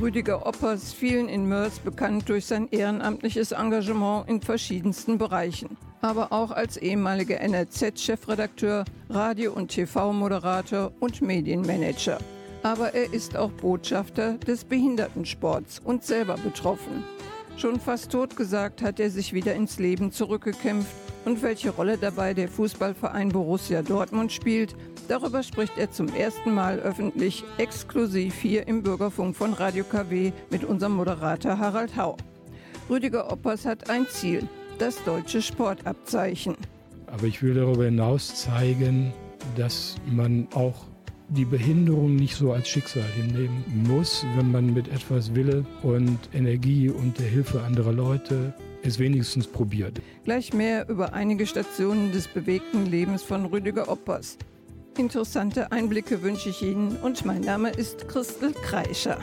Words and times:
Rüdiger 0.00 0.46
Oppers, 0.46 0.94
vielen 0.94 1.28
in 1.28 1.46
Mörs 1.46 1.78
bekannt 1.78 2.26
durch 2.30 2.46
sein 2.46 2.68
ehrenamtliches 2.70 3.52
Engagement 3.52 4.26
in 4.30 4.40
verschiedensten 4.40 5.18
Bereichen. 5.18 5.76
Aber 6.00 6.32
auch 6.32 6.52
als 6.52 6.78
ehemaliger 6.78 7.38
NRZ-Chefredakteur, 7.40 8.86
Radio- 9.10 9.52
und 9.52 9.68
TV-Moderator 9.68 10.92
und 11.00 11.20
Medienmanager. 11.20 12.18
Aber 12.62 12.94
er 12.94 13.12
ist 13.12 13.36
auch 13.36 13.50
Botschafter 13.50 14.38
des 14.38 14.64
Behindertensports 14.64 15.80
und 15.84 16.02
selber 16.02 16.36
betroffen. 16.36 17.04
Schon 17.58 17.78
fast 17.78 18.10
totgesagt 18.10 18.80
hat 18.80 19.00
er 19.00 19.10
sich 19.10 19.34
wieder 19.34 19.54
ins 19.54 19.78
Leben 19.78 20.12
zurückgekämpft 20.12 21.09
und 21.24 21.42
welche 21.42 21.70
Rolle 21.70 21.98
dabei 21.98 22.34
der 22.34 22.48
Fußballverein 22.48 23.30
Borussia 23.30 23.82
Dortmund 23.82 24.32
spielt, 24.32 24.74
darüber 25.08 25.42
spricht 25.42 25.76
er 25.76 25.90
zum 25.90 26.08
ersten 26.14 26.54
Mal 26.54 26.78
öffentlich, 26.78 27.44
exklusiv 27.58 28.34
hier 28.34 28.66
im 28.66 28.82
Bürgerfunk 28.82 29.36
von 29.36 29.52
Radio 29.52 29.84
KW 29.84 30.32
mit 30.50 30.64
unserem 30.64 30.92
Moderator 30.92 31.58
Harald 31.58 31.96
Hau. 31.96 32.16
Rüdiger 32.88 33.30
Oppers 33.30 33.66
hat 33.66 33.90
ein 33.90 34.06
Ziel, 34.08 34.48
das 34.78 35.02
deutsche 35.04 35.42
Sportabzeichen. 35.42 36.56
Aber 37.06 37.24
ich 37.24 37.42
will 37.42 37.54
darüber 37.54 37.84
hinaus 37.84 38.34
zeigen, 38.34 39.12
dass 39.56 39.96
man 40.10 40.48
auch 40.54 40.86
die 41.28 41.44
Behinderung 41.44 42.16
nicht 42.16 42.34
so 42.34 42.52
als 42.52 42.68
Schicksal 42.68 43.04
hinnehmen 43.04 43.64
muss, 43.88 44.26
wenn 44.36 44.50
man 44.50 44.74
mit 44.74 44.88
etwas 44.88 45.34
Wille 45.34 45.64
und 45.82 46.18
Energie 46.32 46.88
und 46.88 47.18
der 47.18 47.26
Hilfe 47.26 47.62
anderer 47.62 47.92
Leute 47.92 48.52
es 48.82 48.98
wenigstens 48.98 49.46
probiert. 49.46 50.00
Gleich 50.24 50.52
mehr 50.52 50.88
über 50.88 51.12
einige 51.12 51.46
Stationen 51.46 52.12
des 52.12 52.28
bewegten 52.28 52.86
Lebens 52.86 53.22
von 53.22 53.46
Rüdiger 53.46 53.88
Oppers. 53.88 54.38
Interessante 54.98 55.72
Einblicke 55.72 56.22
wünsche 56.22 56.50
ich 56.50 56.62
Ihnen 56.62 56.96
und 56.96 57.24
mein 57.24 57.40
Name 57.42 57.70
ist 57.70 58.08
Christel 58.08 58.52
Kreischer. 58.52 59.18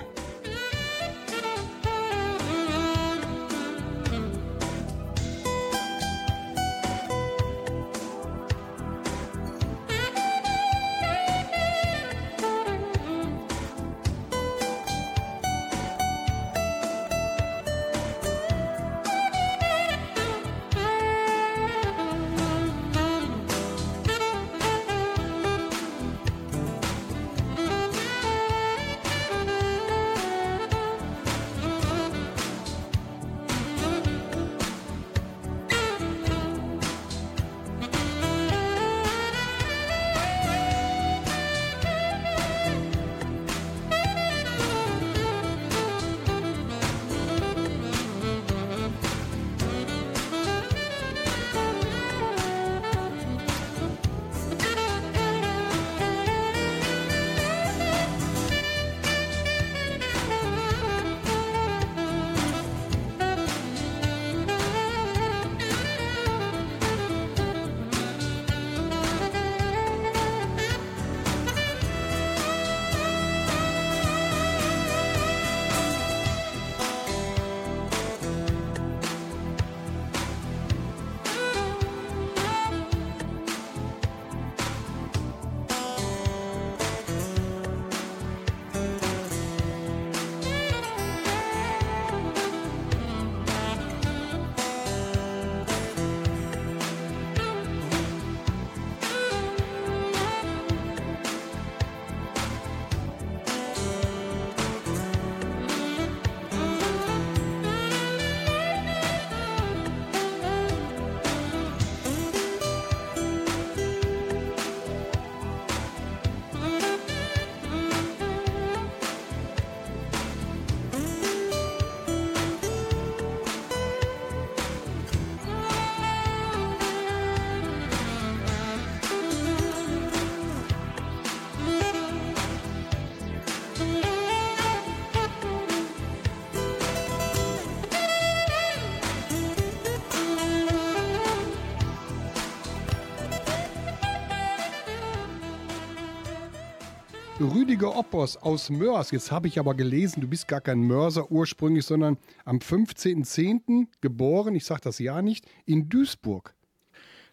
Rüdiger 147.53 147.96
Oppers 147.96 148.38
aus 148.38 148.69
Mörs. 148.69 149.12
Jetzt 149.12 149.31
habe 149.31 149.47
ich 149.47 149.59
aber 149.59 149.74
gelesen, 149.74 150.22
du 150.22 150.28
bist 150.28 150.47
gar 150.47 150.62
kein 150.62 150.80
Mörser 150.80 151.31
ursprünglich, 151.31 151.85
sondern 151.85 152.18
am 152.46 152.58
15.10. 152.58 153.88
geboren, 154.02 154.56
ich 154.56 154.66
sage 154.66 154.81
das 154.84 155.00
Jahr 155.00 155.22
nicht, 155.22 155.46
in 155.66 155.90
Duisburg. 155.90 156.56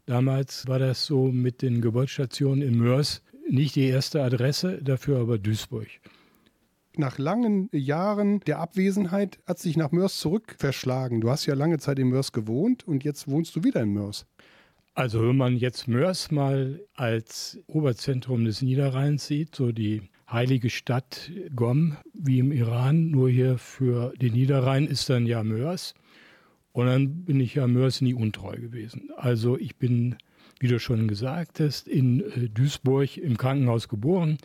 Damals 0.06 0.66
war 0.68 0.78
das 0.78 1.06
so 1.06 1.28
mit 1.28 1.62
den 1.62 1.80
Geburtsstationen 1.80 2.62
in 2.62 2.78
Mörs 2.78 3.22
nicht 3.48 3.76
die 3.76 3.86
erste 3.86 4.22
Adresse, 4.22 4.82
dafür 4.82 5.20
aber 5.20 5.38
Duisburg. 5.38 5.88
Nach 6.96 7.18
langen 7.18 7.68
Jahren 7.72 8.40
der 8.40 8.60
Abwesenheit 8.60 9.40
hat 9.46 9.58
sich 9.58 9.76
nach 9.76 9.90
Mörs 9.90 10.18
zurückverschlagen. 10.18 11.20
Du 11.20 11.30
hast 11.30 11.46
ja 11.46 11.54
lange 11.54 11.78
Zeit 11.78 11.98
in 11.98 12.08
Mörs 12.08 12.32
gewohnt 12.32 12.86
und 12.86 13.02
jetzt 13.02 13.28
wohnst 13.28 13.56
du 13.56 13.64
wieder 13.64 13.82
in 13.82 13.92
Mörs. 13.92 14.26
Also 14.94 15.26
wenn 15.28 15.36
man 15.36 15.56
jetzt 15.56 15.88
Mörs 15.88 16.30
mal 16.30 16.80
als 16.94 17.58
Oberzentrum 17.66 18.44
des 18.44 18.62
Niederrheins 18.62 19.26
sieht, 19.26 19.56
so 19.56 19.72
die 19.72 20.02
heilige 20.30 20.70
Stadt 20.70 21.32
Gom 21.54 21.96
wie 22.12 22.38
im 22.38 22.52
Iran, 22.52 23.10
nur 23.10 23.28
hier 23.28 23.58
für 23.58 24.14
den 24.16 24.34
Niederrhein 24.34 24.86
ist 24.86 25.10
dann 25.10 25.26
ja 25.26 25.42
Mörs. 25.42 25.94
Und 26.72 26.86
dann 26.86 27.24
bin 27.24 27.40
ich 27.40 27.56
ja 27.56 27.66
Mörs 27.66 28.02
nie 28.02 28.14
untreu 28.14 28.56
gewesen. 28.56 29.10
Also 29.16 29.58
ich 29.58 29.76
bin, 29.76 30.16
wie 30.60 30.68
du 30.68 30.78
schon 30.78 31.08
gesagt 31.08 31.58
hast, 31.58 31.88
in 31.88 32.20
äh, 32.20 32.48
Duisburg 32.48 33.16
im 33.16 33.36
Krankenhaus 33.36 33.88
geboren. 33.88 34.38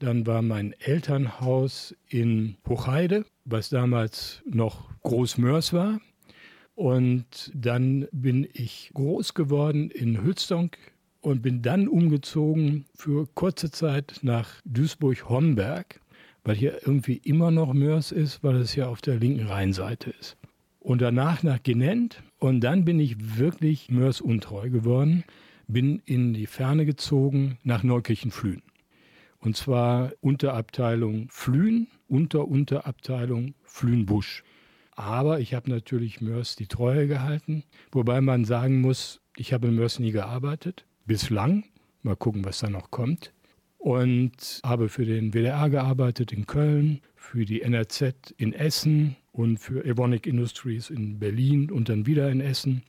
Dann 0.00 0.26
war 0.26 0.42
mein 0.42 0.74
Elternhaus 0.80 1.94
in 2.08 2.56
Hochheide, 2.68 3.24
was 3.44 3.70
damals 3.70 4.42
noch 4.46 4.90
Großmörs 5.00 5.72
war. 5.72 6.00
Und 6.74 7.52
dann 7.54 8.08
bin 8.10 8.48
ich 8.52 8.90
groß 8.94 9.34
geworden 9.34 9.90
in 9.90 10.22
Hülstonk 10.22 10.76
und 11.20 11.40
bin 11.40 11.62
dann 11.62 11.88
umgezogen 11.88 12.86
für 12.94 13.26
kurze 13.34 13.70
Zeit 13.70 14.20
nach 14.22 14.60
Duisburg-Homberg, 14.64 16.00
weil 16.42 16.56
hier 16.56 16.80
irgendwie 16.86 17.16
immer 17.24 17.50
noch 17.50 17.72
Mörs 17.72 18.12
ist, 18.12 18.42
weil 18.42 18.56
es 18.56 18.74
ja 18.74 18.88
auf 18.88 19.00
der 19.00 19.16
linken 19.16 19.46
Rheinseite 19.46 20.10
ist. 20.10 20.36
Und 20.80 21.00
danach 21.00 21.42
nach 21.42 21.62
Genent 21.62 22.22
und 22.38 22.60
dann 22.60 22.84
bin 22.84 23.00
ich 23.00 23.38
wirklich 23.38 23.90
Mörs 23.90 24.20
untreu 24.20 24.68
geworden, 24.68 25.24
bin 25.66 26.02
in 26.04 26.34
die 26.34 26.46
Ferne 26.46 26.84
gezogen 26.84 27.56
nach 27.62 27.82
Neukirchen-Flühen. 27.82 28.62
Und 29.38 29.56
zwar 29.56 30.12
Unterabteilung 30.20 31.28
Flühen, 31.30 31.88
Unterunterabteilung 32.08 33.54
Flühenbusch. 33.62 34.42
Aber 34.96 35.40
ich 35.40 35.54
habe 35.54 35.70
natürlich 35.70 36.20
Mörs 36.20 36.56
die 36.56 36.68
Treue 36.68 37.06
gehalten, 37.08 37.64
wobei 37.92 38.20
man 38.20 38.44
sagen 38.44 38.80
muss, 38.80 39.20
ich 39.36 39.52
habe 39.52 39.68
in 39.68 39.74
Mörs 39.74 39.98
nie 39.98 40.12
gearbeitet, 40.12 40.86
bislang. 41.06 41.64
Mal 42.02 42.16
gucken, 42.16 42.44
was 42.44 42.60
da 42.60 42.70
noch 42.70 42.90
kommt. 42.90 43.32
und 43.84 44.60
habe 44.64 44.88
für 44.88 45.04
den 45.04 45.34
WDR 45.34 45.68
gearbeitet 45.68 46.32
in 46.32 46.46
Köln, 46.46 47.02
für 47.16 47.44
die 47.44 47.60
NRZ 47.60 48.34
in 48.38 48.54
Essen 48.54 49.16
und 49.30 49.58
für 49.58 49.84
Evonik 49.84 50.26
Industries 50.26 50.88
in 50.88 51.18
Berlin 51.18 51.70
und 51.70 51.90
dann 51.90 52.06
wieder 52.06 52.30
in 52.30 52.40
Essen 52.40 52.82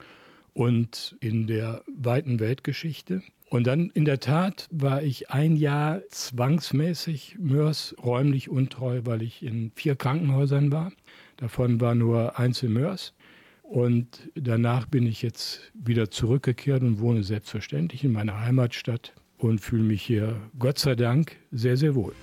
und 0.53 1.17
in 1.19 1.47
der 1.47 1.83
weiten 1.93 2.39
Weltgeschichte. 2.39 3.21
Und 3.49 3.67
dann 3.67 3.89
in 3.89 4.05
der 4.05 4.21
Tat 4.21 4.69
war 4.71 5.03
ich 5.03 5.29
ein 5.31 5.57
Jahr 5.57 6.01
zwangsmäßig 6.09 7.35
Mörs 7.39 7.93
räumlich 8.01 8.49
untreu, 8.49 9.01
weil 9.03 9.21
ich 9.21 9.43
in 9.43 9.71
vier 9.75 9.97
Krankenhäusern 9.97 10.71
war. 10.71 10.93
Davon 11.37 11.81
war 11.81 11.95
nur 11.95 12.39
eins 12.39 12.63
in 12.63 12.73
Mörs. 12.73 13.13
Und 13.63 14.29
danach 14.35 14.85
bin 14.85 15.07
ich 15.07 15.21
jetzt 15.21 15.71
wieder 15.73 16.11
zurückgekehrt 16.11 16.83
und 16.83 16.99
wohne 16.99 17.23
selbstverständlich 17.23 18.03
in 18.03 18.11
meiner 18.11 18.41
Heimatstadt 18.41 19.13
und 19.37 19.59
fühle 19.59 19.83
mich 19.83 20.03
hier, 20.03 20.39
Gott 20.59 20.77
sei 20.77 20.95
Dank, 20.95 21.37
sehr, 21.51 21.75
sehr 21.75 21.95
wohl. 21.95 22.13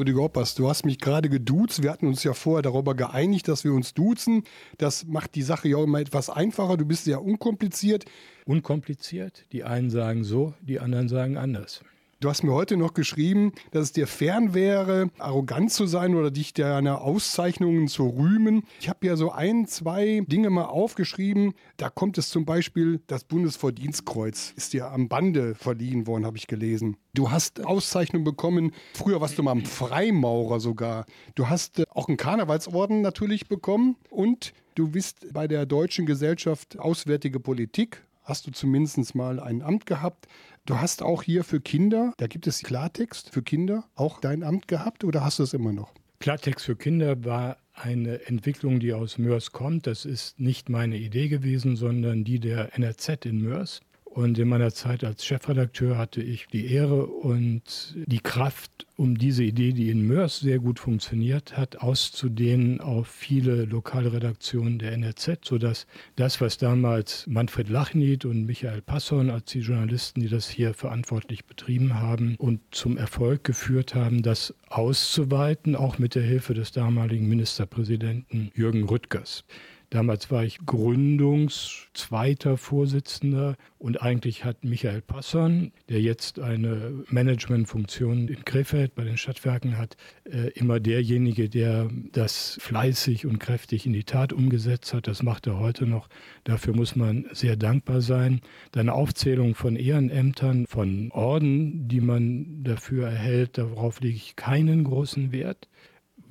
Rüdiger 0.00 0.22
Hoppers, 0.22 0.54
du 0.54 0.66
hast 0.66 0.86
mich 0.86 0.98
gerade 0.98 1.28
geduzt. 1.28 1.82
Wir 1.82 1.90
hatten 1.90 2.06
uns 2.06 2.24
ja 2.24 2.32
vorher 2.32 2.62
darüber 2.62 2.94
geeinigt, 2.94 3.48
dass 3.48 3.64
wir 3.64 3.74
uns 3.74 3.92
duzen. 3.92 4.44
Das 4.78 5.04
macht 5.04 5.34
die 5.34 5.42
Sache 5.42 5.68
ja 5.68 5.76
auch 5.76 5.84
immer 5.84 6.00
etwas 6.00 6.30
einfacher. 6.30 6.78
Du 6.78 6.86
bist 6.86 7.04
sehr 7.04 7.22
unkompliziert. 7.22 8.06
Unkompliziert? 8.46 9.44
Die 9.52 9.62
einen 9.62 9.90
sagen 9.90 10.24
so, 10.24 10.54
die 10.62 10.80
anderen 10.80 11.10
sagen 11.10 11.36
anders. 11.36 11.84
Du 12.22 12.28
hast 12.28 12.42
mir 12.42 12.52
heute 12.52 12.76
noch 12.76 12.92
geschrieben, 12.92 13.52
dass 13.70 13.84
es 13.84 13.92
dir 13.92 14.06
fern 14.06 14.52
wäre, 14.52 15.08
arrogant 15.18 15.72
zu 15.72 15.86
sein 15.86 16.14
oder 16.14 16.30
dich 16.30 16.52
deiner 16.52 17.00
Auszeichnungen 17.00 17.88
zu 17.88 18.08
rühmen. 18.08 18.64
Ich 18.78 18.90
habe 18.90 19.06
ja 19.06 19.16
so 19.16 19.30
ein, 19.30 19.66
zwei 19.66 20.22
Dinge 20.26 20.50
mal 20.50 20.66
aufgeschrieben. 20.66 21.54
Da 21.78 21.88
kommt 21.88 22.18
es 22.18 22.28
zum 22.28 22.44
Beispiel, 22.44 23.00
das 23.06 23.24
Bundesverdienstkreuz 23.24 24.52
ist 24.54 24.74
dir 24.74 24.90
am 24.90 25.08
Bande 25.08 25.54
verliehen 25.54 26.06
worden, 26.06 26.26
habe 26.26 26.36
ich 26.36 26.46
gelesen. 26.46 26.98
Du 27.14 27.30
hast 27.30 27.64
Auszeichnungen 27.64 28.24
bekommen. 28.24 28.72
Früher 28.92 29.22
warst 29.22 29.38
du 29.38 29.42
mal 29.42 29.52
ein 29.52 29.64
Freimaurer 29.64 30.60
sogar. 30.60 31.06
Du 31.36 31.48
hast 31.48 31.78
äh, 31.78 31.84
auch 31.88 32.08
einen 32.08 32.18
Karnevalsorden 32.18 33.00
natürlich 33.00 33.48
bekommen 33.48 33.96
und 34.10 34.52
du 34.74 34.88
bist 34.88 35.32
bei 35.32 35.48
der 35.48 35.64
Deutschen 35.64 36.04
Gesellschaft 36.04 36.78
Auswärtige 36.78 37.40
Politik 37.40 38.02
hast 38.30 38.46
du 38.46 38.52
zumindest 38.52 39.14
mal 39.14 39.40
ein 39.40 39.60
Amt 39.60 39.86
gehabt. 39.86 40.26
Du 40.66 40.78
hast 40.78 41.02
auch 41.02 41.22
hier 41.22 41.42
für 41.42 41.60
Kinder, 41.60 42.12
da 42.18 42.26
gibt 42.26 42.46
es 42.46 42.62
Klartext 42.62 43.30
für 43.30 43.42
Kinder, 43.42 43.84
auch 43.94 44.20
dein 44.20 44.42
Amt 44.42 44.68
gehabt 44.68 45.04
oder 45.04 45.24
hast 45.24 45.38
du 45.38 45.42
es 45.42 45.54
immer 45.54 45.72
noch? 45.72 45.92
Klartext 46.20 46.66
für 46.66 46.76
Kinder 46.76 47.24
war 47.24 47.56
eine 47.72 48.26
Entwicklung, 48.26 48.78
die 48.78 48.92
aus 48.92 49.16
Mörs 49.16 49.52
kommt. 49.52 49.86
Das 49.86 50.04
ist 50.04 50.38
nicht 50.38 50.68
meine 50.68 50.98
Idee 50.98 51.28
gewesen, 51.28 51.76
sondern 51.76 52.24
die 52.24 52.38
der 52.40 52.76
NRZ 52.76 53.24
in 53.24 53.40
Mörs. 53.40 53.80
Und 54.12 54.40
in 54.40 54.48
meiner 54.48 54.72
Zeit 54.72 55.04
als 55.04 55.24
Chefredakteur 55.24 55.96
hatte 55.96 56.20
ich 56.20 56.48
die 56.48 56.66
Ehre 56.66 57.06
und 57.06 57.94
die 57.94 58.18
Kraft, 58.18 58.88
um 58.96 59.16
diese 59.16 59.44
Idee, 59.44 59.72
die 59.72 59.88
in 59.88 60.04
Mörs 60.04 60.40
sehr 60.40 60.58
gut 60.58 60.80
funktioniert 60.80 61.56
hat, 61.56 61.76
auszudehnen 61.76 62.80
auf 62.80 63.06
viele 63.06 63.66
lokale 63.66 64.12
Redaktionen 64.12 64.80
der 64.80 64.92
NRZ, 64.94 65.44
sodass 65.44 65.86
das, 66.16 66.40
was 66.40 66.58
damals 66.58 67.28
Manfred 67.28 67.68
Lachnied 67.68 68.24
und 68.24 68.46
Michael 68.46 68.82
Passon 68.82 69.30
als 69.30 69.52
die 69.52 69.60
Journalisten, 69.60 70.22
die 70.22 70.28
das 70.28 70.48
hier 70.48 70.74
verantwortlich 70.74 71.44
betrieben 71.44 71.94
haben 71.94 72.34
und 72.36 72.60
zum 72.72 72.96
Erfolg 72.96 73.44
geführt 73.44 73.94
haben, 73.94 74.22
das 74.22 74.52
auszuweiten, 74.68 75.76
auch 75.76 76.00
mit 76.00 76.16
der 76.16 76.24
Hilfe 76.24 76.52
des 76.52 76.72
damaligen 76.72 77.28
Ministerpräsidenten 77.28 78.50
Jürgen 78.56 78.82
Rüttgers. 78.82 79.44
Damals 79.90 80.30
war 80.30 80.44
ich 80.44 80.64
gründungszweiter 80.64 82.56
Vorsitzender 82.56 83.56
und 83.76 84.00
eigentlich 84.00 84.44
hat 84.44 84.62
Michael 84.62 85.00
Passon, 85.00 85.72
der 85.88 86.00
jetzt 86.00 86.38
eine 86.38 87.02
Managementfunktion 87.08 88.28
in 88.28 88.44
Krefeld 88.44 88.94
bei 88.94 89.02
den 89.02 89.16
Stadtwerken 89.16 89.78
hat, 89.78 89.96
äh, 90.30 90.50
immer 90.50 90.78
derjenige, 90.78 91.48
der 91.48 91.90
das 92.12 92.56
fleißig 92.60 93.26
und 93.26 93.40
kräftig 93.40 93.84
in 93.84 93.92
die 93.92 94.04
Tat 94.04 94.32
umgesetzt 94.32 94.94
hat. 94.94 95.08
Das 95.08 95.24
macht 95.24 95.48
er 95.48 95.58
heute 95.58 95.86
noch. 95.86 96.08
Dafür 96.44 96.76
muss 96.76 96.94
man 96.94 97.26
sehr 97.32 97.56
dankbar 97.56 98.00
sein. 98.00 98.42
Deine 98.70 98.92
Aufzählung 98.92 99.56
von 99.56 99.74
Ehrenämtern, 99.74 100.66
von 100.68 101.10
Orden, 101.10 101.88
die 101.88 102.00
man 102.00 102.62
dafür 102.62 103.08
erhält, 103.08 103.58
darauf 103.58 104.00
lege 104.00 104.14
ich 104.14 104.36
keinen 104.36 104.84
großen 104.84 105.32
Wert 105.32 105.69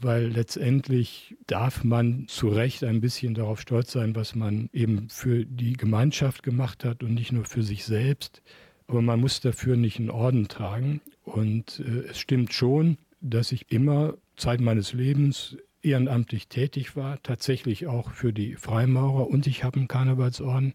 weil 0.01 0.27
letztendlich 0.27 1.35
darf 1.47 1.83
man 1.83 2.27
zu 2.27 2.49
Recht 2.49 2.83
ein 2.83 3.01
bisschen 3.01 3.33
darauf 3.33 3.59
stolz 3.59 3.91
sein, 3.91 4.15
was 4.15 4.35
man 4.35 4.69
eben 4.73 5.09
für 5.09 5.45
die 5.45 5.73
Gemeinschaft 5.73 6.43
gemacht 6.43 6.85
hat 6.85 7.03
und 7.03 7.13
nicht 7.13 7.31
nur 7.31 7.45
für 7.45 7.63
sich 7.63 7.85
selbst. 7.85 8.41
Aber 8.87 9.01
man 9.01 9.19
muss 9.19 9.41
dafür 9.41 9.75
nicht 9.75 9.99
einen 9.99 10.09
Orden 10.09 10.47
tragen. 10.47 11.01
Und 11.23 11.79
äh, 11.79 12.09
es 12.09 12.19
stimmt 12.19 12.53
schon, 12.53 12.97
dass 13.21 13.51
ich 13.51 13.71
immer 13.71 14.15
Zeit 14.35 14.61
meines 14.61 14.93
Lebens 14.93 15.57
ehrenamtlich 15.81 16.47
tätig 16.47 16.95
war, 16.95 17.21
tatsächlich 17.23 17.87
auch 17.87 18.11
für 18.11 18.33
die 18.33 18.55
Freimaurer 18.55 19.29
und 19.29 19.47
ich 19.47 19.63
habe 19.63 19.77
einen 19.77 19.87
Karnevalsorden. 19.87 20.73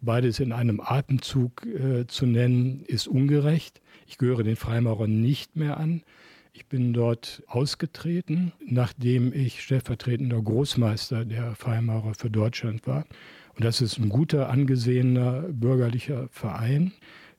Beides 0.00 0.38
in 0.38 0.52
einem 0.52 0.80
Atemzug 0.80 1.66
äh, 1.66 2.06
zu 2.06 2.24
nennen, 2.26 2.84
ist 2.86 3.08
ungerecht. 3.08 3.80
Ich 4.06 4.16
gehöre 4.16 4.44
den 4.44 4.56
Freimaurern 4.56 5.20
nicht 5.20 5.56
mehr 5.56 5.76
an. 5.76 6.02
Ich 6.52 6.66
bin 6.66 6.92
dort 6.92 7.42
ausgetreten, 7.46 8.52
nachdem 8.64 9.32
ich 9.32 9.62
stellvertretender 9.62 10.40
Großmeister 10.40 11.24
der 11.24 11.54
Freimaurer 11.54 12.14
für 12.14 12.30
Deutschland 12.30 12.86
war. 12.86 13.04
Und 13.54 13.64
das 13.64 13.80
ist 13.80 13.98
ein 13.98 14.08
guter, 14.08 14.50
angesehener 14.50 15.42
bürgerlicher 15.50 16.28
Verein, 16.30 16.92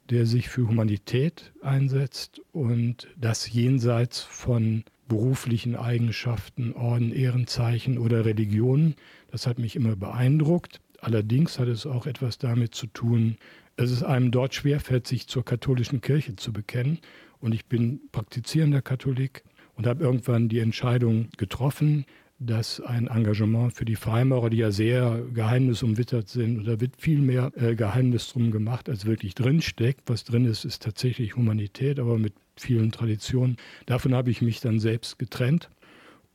der 0.09 0.25
sich 0.25 0.49
für 0.49 0.67
Humanität 0.67 1.53
einsetzt 1.61 2.41
und 2.51 3.07
das 3.17 3.51
jenseits 3.51 4.21
von 4.21 4.83
beruflichen 5.07 5.75
Eigenschaften, 5.75 6.73
Orden, 6.73 7.11
Ehrenzeichen 7.11 7.97
oder 7.97 8.25
Religionen. 8.25 8.95
Das 9.31 9.47
hat 9.47 9.59
mich 9.59 9.75
immer 9.75 9.95
beeindruckt. 9.95 10.81
Allerdings 11.01 11.59
hat 11.59 11.67
es 11.67 11.85
auch 11.85 12.05
etwas 12.05 12.37
damit 12.37 12.75
zu 12.75 12.87
tun, 12.87 13.37
dass 13.75 13.91
es 13.91 14.03
einem 14.03 14.31
dort 14.31 14.53
schwerfällt, 14.53 15.07
sich 15.07 15.27
zur 15.27 15.45
katholischen 15.45 16.01
Kirche 16.01 16.35
zu 16.35 16.51
bekennen. 16.51 16.99
Und 17.39 17.53
ich 17.53 17.65
bin 17.65 18.01
praktizierender 18.11 18.81
Katholik 18.81 19.43
und 19.75 19.87
habe 19.87 20.03
irgendwann 20.03 20.49
die 20.49 20.59
Entscheidung 20.59 21.29
getroffen, 21.37 22.05
dass 22.39 22.79
ein 22.79 23.07
Engagement 23.07 23.73
für 23.73 23.85
die 23.85 23.97
Freimaurer, 23.97 24.49
die 24.49 24.57
ja 24.57 24.71
sehr 24.71 25.21
geheimnisumwittert 25.33 26.29
sind, 26.29 26.59
oder 26.59 26.79
wird 26.79 26.93
viel 26.97 27.19
mehr 27.19 27.51
äh, 27.55 27.75
Geheimnis 27.75 28.29
drum 28.29 28.51
gemacht, 28.51 28.89
als 28.89 29.05
wirklich 29.05 29.35
drinsteckt. 29.35 30.03
Was 30.07 30.23
drin 30.23 30.45
ist, 30.45 30.63
ist 30.63 30.81
tatsächlich 30.81 31.35
Humanität, 31.35 31.99
aber 31.99 32.17
mit 32.17 32.33
vielen 32.55 32.91
Traditionen. 32.91 33.57
Davon 33.85 34.13
habe 34.13 34.31
ich 34.31 34.41
mich 34.41 34.61
dann 34.61 34.79
selbst 34.79 35.19
getrennt 35.19 35.69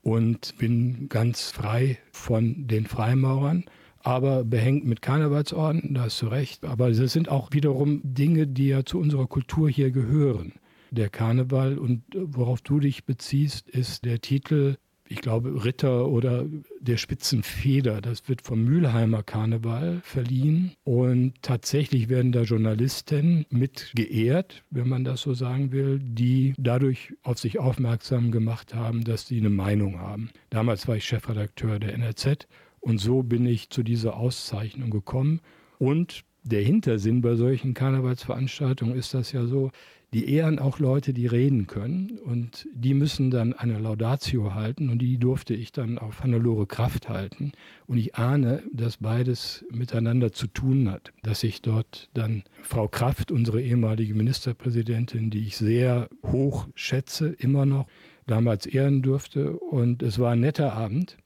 und 0.02 0.56
bin 0.58 1.08
ganz 1.08 1.50
frei 1.50 1.99
von 2.12 2.66
den 2.66 2.87
Freimaurern 2.87 3.64
aber 4.06 4.44
behängt 4.44 4.84
mit 4.84 5.00
Karnevalsorden, 5.00 5.94
da 5.94 6.02
hast 6.02 6.20
du 6.20 6.26
recht. 6.26 6.66
Aber 6.66 6.90
das 6.90 7.14
sind 7.14 7.30
auch 7.30 7.52
wiederum 7.52 8.02
Dinge, 8.04 8.46
die 8.46 8.68
ja 8.68 8.84
zu 8.84 8.99
unserer 8.99 9.26
Kultur 9.26 9.70
hier 9.70 9.90
gehören 9.90 10.52
der 10.94 11.08
Karneval. 11.08 11.78
Und 11.78 12.02
worauf 12.14 12.62
du 12.62 12.80
dich 12.80 13.04
beziehst, 13.04 13.68
ist 13.68 14.04
der 14.04 14.20
Titel, 14.20 14.76
ich 15.06 15.20
glaube, 15.20 15.64
Ritter 15.64 16.08
oder 16.08 16.46
der 16.80 16.96
Spitzenfeder. 16.96 18.00
Das 18.00 18.28
wird 18.28 18.42
vom 18.42 18.64
Mülheimer 18.64 19.22
Karneval 19.22 20.00
verliehen. 20.02 20.72
Und 20.84 21.34
tatsächlich 21.42 22.08
werden 22.08 22.32
da 22.32 22.42
Journalisten 22.42 23.44
mit 23.50 23.92
geehrt, 23.94 24.64
wenn 24.70 24.88
man 24.88 25.04
das 25.04 25.20
so 25.20 25.34
sagen 25.34 25.72
will, 25.72 25.98
die 26.02 26.54
dadurch 26.56 27.14
auf 27.22 27.38
sich 27.38 27.58
aufmerksam 27.58 28.30
gemacht 28.30 28.74
haben, 28.74 29.04
dass 29.04 29.26
sie 29.26 29.38
eine 29.38 29.50
Meinung 29.50 30.00
haben. 30.00 30.30
Damals 30.50 30.88
war 30.88 30.96
ich 30.96 31.04
Chefredakteur 31.04 31.78
der 31.78 31.94
NRZ 31.94 32.46
und 32.80 32.98
so 32.98 33.22
bin 33.22 33.46
ich 33.46 33.70
zu 33.70 33.82
dieser 33.82 34.16
Auszeichnung 34.16 34.90
gekommen. 34.90 35.40
Und 35.78 36.24
der 36.44 36.62
Hintersinn 36.62 37.22
bei 37.22 37.36
solchen 37.36 37.72
Karnevalsveranstaltungen 37.74 38.94
ist 38.94 39.14
das 39.14 39.32
ja 39.32 39.46
so, 39.46 39.70
die 40.14 40.30
ehren 40.30 40.61
auch 40.61 40.78
Leute, 40.78 41.12
die 41.12 41.26
reden 41.26 41.66
können 41.66 42.21
und 42.25 42.68
die 42.73 42.94
müssen 42.94 43.33
dann 43.33 43.52
eine 43.52 43.80
Laudatio 43.80 44.54
halten 44.54 44.88
und 44.88 45.00
die 45.00 45.18
durfte 45.18 45.54
ich 45.54 45.73
dann 45.73 45.99
auf 45.99 46.23
Hannelore 46.23 46.68
Kraft 46.68 47.09
halten. 47.09 47.50
Und 47.88 47.99
ich 47.99 48.14
ahne, 48.14 48.62
dass 48.73 48.99
beides 48.99 49.64
miteinander 49.73 50.30
zu 50.30 50.47
tun 50.47 50.88
hat, 50.88 51.12
dass 51.25 51.42
ich 51.42 51.62
dort 51.62 52.11
dann 52.14 52.44
Frau 52.62 52.87
Kraft, 52.87 53.33
unsere 53.33 53.61
ehemalige 53.61 54.14
Ministerpräsidentin, 54.14 55.30
die 55.30 55.49
ich 55.49 55.56
sehr 55.56 56.09
hoch 56.25 56.68
schätze, 56.76 57.30
immer 57.30 57.66
noch, 57.66 57.87
damals 58.28 58.66
ehren 58.66 59.02
durfte. 59.02 59.59
Und 59.59 60.04
es 60.04 60.21
war 60.21 60.35
ein 60.35 60.40
netter 60.40 60.75
Abend. 60.75 61.16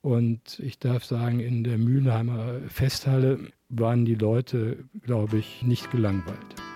Und 0.00 0.58
ich 0.58 0.78
darf 0.78 1.04
sagen, 1.04 1.38
in 1.38 1.64
der 1.64 1.76
Mühlheimer 1.76 2.60
Festhalle 2.68 3.40
waren 3.68 4.06
die 4.06 4.14
Leute, 4.14 4.84
glaube 5.02 5.36
ich, 5.36 5.62
nicht 5.62 5.90
gelangweilt. 5.90 6.71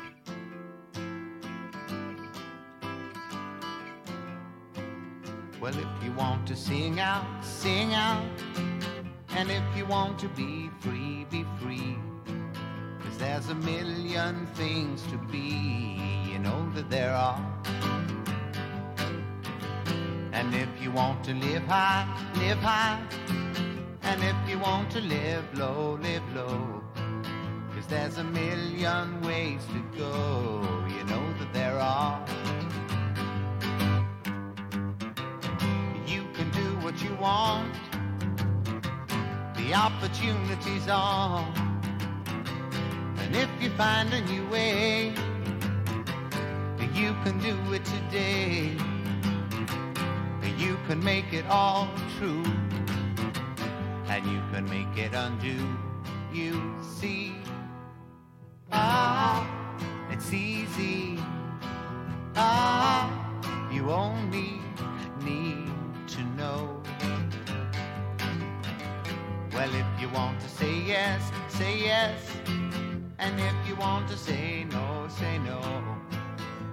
Sing 6.57 6.99
out, 6.99 7.45
sing 7.45 7.93
out. 7.93 8.25
And 9.37 9.51
if 9.51 9.63
you 9.77 9.85
want 9.85 10.19
to 10.21 10.29
be 10.29 10.71
free, 10.81 11.27
be 11.31 11.45
free. 11.61 11.99
Cause 13.01 13.19
there's 13.19 13.51
a 13.51 13.55
million 13.55 14.47
things 14.55 15.03
to 15.11 15.19
be, 15.31 16.01
you 16.31 16.39
know 16.39 16.69
that 16.75 16.89
there 16.89 17.13
are. 17.13 17.45
And 20.33 20.55
if 20.55 20.69
you 20.81 20.91
want 20.91 21.23
to 21.25 21.35
live 21.35 21.65
high, 21.65 22.07
live 22.37 22.59
high. 22.59 23.03
And 24.03 24.23
if 24.25 24.37
you 24.49 24.59
want 24.59 24.91
to 24.93 25.01
live 25.03 25.45
low, 25.59 25.99
live 26.01 26.23
low. 26.35 26.83
Cause 27.75 27.87
there's 27.87 28.17
a 28.17 28.25
million 28.25 29.21
ways 29.21 29.61
to 29.67 29.99
go, 29.99 30.63
you 30.89 31.05
know 31.05 31.35
that 31.39 31.53
there 31.53 31.79
are. 31.79 32.27
You 37.07 37.15
want, 37.17 37.75
the 39.57 39.75
opportunities 39.75 40.89
are. 40.89 41.47
And 43.19 43.35
if 43.35 43.51
you 43.61 43.71
find 43.71 44.13
a 44.13 44.21
new 44.23 44.47
way, 44.49 45.15
you 46.95 47.15
can 47.25 47.39
do 47.41 47.55
it 47.75 47.85
today 47.85 48.77
you 50.59 50.79
can 50.89 51.03
make 51.05 51.33
it 51.33 51.45
all 51.49 51.89
true, 52.19 52.45
and 54.09 54.25
you 54.27 54.41
can 54.53 54.65
make 54.69 54.97
it 54.97 55.13
undo. 55.15 55.59
You 56.33 56.61
see, 56.81 57.35
ah, 58.73 59.47
it's 60.11 60.33
easy. 60.33 61.19
Ah, 62.37 63.11
you 63.71 63.91
only 63.91 64.61
need 65.23 65.69
to 66.09 66.23
know. 66.37 66.83
Well, 69.57 69.75
if 69.75 69.87
you 69.99 70.11
want 70.11 70.39
to 70.43 70.51
say 70.51 70.83
yes, 70.87 71.33
say 71.49 71.79
yes. 71.79 72.21
And 73.19 73.41
if 73.41 73.55
you 73.67 73.75
want 73.77 74.07
to 74.09 74.17
say 74.19 74.65
no, 74.65 75.09
say 75.09 75.39
no. 75.39 75.63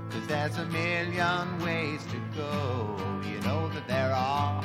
Cause 0.10 0.28
there's 0.28 0.58
a 0.58 0.66
million 0.66 1.64
ways 1.64 2.02
to 2.08 2.18
go, 2.36 2.98
you 3.24 3.40
know 3.48 3.70
that 3.70 3.88
there 3.88 4.12
are. 4.12 4.62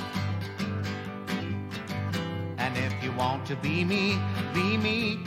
And 2.59 2.77
if 2.77 2.93
you 3.05 3.13
want 3.13 3.47
to 3.47 3.55
be 3.55 3.85
me, 3.85 4.19
be 4.53 4.77
me. 4.77 5.21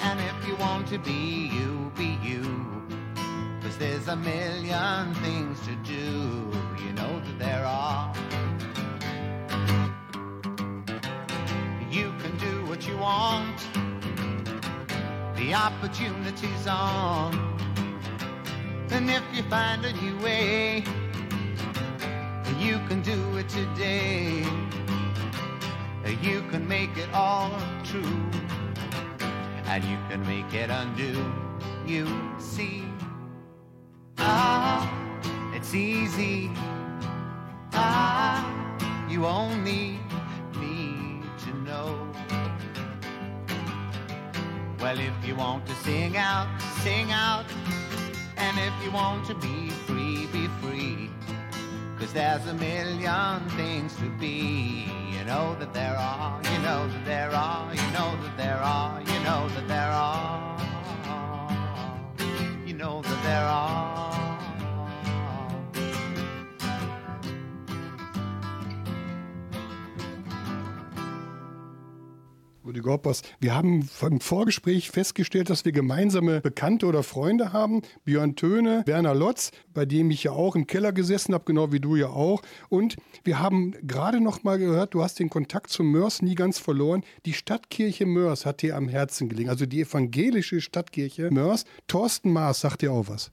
And 0.00 0.18
if 0.20 0.48
you 0.48 0.56
want 0.56 0.88
to 0.88 0.98
be 0.98 1.50
you, 1.52 1.92
be 1.98 2.16
you. 2.24 2.42
Cause 3.60 3.76
there's 3.76 4.08
a 4.08 4.16
million 4.16 5.14
things 5.16 5.60
to 5.66 5.76
do, 5.84 6.39
want, 13.00 13.66
the 15.36 15.54
opportunity's 15.54 16.66
on. 16.66 17.34
And 18.90 19.08
if 19.08 19.22
you 19.32 19.42
find 19.44 19.84
a 19.86 19.92
new 19.94 20.18
way, 20.18 20.84
you 22.58 22.78
can 22.88 23.00
do 23.00 23.38
it 23.38 23.48
today. 23.48 24.44
You 26.22 26.42
can 26.50 26.68
make 26.68 26.94
it 26.98 27.08
all 27.14 27.50
true, 27.82 28.30
and 29.64 29.82
you 29.84 29.96
can 30.10 30.22
make 30.26 30.52
it 30.52 30.68
undo. 30.68 31.14
You 31.86 32.06
see, 32.38 32.84
ah, 34.18 34.84
it's 35.54 35.74
easy. 35.74 36.50
Ah, 37.72 38.44
you 39.08 39.24
only 39.24 39.98
Well, 44.80 44.98
if 44.98 45.12
you 45.26 45.34
want 45.34 45.66
to 45.66 45.74
sing 45.74 46.16
out, 46.16 46.48
sing 46.82 47.12
out. 47.12 47.44
And 48.38 48.58
if 48.58 48.72
you 48.82 48.90
want 48.90 49.26
to 49.26 49.34
be 49.34 49.68
free, 49.86 50.26
be 50.32 50.48
free. 50.62 51.10
Cause 51.98 52.14
there's 52.14 52.46
a 52.46 52.54
million 52.54 53.46
things 53.50 53.94
to 53.96 54.08
be. 54.18 54.90
You 55.12 55.24
know 55.26 55.54
that 55.58 55.74
there 55.74 55.96
are, 55.98 56.40
you 56.44 56.58
know 56.60 56.88
that 56.88 57.04
there 57.04 57.30
are, 57.30 57.74
you 57.74 57.90
know 57.92 58.16
that 58.22 58.36
there 58.38 58.56
are, 58.56 59.00
you 59.02 59.20
know 59.20 59.48
that 59.50 59.68
there 59.68 59.92
are. 59.92 60.58
You 62.66 62.72
know 62.72 63.02
that 63.02 63.22
there 63.22 63.44
are. 63.44 64.09
Rudi 72.70 72.82
Gorpers, 72.82 73.22
wir 73.40 73.56
haben 73.56 73.88
im 74.00 74.20
Vorgespräch 74.20 74.92
festgestellt, 74.92 75.50
dass 75.50 75.64
wir 75.64 75.72
gemeinsame 75.72 76.40
Bekannte 76.40 76.86
oder 76.86 77.02
Freunde 77.02 77.52
haben. 77.52 77.82
Björn 78.04 78.36
Töne, 78.36 78.84
Werner 78.86 79.12
Lotz, 79.12 79.50
bei 79.74 79.84
dem 79.84 80.12
ich 80.12 80.22
ja 80.22 80.30
auch 80.30 80.54
im 80.54 80.68
Keller 80.68 80.92
gesessen 80.92 81.34
habe, 81.34 81.42
genau 81.46 81.72
wie 81.72 81.80
du 81.80 81.96
ja 81.96 82.10
auch. 82.10 82.42
Und 82.68 82.94
wir 83.24 83.40
haben 83.40 83.74
gerade 83.82 84.20
noch 84.20 84.44
mal 84.44 84.56
gehört, 84.56 84.94
du 84.94 85.02
hast 85.02 85.18
den 85.18 85.30
Kontakt 85.30 85.70
zu 85.70 85.82
Mörs 85.82 86.22
nie 86.22 86.36
ganz 86.36 86.60
verloren. 86.60 87.02
Die 87.26 87.32
Stadtkirche 87.32 88.06
Mörs 88.06 88.46
hat 88.46 88.62
dir 88.62 88.76
am 88.76 88.88
Herzen 88.88 89.28
gelegen, 89.28 89.50
also 89.50 89.66
die 89.66 89.80
evangelische 89.80 90.60
Stadtkirche 90.60 91.32
Mörs. 91.32 91.64
Thorsten 91.88 92.32
Maas 92.32 92.60
sagt 92.60 92.82
dir 92.82 92.92
auch 92.92 93.08
was. 93.08 93.32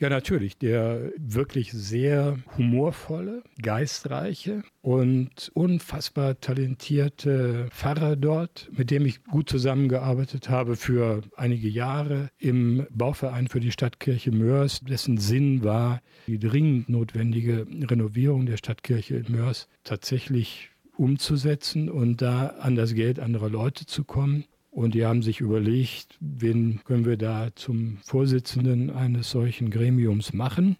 Ja, 0.00 0.08
natürlich. 0.08 0.56
Der 0.56 1.12
wirklich 1.18 1.72
sehr 1.72 2.38
humorvolle, 2.56 3.42
geistreiche 3.60 4.62
und 4.80 5.50
unfassbar 5.52 6.40
talentierte 6.40 7.68
Pfarrer 7.70 8.16
dort, 8.16 8.70
mit 8.72 8.90
dem 8.90 9.04
ich 9.04 9.22
gut 9.24 9.50
zusammengearbeitet 9.50 10.48
habe 10.48 10.76
für 10.76 11.20
einige 11.36 11.68
Jahre 11.68 12.30
im 12.38 12.86
Bauverein 12.90 13.48
für 13.48 13.60
die 13.60 13.72
Stadtkirche 13.72 14.32
Mörs, 14.32 14.80
dessen 14.80 15.18
Sinn 15.18 15.64
war, 15.64 16.00
die 16.26 16.38
dringend 16.38 16.88
notwendige 16.88 17.66
Renovierung 17.68 18.46
der 18.46 18.56
Stadtkirche 18.56 19.16
in 19.16 19.30
Mörs 19.30 19.68
tatsächlich 19.84 20.70
umzusetzen 20.96 21.90
und 21.90 22.22
da 22.22 22.46
an 22.60 22.74
das 22.74 22.94
Geld 22.94 23.20
anderer 23.20 23.50
Leute 23.50 23.84
zu 23.84 24.04
kommen. 24.04 24.44
Und 24.70 24.94
die 24.94 25.04
haben 25.04 25.22
sich 25.22 25.40
überlegt, 25.40 26.16
wen 26.20 26.80
können 26.84 27.04
wir 27.04 27.16
da 27.16 27.48
zum 27.54 27.98
Vorsitzenden 28.04 28.90
eines 28.90 29.30
solchen 29.30 29.70
Gremiums 29.70 30.32
machen. 30.32 30.76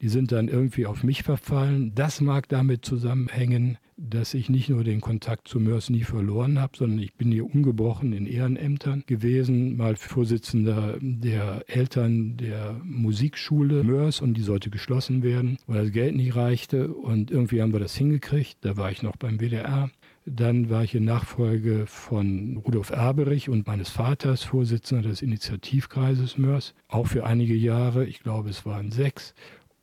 Die 0.00 0.08
sind 0.08 0.32
dann 0.32 0.48
irgendwie 0.48 0.86
auf 0.86 1.02
mich 1.02 1.22
verfallen. 1.22 1.94
Das 1.94 2.20
mag 2.20 2.48
damit 2.48 2.84
zusammenhängen, 2.84 3.78
dass 3.96 4.34
ich 4.34 4.50
nicht 4.50 4.68
nur 4.68 4.84
den 4.84 5.00
Kontakt 5.00 5.48
zu 5.48 5.58
Mörs 5.58 5.88
nie 5.88 6.02
verloren 6.02 6.58
habe, 6.58 6.76
sondern 6.76 6.98
ich 6.98 7.14
bin 7.14 7.32
hier 7.32 7.46
ungebrochen 7.46 8.12
in 8.12 8.26
Ehrenämtern 8.26 9.04
gewesen, 9.06 9.76
mal 9.76 9.96
Vorsitzender 9.96 10.98
der 11.00 11.64
Eltern 11.66 12.36
der 12.36 12.78
Musikschule 12.84 13.84
Mörs 13.84 14.20
und 14.20 14.34
die 14.34 14.42
sollte 14.42 14.68
geschlossen 14.68 15.22
werden, 15.22 15.58
weil 15.66 15.84
das 15.84 15.92
Geld 15.92 16.14
nicht 16.14 16.36
reichte 16.36 16.92
und 16.92 17.30
irgendwie 17.30 17.62
haben 17.62 17.72
wir 17.72 17.80
das 17.80 17.96
hingekriegt. 17.96 18.58
Da 18.60 18.76
war 18.76 18.90
ich 18.90 19.02
noch 19.02 19.16
beim 19.16 19.38
WDR. 19.38 19.90
Dann 20.28 20.70
war 20.70 20.82
ich 20.82 20.96
in 20.96 21.04
Nachfolge 21.04 21.86
von 21.86 22.56
Rudolf 22.56 22.90
Erberich 22.90 23.48
und 23.48 23.68
meines 23.68 23.90
Vaters 23.90 24.42
Vorsitzender 24.42 25.08
des 25.08 25.22
Initiativkreises 25.22 26.36
Mörs, 26.36 26.74
auch 26.88 27.06
für 27.06 27.24
einige 27.24 27.54
Jahre, 27.54 28.04
ich 28.04 28.20
glaube 28.20 28.50
es 28.50 28.66
waren 28.66 28.90
sechs, 28.90 29.34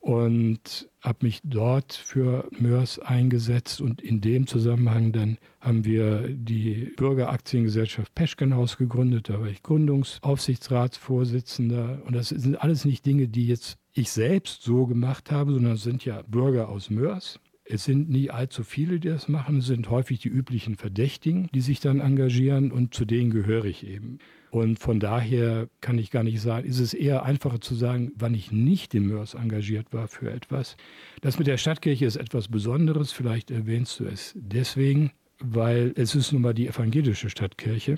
und 0.04 0.88
habe 1.00 1.20
mich 1.22 1.40
dort 1.46 1.94
für 1.94 2.50
Mörs 2.60 3.00
eingesetzt 3.00 3.80
und 3.80 4.02
in 4.02 4.20
dem 4.20 4.46
Zusammenhang 4.46 5.14
dann 5.14 5.38
haben 5.62 5.86
wir 5.86 6.28
die 6.28 6.92
Bürgeraktiengesellschaft 6.98 8.14
Peschkenhaus 8.14 8.76
gegründet, 8.76 9.30
da 9.30 9.40
war 9.40 9.48
ich 9.48 9.64
Gründungsaufsichtsratsvorsitzender. 9.64 12.02
Und 12.06 12.16
das 12.16 12.28
sind 12.30 12.62
alles 12.62 12.84
nicht 12.84 13.06
Dinge, 13.06 13.30
die 13.30 13.48
jetzt 13.48 13.78
ich 13.94 14.12
selbst 14.12 14.64
so 14.64 14.88
gemacht 14.88 15.32
habe, 15.32 15.54
sondern 15.54 15.76
es 15.76 15.84
sind 15.84 16.04
ja 16.04 16.22
Bürger 16.24 16.68
aus 16.68 16.90
Mörs, 16.90 17.40
es 17.66 17.86
sind 17.86 18.10
nie 18.10 18.30
allzu 18.30 18.64
viele, 18.64 19.00
die 19.00 19.10
das 19.10 19.28
machen. 19.30 19.60
Es 19.60 19.68
sind 19.68 19.90
häufig 19.90 20.20
die 20.20 20.30
üblichen 20.30 20.76
Verdächtigen, 20.76 21.50
die 21.54 21.62
sich 21.62 21.80
dann 21.80 22.02
engagieren 22.02 22.72
und 22.72 22.94
zu 22.94 23.06
denen 23.06 23.32
gehöre 23.32 23.66
ich 23.66 23.88
eben. 23.88 24.20
Und 24.52 24.80
von 24.80 25.00
daher 25.00 25.68
kann 25.82 25.98
ich 25.98 26.12
gar 26.12 26.24
nicht 26.24 26.42
sagen, 26.42 26.68
ist 26.68 26.80
es 26.80 26.94
eher 26.94 27.24
einfacher 27.24 27.60
zu 27.60 27.74
sagen, 27.74 28.12
wann 28.16 28.36
ich 28.36 28.52
nicht 28.52 28.94
im 28.94 29.08
Mörs 29.08 29.34
engagiert 29.34 29.94
war 29.94 30.08
für 30.08 30.30
etwas. 30.30 30.78
Das 31.22 31.40
mit 31.40 31.48
der 31.48 31.58
Stadtkirche 31.58 32.06
ist 32.06 32.18
etwas 32.18 32.50
Besonderes, 32.50 33.12
vielleicht 33.12 33.50
erwähnst 33.50 34.00
du 34.00 34.06
es 34.06 34.34
deswegen, 34.36 35.12
weil 35.40 35.94
es 35.96 36.14
ist 36.16 36.34
nun 36.34 36.44
mal 36.44 36.54
die 36.54 36.68
evangelische 36.68 37.30
Stadtkirche. 37.30 37.98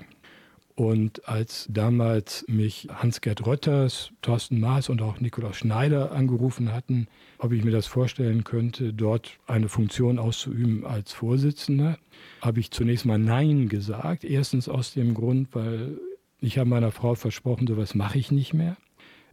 Und 0.76 1.26
als 1.26 1.66
damals 1.70 2.44
mich 2.48 2.88
Hans-Gerd 2.92 3.46
Rötters, 3.46 4.10
Thorsten 4.20 4.60
Maas 4.60 4.90
und 4.90 5.00
auch 5.00 5.20
Nikolaus 5.20 5.56
Schneider 5.56 6.12
angerufen 6.12 6.70
hatten, 6.70 7.08
ob 7.38 7.52
ich 7.52 7.64
mir 7.64 7.70
das 7.70 7.86
vorstellen 7.86 8.44
könnte, 8.44 8.92
dort 8.92 9.38
eine 9.46 9.70
Funktion 9.70 10.18
auszuüben 10.18 10.84
als 10.84 11.14
Vorsitzender, 11.14 11.96
habe 12.42 12.60
ich 12.60 12.72
zunächst 12.72 13.06
mal 13.06 13.18
Nein 13.18 13.70
gesagt. 13.70 14.22
Erstens 14.22 14.68
aus 14.68 14.92
dem 14.92 15.14
Grund, 15.14 15.54
weil 15.54 15.98
ich 16.40 16.58
habe 16.58 16.68
meiner 16.68 16.92
Frau 16.92 17.14
versprochen, 17.14 17.66
sowas 17.66 17.94
mache 17.94 18.18
ich 18.18 18.30
nicht 18.30 18.52
mehr. 18.52 18.76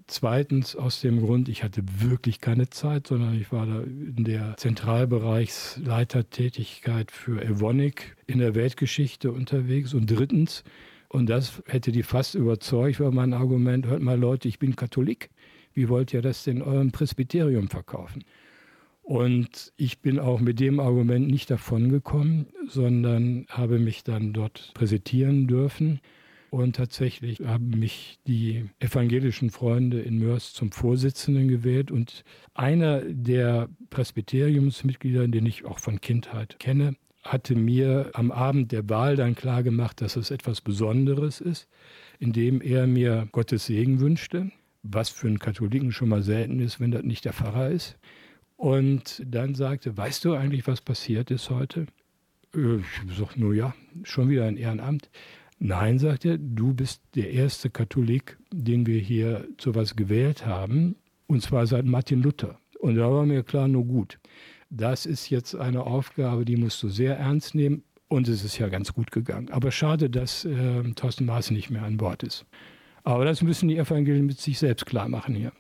Zweitens 0.08 0.78
aus 0.78 1.02
dem 1.02 1.20
Grund, 1.20 1.50
ich 1.50 1.62
hatte 1.64 1.84
wirklich 2.00 2.40
keine 2.40 2.70
Zeit, 2.70 3.08
sondern 3.08 3.38
ich 3.40 3.52
war 3.52 3.66
da 3.66 3.82
in 3.82 4.24
der 4.24 4.56
Zentralbereichsleitertätigkeit 4.56 7.12
für 7.12 7.44
Evonik 7.44 8.16
in 8.28 8.40
der 8.40 8.56
Weltgeschichte 8.56 9.34
unterwegs. 9.34 9.94
Und 9.94 10.06
drittens, 10.08 10.64
und 11.14 11.30
das 11.30 11.62
hätte 11.68 11.92
die 11.92 12.02
fast 12.02 12.34
überzeugt, 12.34 13.00
war 13.00 13.12
mein 13.12 13.34
Argument, 13.34 13.86
hört 13.86 14.02
mal 14.02 14.20
Leute, 14.20 14.48
ich 14.48 14.58
bin 14.58 14.76
Katholik. 14.76 15.30
Wie 15.72 15.88
wollt 15.88 16.12
ihr 16.12 16.24
das 16.24 16.44
denn 16.44 16.64
eurem 16.64 16.92
Presbyterium 16.92 17.70
verkaufen? 17.70 18.24
Und 19.04 19.72
ich 19.78 20.02
bin 20.02 20.18
auch 20.18 20.40
mit 20.40 20.60
dem 20.60 20.80
Argument 20.80 21.28
nicht 21.28 21.52
davongekommen, 21.52 22.48
sondern 22.68 23.46
habe 23.48 23.78
mich 23.78 24.04
dann 24.04 24.34
dort 24.34 24.72
präsentieren 24.74 25.46
dürfen. 25.46 26.00
Und 26.50 26.78
tatsächlich 26.78 27.42
haben 27.42 27.70
mich 27.70 28.18
die 28.26 28.66
evangelischen 28.80 29.52
Freunde 29.52 30.02
in 30.02 30.18
Mörs 30.18 30.54
zum 30.54 30.72
Vorsitzenden 30.72 31.48
gewählt. 31.48 31.92
Und 31.92 32.24
einer 32.56 33.02
der 33.02 33.70
Presbyteriumsmitglieder, 33.92 35.28
den 35.28 35.46
ich 35.46 35.64
auch 35.66 35.78
von 35.78 36.02
Kindheit 36.02 36.58
kenne, 36.58 36.96
hatte 37.24 37.56
mir 37.56 38.12
am 38.14 38.32
Abend 38.32 38.72
der 38.72 38.90
Wahl 38.90 39.16
dann 39.16 39.36
klargemacht, 39.36 40.02
dass 40.02 40.16
es 40.16 40.30
etwas 40.30 40.62
Besonderes 40.62 41.42
ist, 41.42 41.68
indem 42.20 42.62
er 42.62 42.86
mir 42.86 43.28
Gottes 43.32 43.66
Segen 43.66 44.00
wünschte, 44.00 44.52
was 44.84 45.10
für 45.10 45.28
einen 45.28 45.40
Katholiken 45.40 45.92
schon 45.92 46.10
mal 46.10 46.22
selten 46.22 46.60
ist, 46.60 46.80
wenn 46.80 46.92
das 46.92 47.04
nicht 47.04 47.26
der 47.26 47.34
Pfarrer 47.34 47.70
ist. 47.70 47.98
Und 48.58 49.22
dann 49.26 49.56
sagte, 49.56 49.96
weißt 49.98 50.26
du 50.26 50.34
eigentlich, 50.34 50.68
was 50.68 50.82
passiert 50.82 51.32
ist 51.32 51.50
heute? 51.50 51.88
Äh, 52.54 52.78
ich 52.78 53.18
sagte, 53.18 53.40
nur 53.40 53.54
ja, 53.54 53.74
schon 54.04 54.30
wieder 54.30 54.46
ein 54.46 54.58
Ehrenamt. 54.58 55.10
Nein, 55.60 56.00
sagt 56.00 56.26
er, 56.26 56.38
du 56.38 56.74
bist 56.74 57.02
der 57.16 57.32
erste 57.32 57.70
Katholik, 57.70 58.38
den 58.52 58.86
wir 58.86 59.00
hier 59.00 59.48
zu 59.58 59.76
was 59.76 59.96
gewählt 59.96 60.46
haben, 60.46 60.96
und 61.28 61.42
zwar 61.42 61.68
seit 61.68 61.86
Martin 61.86 62.22
Luther. 62.22 62.60
Und 62.80 62.96
da 62.96 63.10
war 63.10 63.26
mir 63.26 63.44
klar, 63.44 63.70
nur 63.70 63.86
gut 63.86 64.20
das 64.76 65.06
ist 65.06 65.30
jetzt 65.30 65.56
eine 65.56 65.84
Aufgabe, 65.84 66.46
die 66.46 66.58
musst 66.58 66.82
du 66.82 66.90
sehr 66.90 67.18
ernst 67.18 67.56
nehmen. 67.56 67.84
Und 68.08 68.28
es 68.28 68.44
ist 68.44 68.58
ja 68.60 68.70
ganz 68.70 68.94
gut 68.94 69.12
gegangen. 69.12 69.50
Aber 69.52 69.72
schade, 69.72 70.10
dass 70.10 70.46
äh, 70.46 70.84
Thorsten 70.96 71.26
Maas 71.26 71.50
nicht 71.50 71.70
mehr 71.70 71.84
an 71.84 71.98
Bord 71.98 72.22
ist. 72.22 72.46
Aber 73.04 73.26
das 73.26 73.42
müssen 73.42 73.70
die 73.70 73.78
Evangelien 73.78 74.26
mit 74.26 74.40
sich 74.40 74.60
selbst 74.60 74.86
klar 74.86 75.08
machen 75.10 75.34
hier. 75.34 75.52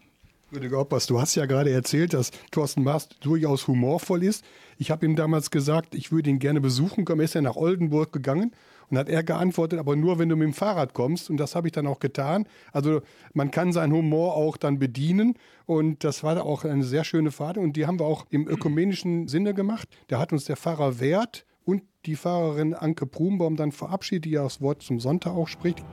Rüdiger 0.53 0.79
Oppers, 0.79 1.07
du 1.07 1.19
hast 1.19 1.33
ja 1.33 1.47
gerade 1.47 1.71
erzählt, 1.71 2.13
dass 2.13 2.31
Thorsten 2.51 2.83
Maas 2.83 3.09
durchaus 3.21 3.67
humorvoll 3.67 4.23
ist. 4.23 4.45
Ich 4.77 4.91
habe 4.91 5.05
ihm 5.05 5.15
damals 5.15 5.49
gesagt, 5.49 5.95
ich 5.95 6.11
würde 6.11 6.29
ihn 6.29 6.37
gerne 6.37 6.61
besuchen 6.61 7.05
kommen. 7.05 7.21
Er 7.21 7.25
ist 7.25 7.33
ja 7.33 7.41
nach 7.41 7.55
Oldenburg 7.55 8.13
gegangen 8.13 8.51
und 8.93 8.99
hat 8.99 9.09
er 9.09 9.23
geantwortet, 9.23 9.79
aber 9.79 9.95
nur 9.95 10.19
wenn 10.19 10.29
du 10.29 10.35
mit 10.35 10.45
dem 10.45 10.53
Fahrrad 10.53 10.93
kommst. 10.93 11.31
Und 11.31 11.37
das 11.37 11.55
habe 11.55 11.67
ich 11.67 11.71
dann 11.71 11.87
auch 11.87 11.97
getan. 11.97 12.45
Also 12.71 13.01
man 13.33 13.49
kann 13.49 13.73
seinen 13.73 13.91
Humor 13.91 14.35
auch 14.35 14.55
dann 14.55 14.77
bedienen. 14.77 15.33
Und 15.65 16.03
das 16.03 16.23
war 16.23 16.45
auch 16.45 16.63
eine 16.63 16.83
sehr 16.83 17.03
schöne 17.03 17.31
Fahrt. 17.31 17.57
Und 17.57 17.75
die 17.75 17.87
haben 17.87 17.99
wir 17.99 18.05
auch 18.05 18.27
im 18.29 18.47
ökumenischen 18.47 19.27
Sinne 19.27 19.55
gemacht. 19.55 19.87
Da 20.09 20.19
hat 20.19 20.31
uns 20.31 20.45
der 20.45 20.57
Pfarrer 20.57 20.99
Wert 20.99 21.43
und 21.65 21.81
die 22.05 22.15
Fahrerin 22.15 22.75
Anke 22.75 23.07
Prumbaum 23.07 23.55
dann 23.55 23.71
verabschiedet, 23.71 24.25
die 24.25 24.31
ja 24.31 24.43
das 24.43 24.61
Wort 24.61 24.83
zum 24.83 24.99
Sonntag 24.99 25.33
auch 25.33 25.47
spricht. 25.47 25.83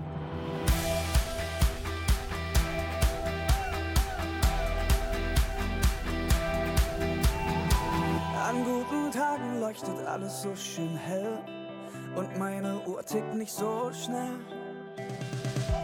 An 8.46 8.62
guten 8.62 9.10
Tagen 9.10 9.58
leuchtet 9.58 10.06
alles 10.06 10.42
so 10.42 10.54
schön 10.54 10.94
hell 10.98 11.38
und 12.14 12.38
meine 12.38 12.80
Uhr 12.86 13.04
tickt 13.04 13.34
nicht 13.34 13.52
so 13.52 13.90
schnell. 13.92 14.38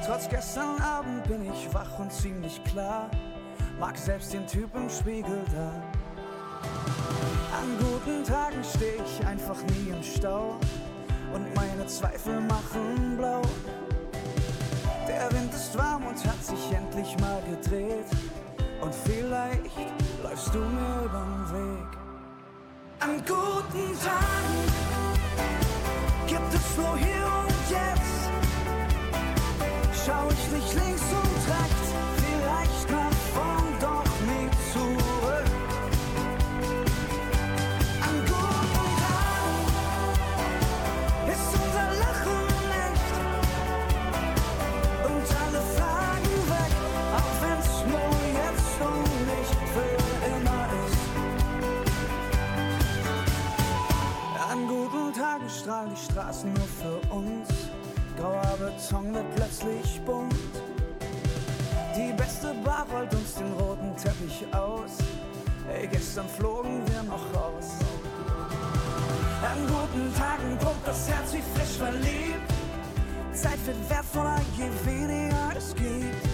Trotz 0.05 0.29
gestern 0.29 0.81
Abend 0.81 1.25
bin 1.25 1.51
ich 1.51 1.73
wach 1.75 1.99
und 1.99 2.13
ziemlich 2.13 2.63
klar, 2.65 3.11
mag 3.81 3.97
selbst 3.99 4.33
den 4.33 4.47
Typ 4.47 4.75
im 4.75 4.89
Spiegel 4.89 5.43
da. 5.53 5.73
An 7.59 7.79
guten 7.79 8.25
Tagen 8.25 8.63
steh 8.63 9.01
ich 9.05 9.27
einfach 9.27 9.61
nie 9.63 9.91
im 9.91 10.03
Stau 10.03 10.57
und 11.33 11.55
meine 11.55 11.87
Zweifel 11.87 12.41
machen 12.41 13.17
blau. 13.17 13.43
Der 15.09 15.31
Wind 15.33 15.53
ist 15.53 15.77
warm 15.77 16.07
und 16.07 16.25
hat 16.27 16.45
sich 16.45 16.73
endlich 16.73 17.17
mal 17.19 17.41
gedreht 17.43 18.07
und 18.81 18.95
vielleicht 18.95 19.93
läufst 20.23 20.55
du 20.55 20.59
mir 20.59 21.05
übern 21.05 21.53
Weg. 21.53 21.99
An 23.01 23.17
guten 23.27 23.99
Tagen 24.01 25.16
gibt 26.27 26.55
es 26.55 26.77
nur 26.77 26.97
hier 26.99 27.27
und 27.43 27.71
jetzt. 27.71 28.23
Schau 30.05 30.29
ich 30.31 30.53
nicht 30.53 30.75
links 30.75 31.03
und 31.21 31.37
rechts, 31.55 31.86
Straßen 56.17 56.51
nur 56.55 56.67
für 56.67 57.15
uns. 57.15 57.49
Grauer 58.17 58.57
Beton 58.59 59.13
wird 59.13 59.35
plötzlich 59.35 60.01
bunt. 60.07 60.33
Die 61.95 62.11
beste 62.15 62.55
Bar 62.65 62.87
rollt 62.91 63.15
uns 63.15 63.35
den 63.35 63.53
roten 63.53 63.95
Teppich 63.97 64.47
aus. 64.55 64.97
Ey, 65.71 65.87
gestern 65.87 66.27
flogen 66.27 66.81
wir 66.89 67.03
noch 67.03 67.21
raus. 67.35 67.69
An 69.43 69.59
guten 69.67 70.15
Tagen 70.15 70.57
pumpt 70.57 70.87
das 70.87 71.07
Herz 71.07 71.35
wie 71.35 71.43
frisch 71.55 71.77
verliebt. 71.77 72.51
Zeit 73.35 73.67
wird 73.67 73.91
wertvoller, 73.91 74.41
je 74.57 74.91
weniger 74.91 75.53
es 75.55 75.75
gibt. 75.75 76.25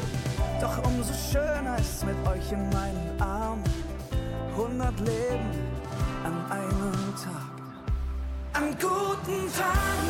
Doch 0.61 0.79
umso 0.85 1.12
schöner 1.12 1.77
ist 1.81 2.07
mit 2.07 2.16
euch 2.29 2.53
in 2.53 2.68
meinen 2.71 3.21
Armen. 3.21 3.64
100 4.53 5.01
Leben 5.01 5.51
an 6.23 6.53
einem 6.53 7.14
Tag. 7.16 7.52
An 8.55 8.77
guten 8.79 9.51
Tagen 9.51 10.02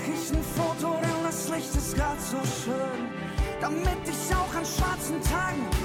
mach 0.00 0.08
ich 0.08 0.32
ein 0.32 0.42
Foto, 0.42 0.96
denn 1.02 1.24
das 1.24 1.48
Licht 1.48 1.74
ist 1.74 1.96
grad 1.96 2.20
so 2.20 2.38
schön, 2.64 3.08
damit 3.60 3.98
ich 4.04 4.34
auch 4.34 4.54
an 4.54 4.64
schwarzen 4.64 5.20
Tagen 5.22 5.79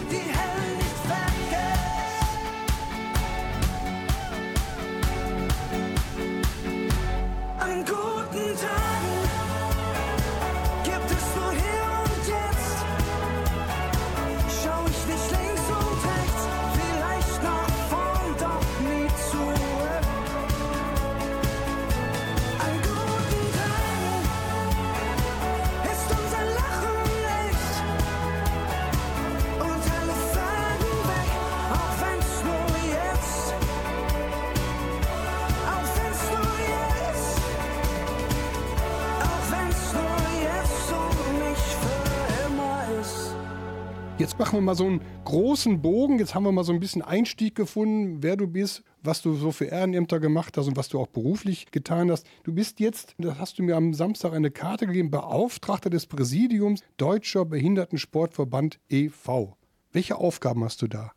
machen 44.56 44.64
wir 44.64 44.72
mal 44.72 44.76
so 44.76 44.86
einen 44.86 45.02
großen 45.26 45.82
Bogen. 45.82 46.18
Jetzt 46.18 46.34
haben 46.34 46.44
wir 46.44 46.52
mal 46.54 46.64
so 46.64 46.72
ein 46.72 46.80
bisschen 46.80 47.02
Einstieg 47.02 47.56
gefunden, 47.56 48.24
wer 48.24 48.38
du 48.38 48.48
bist, 48.48 48.84
was 49.04 49.22
du 49.22 49.34
so 49.34 49.52
für 49.52 49.66
Ehrenämter 49.66 50.22
gemacht 50.22 50.56
hast 50.58 50.68
und 50.68 50.78
was 50.78 50.88
du 50.88 50.98
auch 50.98 51.08
beruflich 51.08 51.72
getan 51.72 52.10
hast. 52.10 52.26
Du 52.44 52.54
bist 52.54 52.80
jetzt, 52.80 53.16
das 53.18 53.38
hast 53.38 53.60
du 53.60 53.64
mir 53.64 53.76
am 53.76 53.94
Samstag 53.94 54.32
eine 54.32 54.52
Karte 54.52 54.88
gegeben, 54.88 55.12
Beauftragter 55.12 55.90
des 55.90 56.06
Präsidiums 56.06 56.82
Deutscher 56.96 57.44
Behindertensportverband 57.44 58.80
e.V. 58.90 59.58
Welche 59.92 60.16
Aufgaben 60.16 60.64
hast 60.64 60.82
du 60.82 60.88
da? 60.88 61.12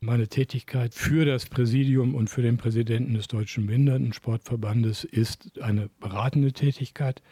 Meine 0.00 0.26
Tätigkeit 0.26 0.94
für 0.94 1.24
das 1.24 1.46
Präsidium 1.46 2.16
und 2.16 2.28
für 2.28 2.42
den 2.42 2.56
Präsidenten 2.56 3.14
des 3.14 3.28
Deutschen 3.28 3.66
Behindertensportverbandes 3.66 5.04
ist 5.04 5.60
eine 5.60 5.90
beratende 6.00 6.52
Tätigkeit. 6.52 7.22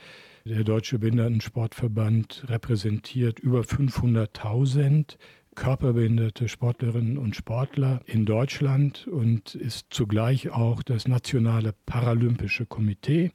Der 0.45 0.65
Deutsche 0.65 0.99
Behindertensportverband 0.99 2.47
repräsentiert 2.49 3.39
über 3.39 3.61
500.000 3.61 5.17
körperbehinderte 5.55 6.49
Sportlerinnen 6.49 7.17
und 7.17 7.37
Sportler 7.37 8.01
in 8.07 8.27
Deutschland 8.27 9.07
und 9.07 9.55
ist 9.55 9.87
zugleich 9.91 10.51
auch 10.51 10.83
das 10.83 11.07
nationale 11.07 11.75
Paralympische 11.87 12.67
Komitee. 12.67 13.31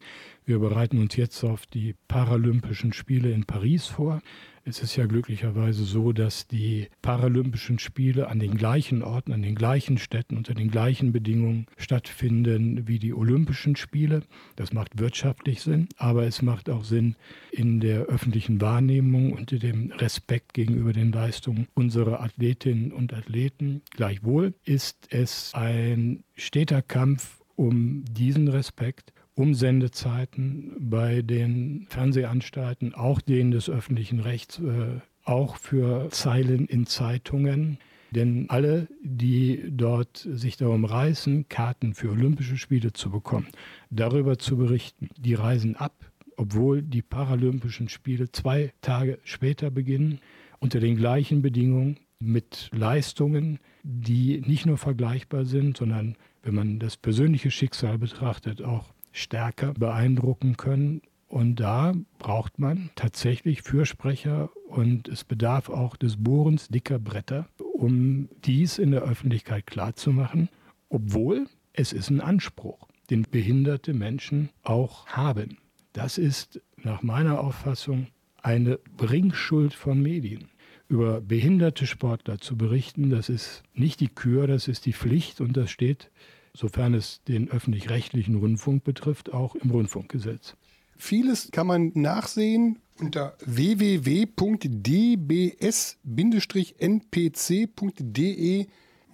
Wir 0.48 0.60
bereiten 0.60 1.00
uns 1.00 1.18
jetzt 1.18 1.44
auf 1.44 1.66
die 1.66 1.94
Paralympischen 2.08 2.94
Spiele 2.94 3.32
in 3.34 3.44
Paris 3.44 3.88
vor. 3.88 4.22
Es 4.64 4.82
ist 4.82 4.96
ja 4.96 5.06
glücklicherweise 5.06 5.84
so, 5.84 6.14
dass 6.14 6.48
die 6.48 6.88
Paralympischen 7.02 7.80
Spiele 7.80 8.30
an 8.30 8.40
den 8.40 8.56
gleichen 8.56 9.04
Orten, 9.04 9.34
an 9.34 9.42
den 9.42 9.56
gleichen 9.56 9.98
Städten, 9.98 10.38
unter 10.38 10.54
den 10.54 10.72
gleichen 10.72 11.12
Bedingungen 11.12 11.66
stattfinden 11.76 12.88
wie 12.88 12.98
die 12.98 13.14
Olympischen 13.14 13.76
Spiele. 13.76 14.22
Das 14.56 14.72
macht 14.72 15.00
wirtschaftlich 15.00 15.62
Sinn, 15.62 15.90
aber 15.98 16.26
es 16.26 16.42
macht 16.42 16.70
auch 16.70 16.86
Sinn 16.86 17.18
in 17.52 17.82
der 17.82 18.04
öffentlichen 18.04 18.62
Wahrnehmung 18.62 19.34
und 19.34 19.52
dem 19.62 19.92
Respekt 19.92 20.54
gegenüber 20.54 20.94
den 20.94 21.12
Leistungen 21.12 21.68
unserer 21.74 22.22
Athletinnen 22.22 22.94
und 22.94 23.14
Athleten. 23.14 23.82
Gleichwohl 23.92 24.54
ist 24.64 25.10
es 25.10 25.54
ein 25.54 26.24
steter 26.36 26.82
Kampf 26.82 27.42
um 27.58 28.06
diesen 28.06 28.48
Respekt 28.48 29.12
Umsendezeiten 29.38 30.76
bei 30.80 31.22
den 31.22 31.86
Fernsehanstalten, 31.90 32.96
auch 32.96 33.22
denen 33.22 33.52
des 33.52 33.70
öffentlichen 33.70 34.20
Rechts, 34.20 34.60
äh, 34.60 35.00
auch 35.24 35.58
für 35.58 36.10
Zeilen 36.10 36.66
in 36.66 36.88
Zeitungen. 36.88 37.78
Denn 38.12 38.50
alle, 38.50 38.88
die 39.04 39.64
dort 39.70 40.18
sich 40.18 40.58
darum 40.58 40.86
reißen, 40.86 41.50
Karten 41.50 41.94
für 41.94 42.10
Olympische 42.10 42.58
Spiele 42.58 42.94
zu 42.94 43.12
bekommen, 43.12 43.48
darüber 43.92 44.40
zu 44.40 44.58
berichten, 44.58 45.10
die 45.18 45.36
reisen 45.36 45.76
ab, 45.76 46.12
obwohl 46.36 46.82
die 46.82 47.02
Paralympischen 47.04 47.90
Spiele 47.90 48.32
zwei 48.32 48.74
Tage 48.82 49.20
später 49.24 49.70
beginnen, 49.70 50.20
unter 50.60 50.80
den 50.80 50.96
gleichen 50.96 51.44
Bedingungen, 51.44 52.00
mit 52.20 52.72
Leistungen, 52.74 53.60
die 53.84 54.42
nicht 54.42 54.66
nur 54.66 54.80
vergleichbar 54.80 55.46
sind, 55.46 55.78
sondern, 55.78 56.16
wenn 56.42 56.56
man 56.56 56.80
das 56.80 56.98
persönliche 56.98 57.52
Schicksal 57.52 58.00
betrachtet, 58.00 58.64
auch 58.64 58.94
stärker 59.18 59.74
beeindrucken 59.74 60.58
können. 60.58 61.02
Und 61.28 61.58
da 61.58 61.94
braucht 62.20 62.58
man 62.58 62.90
tatsächlich 62.96 63.62
Fürsprecher 63.62 64.50
und 64.68 65.08
es 65.10 65.24
bedarf 65.24 65.70
auch 65.70 65.98
des 65.98 66.24
Bohrens 66.24 66.70
dicker 66.70 67.00
Bretter, 67.00 67.48
um 67.60 68.30
dies 68.46 68.78
in 68.78 68.92
der 68.92 69.02
Öffentlichkeit 69.02 69.68
klarzumachen, 69.68 70.50
obwohl 70.90 71.48
es 71.74 71.92
ist 71.94 72.10
ein 72.10 72.22
Anspruch, 72.22 72.88
den 73.10 73.24
behinderte 73.30 73.94
Menschen 73.94 74.50
auch 74.64 75.08
haben. 75.08 75.58
Das 75.94 76.18
ist 76.18 76.62
nach 76.78 77.02
meiner 77.02 77.42
Auffassung 77.42 78.08
eine 78.42 78.80
Bringschuld 78.96 79.74
von 79.74 80.02
Medien. 80.02 80.50
Über 80.90 81.20
behinderte 81.20 81.86
Sportler 81.86 82.40
zu 82.40 82.56
berichten, 82.56 83.10
das 83.10 83.28
ist 83.28 83.64
nicht 83.74 84.00
die 84.00 84.08
Kür, 84.08 84.48
das 84.48 84.70
ist 84.70 84.86
die 84.86 84.94
Pflicht 84.94 85.42
und 85.42 85.58
das 85.58 85.70
steht 85.70 86.10
sofern 86.58 86.94
es 86.96 87.22
den 87.28 87.50
öffentlich-rechtlichen 87.50 88.36
Rundfunk 88.36 88.84
betrifft, 88.84 89.32
auch 89.32 89.56
im 89.56 89.70
Rundfunkgesetz. 89.70 90.56
Vieles 90.98 91.52
kann 91.52 91.68
man 91.68 91.92
nachsehen 91.94 92.80
unter 93.00 93.38
www.dbs-npc.de. 93.46 94.28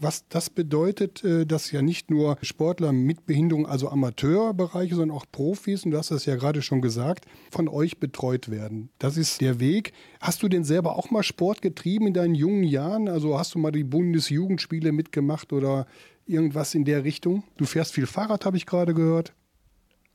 Was 0.04 0.28
das 0.28 0.50
bedeutet, 0.50 1.24
äh, 1.24 1.46
dass 1.46 1.72
ja 1.72 1.82
nicht 1.82 2.12
nur 2.12 2.38
Sportler 2.42 2.92
mit 2.92 3.26
Behinderung, 3.26 3.66
also 3.66 3.88
Amateurbereiche, 3.88 4.96
sondern 4.96 5.16
auch 5.16 5.26
Profis, 5.32 5.86
und 5.86 5.92
du 5.92 5.98
hast 5.98 6.12
das 6.12 6.26
ja 6.26 6.36
gerade 6.36 6.62
schon 6.62 6.82
gesagt, 6.82 7.26
von 7.52 7.70
euch 7.70 8.00
betreut 8.00 8.52
werden. 8.52 8.90
Das 9.00 9.16
ist 9.16 9.40
der 9.40 9.62
Weg. 9.62 9.94
Hast 10.20 10.44
du 10.44 10.50
denn 10.50 10.66
selber 10.66 10.98
auch 10.98 11.10
mal 11.10 11.24
Sport 11.24 11.62
getrieben 11.62 12.08
in 12.08 12.14
deinen 12.14 12.36
jungen 12.36 12.64
Jahren? 12.64 13.08
Also 13.08 13.40
hast 13.40 13.56
du 13.56 13.60
mal 13.60 13.72
die 13.72 13.86
Bundesjugendspiele 13.86 14.92
mitgemacht 14.92 15.54
oder 15.54 15.88
irgendwas 16.26 16.76
in 16.76 16.84
der 16.84 17.06
Richtung? 17.06 17.44
Du 17.56 17.64
fährst 17.64 17.94
viel 17.94 18.06
Fahrrad, 18.06 18.46
habe 18.46 18.58
ich 18.58 18.66
gerade 18.66 18.94
gehört. 18.94 19.34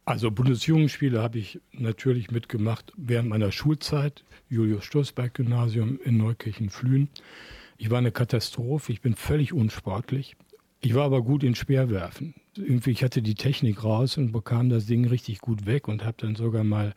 Also 0.05 0.31
Bundesjugendspiele 0.31 1.22
habe 1.22 1.38
ich 1.38 1.61
natürlich 1.72 2.31
mitgemacht 2.31 2.92
während 2.96 3.31
meiner 3.31 3.53
Schulzeit, 3.53 4.24
Julius 4.51 4.85
Stoßberg 4.85 5.33
Gymnasium 5.33 5.98
in 6.05 6.18
Neukirchen-Flühen. 6.18 7.09
Ich 7.79 7.91
war 7.91 7.99
eine 7.99 8.11
Katastrophe, 8.11 8.93
ich 8.93 9.01
bin 9.01 9.14
völlig 9.14 9.53
unsportlich. 9.53 10.37
Ich 10.81 10.95
war 10.95 11.05
aber 11.05 11.23
gut 11.23 11.45
in 11.45 11.55
Speerwerfen. 11.55 12.35
Irgendwie, 12.57 12.91
ich 12.91 13.05
hatte 13.05 13.23
die 13.23 13.35
Technik 13.35 13.85
raus 13.85 14.17
und 14.17 14.33
bekam 14.33 14.69
das 14.69 14.87
Ding 14.87 15.07
richtig 15.07 15.38
gut 15.38 15.64
weg 15.64 15.87
und 15.87 16.05
habe 16.05 16.17
dann 16.19 16.35
sogar 16.35 16.64
mal 16.64 16.95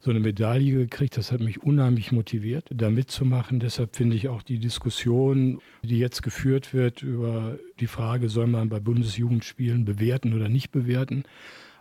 so 0.00 0.10
eine 0.10 0.20
Medaille 0.20 0.72
gekriegt. 0.72 1.18
Das 1.18 1.30
hat 1.30 1.40
mich 1.40 1.62
unheimlich 1.62 2.10
motiviert, 2.10 2.68
da 2.70 2.90
mitzumachen. 2.90 3.60
Deshalb 3.60 3.96
finde 3.96 4.16
ich 4.16 4.28
auch 4.28 4.42
die 4.42 4.58
Diskussion, 4.58 5.60
die 5.82 5.98
jetzt 5.98 6.22
geführt 6.22 6.72
wird 6.72 7.02
über 7.02 7.58
die 7.80 7.86
Frage, 7.86 8.30
soll 8.30 8.46
man 8.46 8.70
bei 8.70 8.80
Bundesjugendspielen 8.80 9.84
bewerten 9.84 10.32
oder 10.32 10.48
nicht 10.48 10.70
bewerten. 10.70 11.24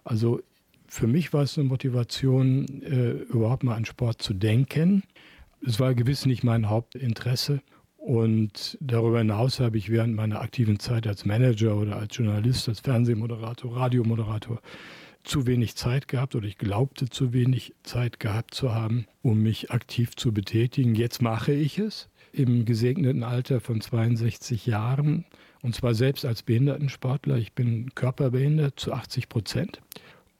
Also 0.03 0.41
für 0.87 1.07
mich 1.07 1.31
war 1.31 1.43
es 1.43 1.57
eine 1.57 1.67
Motivation, 1.67 2.81
äh, 2.83 3.11
überhaupt 3.11 3.63
mal 3.63 3.75
an 3.75 3.85
Sport 3.85 4.21
zu 4.21 4.33
denken. 4.33 5.03
Es 5.65 5.79
war 5.79 5.93
gewiss 5.93 6.25
nicht 6.25 6.43
mein 6.43 6.69
Hauptinteresse. 6.69 7.61
Und 8.03 8.77
darüber 8.81 9.19
hinaus 9.19 9.61
habe 9.61 9.77
ich 9.77 9.89
während 9.89 10.13
meiner 10.13 10.41
aktiven 10.41 10.77
Zeit 10.77 11.07
als 11.07 11.23
Manager 11.23 11.77
oder 11.77 11.95
als 11.95 12.17
Journalist, 12.17 12.67
als 12.67 12.81
Fernsehmoderator, 12.81 13.77
Radiomoderator 13.77 14.59
zu 15.23 15.47
wenig 15.47 15.77
Zeit 15.77 16.09
gehabt 16.09 16.35
oder 16.35 16.45
ich 16.45 16.57
glaubte 16.57 17.07
zu 17.07 17.31
wenig 17.31 17.73
Zeit 17.83 18.19
gehabt 18.19 18.55
zu 18.55 18.75
haben, 18.75 19.07
um 19.21 19.41
mich 19.41 19.71
aktiv 19.71 20.17
zu 20.17 20.33
betätigen. 20.33 20.95
Jetzt 20.95 21.21
mache 21.21 21.53
ich 21.53 21.79
es 21.79 22.09
im 22.33 22.65
gesegneten 22.65 23.23
Alter 23.23 23.61
von 23.61 23.79
62 23.79 24.65
Jahren 24.65 25.23
und 25.61 25.73
zwar 25.73 25.93
selbst 25.93 26.25
als 26.25 26.43
Behindertensportler. 26.43 27.37
Ich 27.37 27.53
bin 27.53 27.95
körperbehindert 27.95 28.77
zu 28.77 28.91
80 28.91 29.29
Prozent 29.29 29.79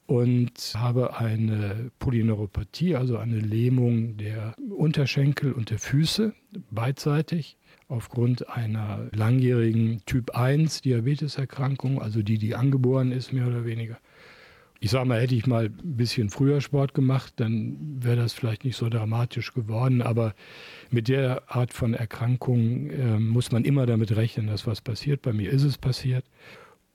und 0.06 0.74
habe 0.76 1.16
eine 1.16 1.90
Polyneuropathie, 1.98 2.96
also 2.96 3.16
eine 3.18 3.38
Lähmung 3.38 4.16
der 4.16 4.54
Unterschenkel 4.70 5.52
und 5.52 5.70
der 5.70 5.78
Füße 5.78 6.34
beidseitig 6.70 7.56
aufgrund 7.88 8.48
einer 8.48 9.08
langjährigen 9.12 10.02
Typ 10.06 10.30
1 10.30 10.82
Diabeteserkrankung, 10.82 12.00
also 12.00 12.22
die, 12.22 12.38
die 12.38 12.54
angeboren 12.54 13.12
ist, 13.12 13.32
mehr 13.32 13.46
oder 13.46 13.64
weniger. 13.64 13.98
Ich 14.80 14.90
sage 14.90 15.08
mal, 15.08 15.20
hätte 15.20 15.34
ich 15.34 15.46
mal 15.46 15.66
ein 15.66 15.96
bisschen 15.96 16.28
früher 16.28 16.60
Sport 16.60 16.92
gemacht, 16.92 17.34
dann 17.36 17.78
wäre 18.02 18.16
das 18.16 18.34
vielleicht 18.34 18.64
nicht 18.64 18.76
so 18.76 18.90
dramatisch 18.90 19.54
geworden. 19.54 20.02
Aber 20.02 20.34
mit 20.90 21.08
der 21.08 21.42
Art 21.46 21.72
von 21.72 21.94
Erkrankung 21.94 22.90
äh, 22.90 23.18
muss 23.18 23.50
man 23.50 23.64
immer 23.64 23.86
damit 23.86 24.14
rechnen, 24.14 24.48
dass 24.48 24.66
was 24.66 24.82
passiert. 24.82 25.22
Bei 25.22 25.32
mir 25.32 25.50
ist 25.50 25.62
es 25.62 25.78
passiert. 25.78 26.26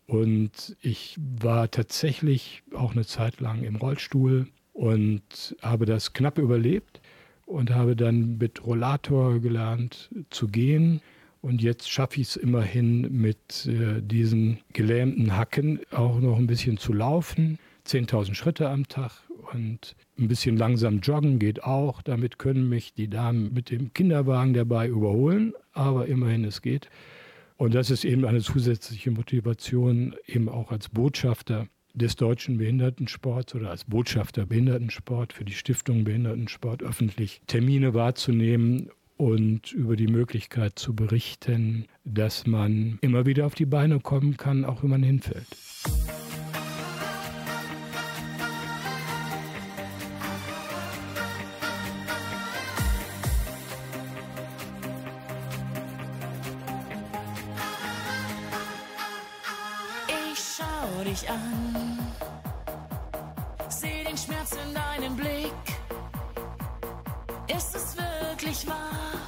Und 0.10 0.76
ich 0.82 1.18
war 1.20 1.70
tatsächlich 1.70 2.64
auch 2.74 2.94
eine 2.94 3.06
Zeit 3.06 3.42
lang 3.42 3.62
im 3.62 3.76
Rollstuhl 3.76 4.48
und 4.74 5.56
habe 5.62 5.86
das 5.86 6.14
knapp 6.14 6.40
überlebt 6.40 7.00
und 7.46 7.70
habe 7.70 7.96
dann 7.96 8.40
mit 8.40 8.66
Rollator 8.66 9.40
gelernt 9.40 10.10
zu 10.32 10.48
gehen. 10.48 11.02
Und 11.42 11.62
jetzt 11.62 11.92
schaffe 11.92 12.20
ich 12.22 12.30
es 12.30 12.36
immerhin 12.38 13.22
mit 13.22 13.68
äh, 13.68 14.02
diesen 14.02 14.58
gelähmten 14.74 15.38
Hacken 15.38 15.80
auch 15.92 16.20
noch 16.20 16.38
ein 16.40 16.48
bisschen 16.48 16.78
zu 16.78 16.92
laufen. 16.92 17.60
10.000 17.86 18.34
Schritte 18.34 18.68
am 18.68 18.88
Tag 18.88 19.12
und 19.54 19.96
ein 20.18 20.28
bisschen 20.28 20.58
langsam 20.58 21.02
joggen 21.02 21.38
geht 21.38 21.64
auch. 21.64 22.02
Damit 22.02 22.40
können 22.40 22.68
mich 22.68 22.96
die 22.96 23.10
Damen 23.10 23.54
mit 23.54 23.70
dem 23.70 23.94
Kinderwagen 23.94 24.56
dabei 24.56 24.88
überholen, 24.88 25.54
aber 25.72 26.08
immerhin 26.08 26.46
es 26.46 26.64
geht. 26.64 26.90
Und 27.60 27.76
das 27.76 27.90
ist 27.90 28.06
eben 28.06 28.24
eine 28.24 28.40
zusätzliche 28.40 29.12
Motivation, 29.12 30.16
eben 30.26 30.48
auch 30.48 30.72
als 30.72 30.88
Botschafter 30.88 31.68
des 31.94 32.16
deutschen 32.16 32.58
Behindertensports 32.58 33.54
oder 33.54 33.70
als 33.70 33.84
Botschafter 33.84 34.46
Behindertensport 34.46 35.34
für 35.34 35.44
die 35.44 35.52
Stiftung 35.52 36.06
Behindertensport 36.06 36.82
öffentlich 36.82 37.42
Termine 37.48 37.94
wahrzunehmen 37.94 38.90
und 39.18 39.74
über 39.74 39.98
die 39.98 40.08
Möglichkeit 40.08 40.80
zu 40.80 40.96
berichten, 40.96 41.88
dass 42.06 42.48
man 42.48 42.98
immer 43.02 43.26
wieder 43.26 43.46
auf 43.46 43.56
die 43.56 43.66
Beine 43.66 44.00
kommen 44.00 44.38
kann, 44.38 44.64
auch 44.64 44.82
wenn 44.82 44.92
man 44.92 45.04
hinfällt. 45.04 45.48
Dich 61.20 61.30
an. 61.30 62.00
Seh 63.70 64.04
den 64.04 64.18
Schmerz 64.18 64.52
in 64.52 64.74
deinem 64.74 65.16
Blick. 65.16 65.54
Ist 67.48 67.76
es 67.76 67.96
wirklich 67.98 68.68
wahr? 68.68 69.20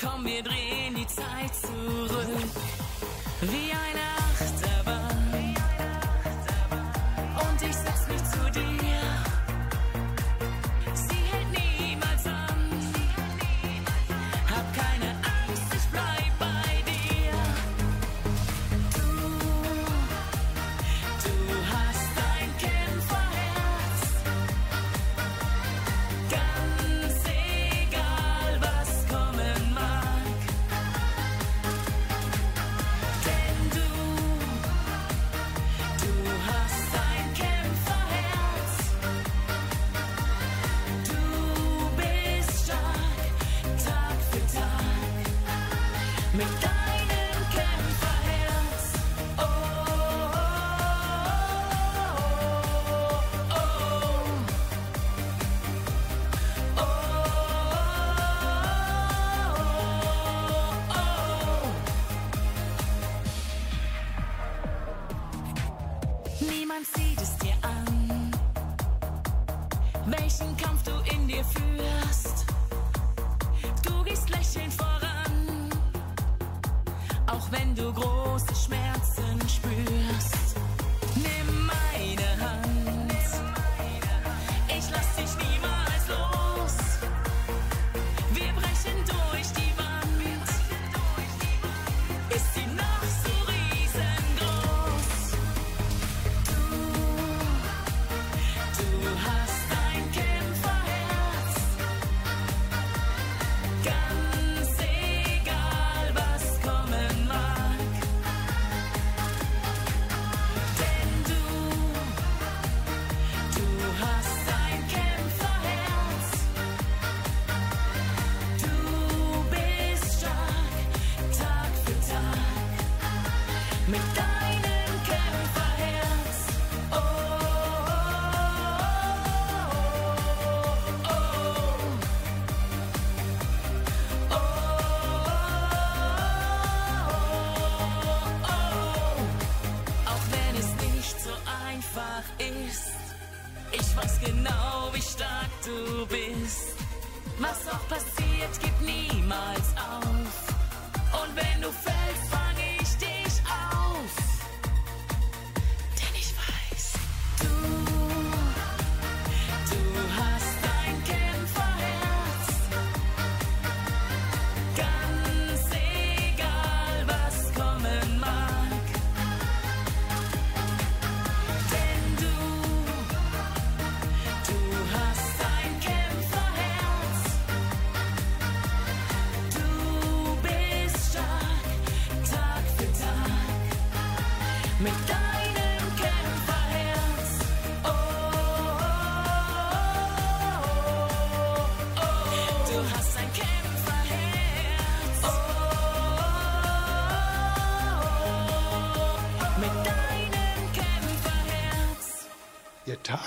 Komm, 0.00 0.24
wir 0.24 0.42
drehen 0.42 0.94
die 0.94 1.06
Zeit 1.06 1.54
zurück. 1.54 2.50
Wie 3.42 3.72
eine 3.72 4.06
Achterbahn. 4.28 5.54
Und 7.40 7.62
ich 7.62 7.74
setz 7.74 8.08
mich 8.08 8.24
zu 8.24 8.50
dir. 8.50 8.79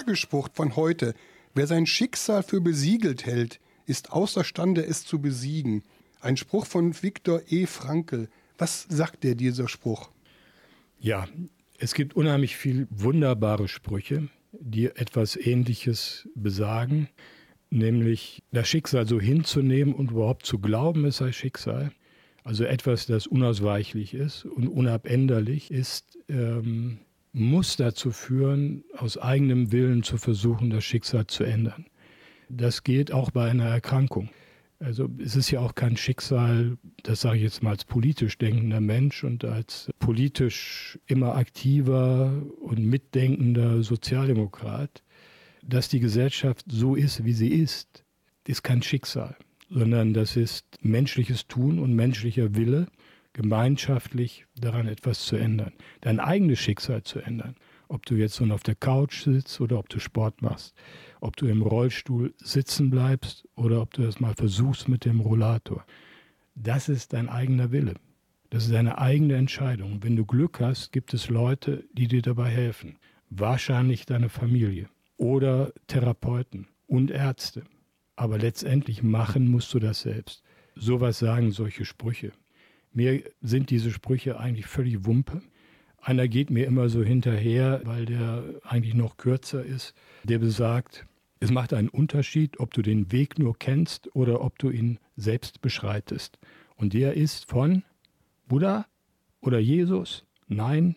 Der 0.03 0.07
Tagesspruch 0.07 0.49
von 0.53 0.75
heute. 0.75 1.13
Wer 1.53 1.65
sein 1.65 1.85
Schicksal 1.85 2.43
für 2.43 2.59
besiegelt 2.59 3.25
hält, 3.25 3.61
ist 3.85 4.11
außerstande, 4.11 4.85
es 4.85 5.05
zu 5.05 5.21
besiegen. 5.21 5.83
Ein 6.19 6.35
Spruch 6.35 6.65
von 6.65 7.01
Viktor 7.01 7.41
E. 7.47 7.67
Frankl. 7.67 8.27
Was 8.57 8.85
sagt 8.89 9.23
dir 9.23 9.35
dieser 9.35 9.69
Spruch? 9.69 10.09
Ja, 10.99 11.27
es 11.77 11.93
gibt 11.93 12.17
unheimlich 12.17 12.57
viel 12.57 12.85
wunderbare 12.89 13.69
Sprüche, 13.69 14.27
die 14.51 14.87
etwas 14.87 15.37
Ähnliches 15.37 16.27
besagen, 16.35 17.07
nämlich 17.69 18.43
das 18.51 18.67
Schicksal 18.67 19.07
so 19.07 19.21
hinzunehmen 19.21 19.93
und 19.93 20.11
überhaupt 20.11 20.45
zu 20.45 20.59
glauben, 20.59 21.05
es 21.05 21.17
sei 21.17 21.31
Schicksal. 21.31 21.93
Also 22.43 22.65
etwas, 22.65 23.05
das 23.05 23.25
unausweichlich 23.25 24.13
ist 24.15 24.43
und 24.43 24.67
unabänderlich 24.67 25.71
ist, 25.71 26.19
ähm, 26.27 26.99
muss 27.33 27.75
dazu 27.75 28.11
führen, 28.11 28.83
aus 28.95 29.17
eigenem 29.17 29.71
Willen 29.71 30.03
zu 30.03 30.17
versuchen, 30.17 30.69
das 30.69 30.83
Schicksal 30.83 31.27
zu 31.27 31.43
ändern. 31.43 31.87
Das 32.47 32.83
geht 32.83 33.11
auch 33.11 33.31
bei 33.31 33.49
einer 33.49 33.65
Erkrankung. 33.65 34.29
Also 34.79 35.09
es 35.17 35.35
ist 35.35 35.49
ja 35.49 35.61
auch 35.61 35.75
kein 35.75 35.97
Schicksal, 35.97 36.77
das 37.03 37.21
sage 37.21 37.37
ich 37.37 37.43
jetzt 37.43 37.63
mal 37.63 37.71
als 37.71 37.85
politisch 37.85 38.37
denkender 38.37 38.81
Mensch 38.81 39.23
und 39.23 39.45
als 39.45 39.89
politisch 39.99 40.99
immer 41.07 41.35
aktiver 41.35 42.43
und 42.61 42.85
mitdenkender 42.85 43.81
Sozialdemokrat, 43.81 45.01
dass 45.65 45.87
die 45.87 46.01
Gesellschaft 46.01 46.65
so 46.67 46.95
ist, 46.95 47.23
wie 47.23 47.33
sie 47.33 47.47
ist, 47.47 48.03
ist 48.45 48.63
kein 48.63 48.81
Schicksal, 48.81 49.37
sondern 49.69 50.13
das 50.13 50.35
ist 50.35 50.65
menschliches 50.81 51.47
Tun 51.47 51.79
und 51.79 51.95
menschlicher 51.95 52.55
Wille, 52.55 52.87
gemeinschaftlich 53.33 54.45
daran 54.55 54.87
etwas 54.87 55.25
zu 55.25 55.35
ändern, 55.35 55.73
dein 56.01 56.19
eigenes 56.19 56.59
Schicksal 56.59 57.03
zu 57.03 57.19
ändern. 57.19 57.55
Ob 57.89 58.05
du 58.05 58.15
jetzt 58.15 58.39
nun 58.39 58.51
auf 58.51 58.63
der 58.63 58.75
Couch 58.75 59.23
sitzt 59.23 59.59
oder 59.61 59.77
ob 59.77 59.89
du 59.89 59.99
Sport 59.99 60.41
machst, 60.41 60.73
ob 61.19 61.35
du 61.35 61.47
im 61.47 61.61
Rollstuhl 61.61 62.33
sitzen 62.37 62.89
bleibst 62.89 63.47
oder 63.55 63.81
ob 63.81 63.93
du 63.93 64.03
das 64.03 64.19
mal 64.19 64.33
versuchst 64.33 64.87
mit 64.87 65.05
dem 65.05 65.19
Rollator. 65.19 65.85
Das 66.55 66.89
ist 66.89 67.13
dein 67.13 67.29
eigener 67.29 67.71
Wille. 67.71 67.95
Das 68.49 68.65
ist 68.65 68.73
deine 68.73 68.99
eigene 68.99 69.35
Entscheidung. 69.35 70.03
Wenn 70.03 70.15
du 70.15 70.25
Glück 70.25 70.59
hast, 70.59 70.91
gibt 70.91 71.13
es 71.13 71.29
Leute, 71.29 71.85
die 71.93 72.07
dir 72.07 72.21
dabei 72.21 72.49
helfen. 72.49 72.97
Wahrscheinlich 73.29 74.05
deine 74.05 74.29
Familie 74.29 74.89
oder 75.17 75.73
Therapeuten 75.87 76.67
und 76.85 77.09
Ärzte. 77.09 77.63
Aber 78.15 78.37
letztendlich 78.37 79.01
machen 79.01 79.47
musst 79.47 79.73
du 79.73 79.79
das 79.79 80.01
selbst. 80.01 80.43
Sowas 80.75 81.19
sagen 81.19 81.51
solche 81.51 81.85
Sprüche. 81.85 82.31
Mir 82.93 83.23
sind 83.41 83.69
diese 83.69 83.91
Sprüche 83.91 84.39
eigentlich 84.39 84.67
völlig 84.67 85.05
Wumpe. 85.05 85.41
Einer 85.99 86.27
geht 86.27 86.49
mir 86.49 86.67
immer 86.67 86.89
so 86.89 87.01
hinterher, 87.01 87.81
weil 87.85 88.05
der 88.05 88.43
eigentlich 88.63 88.93
noch 88.93 89.17
kürzer 89.17 89.63
ist. 89.63 89.93
Der 90.23 90.37
besagt, 90.37 91.05
es 91.39 91.51
macht 91.51 91.73
einen 91.73 91.89
Unterschied, 91.89 92.59
ob 92.59 92.73
du 92.73 92.81
den 92.81 93.11
Weg 93.11 93.39
nur 93.39 93.57
kennst 93.57 94.15
oder 94.15 94.41
ob 94.41 94.59
du 94.59 94.69
ihn 94.69 94.99
selbst 95.15 95.61
beschreitest. 95.61 96.37
Und 96.75 96.93
der 96.93 97.15
ist 97.15 97.49
von 97.49 97.83
Buddha 98.47 98.85
oder 99.41 99.59
Jesus? 99.59 100.23
Nein, 100.47 100.95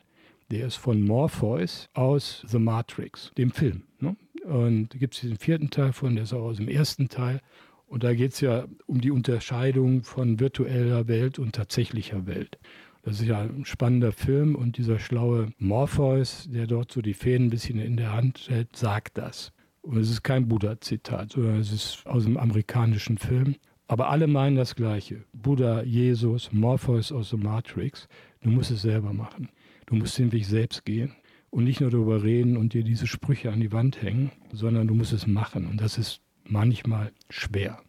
der 0.50 0.66
ist 0.66 0.76
von 0.76 1.02
Morpheus 1.02 1.88
aus 1.94 2.44
The 2.46 2.58
Matrix, 2.58 3.32
dem 3.36 3.50
Film. 3.50 3.84
Ne? 4.00 4.16
Und 4.44 4.90
gibt 4.90 5.14
es 5.14 5.20
den 5.20 5.36
vierten 5.36 5.70
Teil 5.70 5.92
von, 5.92 6.14
der 6.14 6.24
ist 6.24 6.32
auch 6.32 6.44
aus 6.44 6.58
dem 6.58 6.68
ersten 6.68 7.08
Teil. 7.08 7.40
Und 7.86 8.04
da 8.04 8.14
geht 8.14 8.32
es 8.32 8.40
ja 8.40 8.66
um 8.86 9.00
die 9.00 9.10
Unterscheidung 9.10 10.02
von 10.02 10.40
virtueller 10.40 11.08
Welt 11.08 11.38
und 11.38 11.54
tatsächlicher 11.54 12.26
Welt. 12.26 12.58
Das 13.02 13.20
ist 13.20 13.26
ja 13.26 13.42
ein 13.42 13.64
spannender 13.64 14.10
Film 14.10 14.56
und 14.56 14.78
dieser 14.78 14.98
schlaue 14.98 15.52
Morpheus, 15.58 16.48
der 16.50 16.66
dort 16.66 16.90
so 16.90 17.00
die 17.00 17.14
Fäden 17.14 17.46
ein 17.46 17.50
bisschen 17.50 17.78
in 17.78 17.96
der 17.96 18.12
Hand 18.12 18.46
hält, 18.48 18.74
sagt 18.74 19.16
das. 19.16 19.52
Und 19.82 19.98
es 19.98 20.10
ist 20.10 20.24
kein 20.24 20.48
Buddha-Zitat, 20.48 21.30
sondern 21.30 21.60
es 21.60 21.72
ist 21.72 22.04
aus 22.06 22.26
einem 22.26 22.36
amerikanischen 22.36 23.18
Film. 23.18 23.54
Aber 23.86 24.10
alle 24.10 24.26
meinen 24.26 24.56
das 24.56 24.74
Gleiche. 24.74 25.22
Buddha, 25.32 25.84
Jesus, 25.84 26.52
Morpheus 26.52 27.12
aus 27.12 27.30
The 27.30 27.36
Matrix. 27.36 28.08
Du 28.40 28.50
musst 28.50 28.72
es 28.72 28.82
selber 28.82 29.12
machen. 29.12 29.50
Du 29.86 29.94
musst 29.94 30.18
den 30.18 30.32
Weg 30.32 30.44
selbst 30.44 30.84
gehen 30.84 31.12
und 31.50 31.62
nicht 31.62 31.80
nur 31.80 31.90
darüber 31.90 32.24
reden 32.24 32.56
und 32.56 32.74
dir 32.74 32.82
diese 32.82 33.06
Sprüche 33.06 33.52
an 33.52 33.60
die 33.60 33.70
Wand 33.70 34.02
hängen, 34.02 34.32
sondern 34.52 34.88
du 34.88 34.94
musst 34.94 35.12
es 35.12 35.28
machen. 35.28 35.66
Und 35.66 35.80
das 35.80 35.98
ist 35.98 36.20
manchmal 36.48 37.12
schwer. 37.30 37.80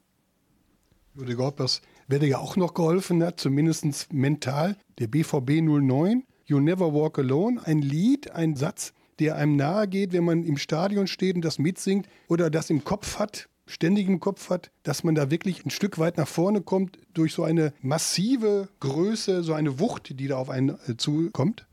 Ich 1.14 1.20
würde 1.20 1.36
glauben, 1.36 1.58
dass 1.58 1.82
wer 2.08 2.20
dir 2.20 2.28
ja 2.28 2.38
auch 2.38 2.56
noch 2.56 2.74
geholfen 2.74 3.24
hat, 3.24 3.40
zumindest 3.40 4.14
mental, 4.14 4.78
der 5.00 5.08
BVB 5.08 5.62
09, 5.62 6.24
You 6.46 6.60
Never 6.60 6.94
Walk 6.94 7.20
Alone, 7.20 7.62
ein 7.66 7.82
Lied, 7.82 8.32
ein 8.32 8.56
Satz, 8.56 8.94
der 9.20 9.36
einem 9.36 9.56
nahe 9.56 9.88
geht, 9.88 10.14
wenn 10.14 10.24
man 10.24 10.44
im 10.46 10.58
Stadion 10.58 11.08
steht 11.08 11.36
und 11.36 11.44
das 11.44 11.60
mitsingt 11.60 12.08
oder 12.28 12.50
das 12.50 12.70
im 12.70 12.84
Kopf 12.84 13.20
hat, 13.20 13.50
ständig 13.66 14.08
im 14.08 14.20
Kopf 14.20 14.50
hat, 14.50 14.72
dass 14.84 15.04
man 15.04 15.16
da 15.16 15.30
wirklich 15.30 15.66
ein 15.66 15.70
Stück 15.70 16.00
weit 16.00 16.18
nach 16.18 16.28
vorne 16.28 16.62
kommt 16.62 16.98
durch 17.14 17.34
so 17.34 17.44
eine 17.44 17.74
massive 17.82 18.70
Größe, 18.80 19.44
so 19.44 19.54
eine 19.54 19.80
Wucht, 19.80 20.20
die 20.20 20.28
da 20.28 20.38
auf 20.38 20.50
einen 20.50 20.78
äh, 20.88 20.96
zukommt? 20.98 21.68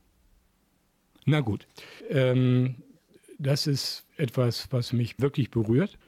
Na 1.25 1.40
gut, 1.40 1.66
ähm, 2.11 2.77
das 3.38 3.66
ist 3.66 4.05
etwas, 4.16 4.68
was 4.70 4.92
mich 4.92 5.20
wirklich 5.20 5.51
berührt. 5.51 5.99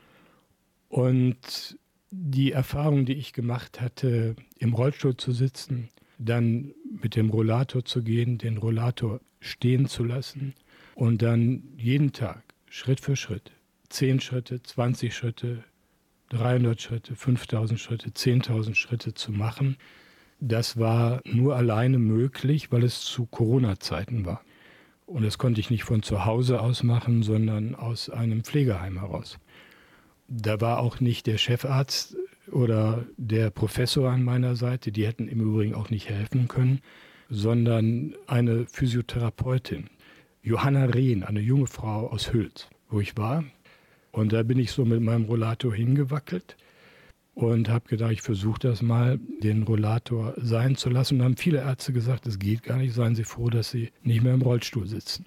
Und 0.88 1.78
die 2.10 2.52
Erfahrung, 2.52 3.04
die 3.04 3.14
ich 3.14 3.32
gemacht 3.32 3.80
hatte, 3.80 4.36
im 4.58 4.74
Rollstuhl 4.74 5.16
zu 5.16 5.32
sitzen, 5.32 5.88
dann 6.18 6.72
mit 7.02 7.16
dem 7.16 7.30
Rollator 7.30 7.84
zu 7.84 8.02
gehen, 8.02 8.38
den 8.38 8.56
Rollator 8.56 9.20
stehen 9.40 9.86
zu 9.86 10.04
lassen 10.04 10.54
und 10.94 11.22
dann 11.22 11.62
jeden 11.76 12.12
Tag, 12.12 12.42
Schritt 12.70 13.00
für 13.00 13.16
Schritt, 13.16 13.52
10 13.90 14.20
Schritte, 14.20 14.62
20 14.62 15.14
Schritte, 15.14 15.64
300 16.30 16.80
Schritte, 16.80 17.14
5000 17.14 17.78
Schritte, 17.78 18.10
10.000 18.10 18.74
Schritte 18.74 19.14
zu 19.14 19.30
machen, 19.30 19.76
das 20.40 20.78
war 20.78 21.20
nur 21.24 21.56
alleine 21.56 21.98
möglich, 21.98 22.72
weil 22.72 22.82
es 22.82 23.00
zu 23.00 23.26
Corona-Zeiten 23.26 24.26
war. 24.26 24.42
Und 25.06 25.22
das 25.22 25.38
konnte 25.38 25.60
ich 25.60 25.70
nicht 25.70 25.84
von 25.84 26.02
zu 26.02 26.24
Hause 26.24 26.60
aus 26.60 26.82
machen, 26.82 27.22
sondern 27.22 27.74
aus 27.74 28.10
einem 28.10 28.42
Pflegeheim 28.42 28.98
heraus. 28.98 29.38
Da 30.28 30.60
war 30.60 30.80
auch 30.80 31.00
nicht 31.00 31.26
der 31.26 31.38
Chefarzt 31.38 32.16
oder 32.50 33.04
der 33.16 33.50
Professor 33.50 34.10
an 34.10 34.22
meiner 34.22 34.56
Seite, 34.56 34.92
die 34.92 35.06
hätten 35.06 35.28
im 35.28 35.40
Übrigen 35.40 35.74
auch 35.74 35.90
nicht 35.90 36.08
helfen 36.08 36.48
können, 36.48 36.80
sondern 37.28 38.14
eine 38.26 38.66
Physiotherapeutin, 38.66 39.88
Johanna 40.42 40.84
Rehn, 40.84 41.24
eine 41.24 41.40
junge 41.40 41.66
Frau 41.66 42.08
aus 42.08 42.32
Hülz, 42.32 42.68
wo 42.88 43.00
ich 43.00 43.16
war. 43.16 43.44
Und 44.12 44.32
da 44.32 44.42
bin 44.42 44.58
ich 44.58 44.70
so 44.70 44.84
mit 44.84 45.00
meinem 45.00 45.24
Rollator 45.24 45.74
hingewackelt 45.74 46.56
und 47.34 47.68
habe 47.68 47.88
gedacht, 47.88 48.12
ich 48.12 48.22
versuche 48.22 48.60
das 48.60 48.80
mal, 48.80 49.18
den 49.42 49.64
Rollator 49.64 50.34
sein 50.38 50.76
zu 50.76 50.88
lassen. 50.88 51.18
Und 51.18 51.24
haben 51.24 51.36
viele 51.36 51.58
Ärzte 51.58 51.92
gesagt, 51.92 52.26
es 52.26 52.38
geht 52.38 52.62
gar 52.62 52.78
nicht, 52.78 52.94
seien 52.94 53.14
Sie 53.14 53.24
froh, 53.24 53.50
dass 53.50 53.70
Sie 53.70 53.90
nicht 54.02 54.22
mehr 54.22 54.34
im 54.34 54.42
Rollstuhl 54.42 54.86
sitzen. 54.86 55.26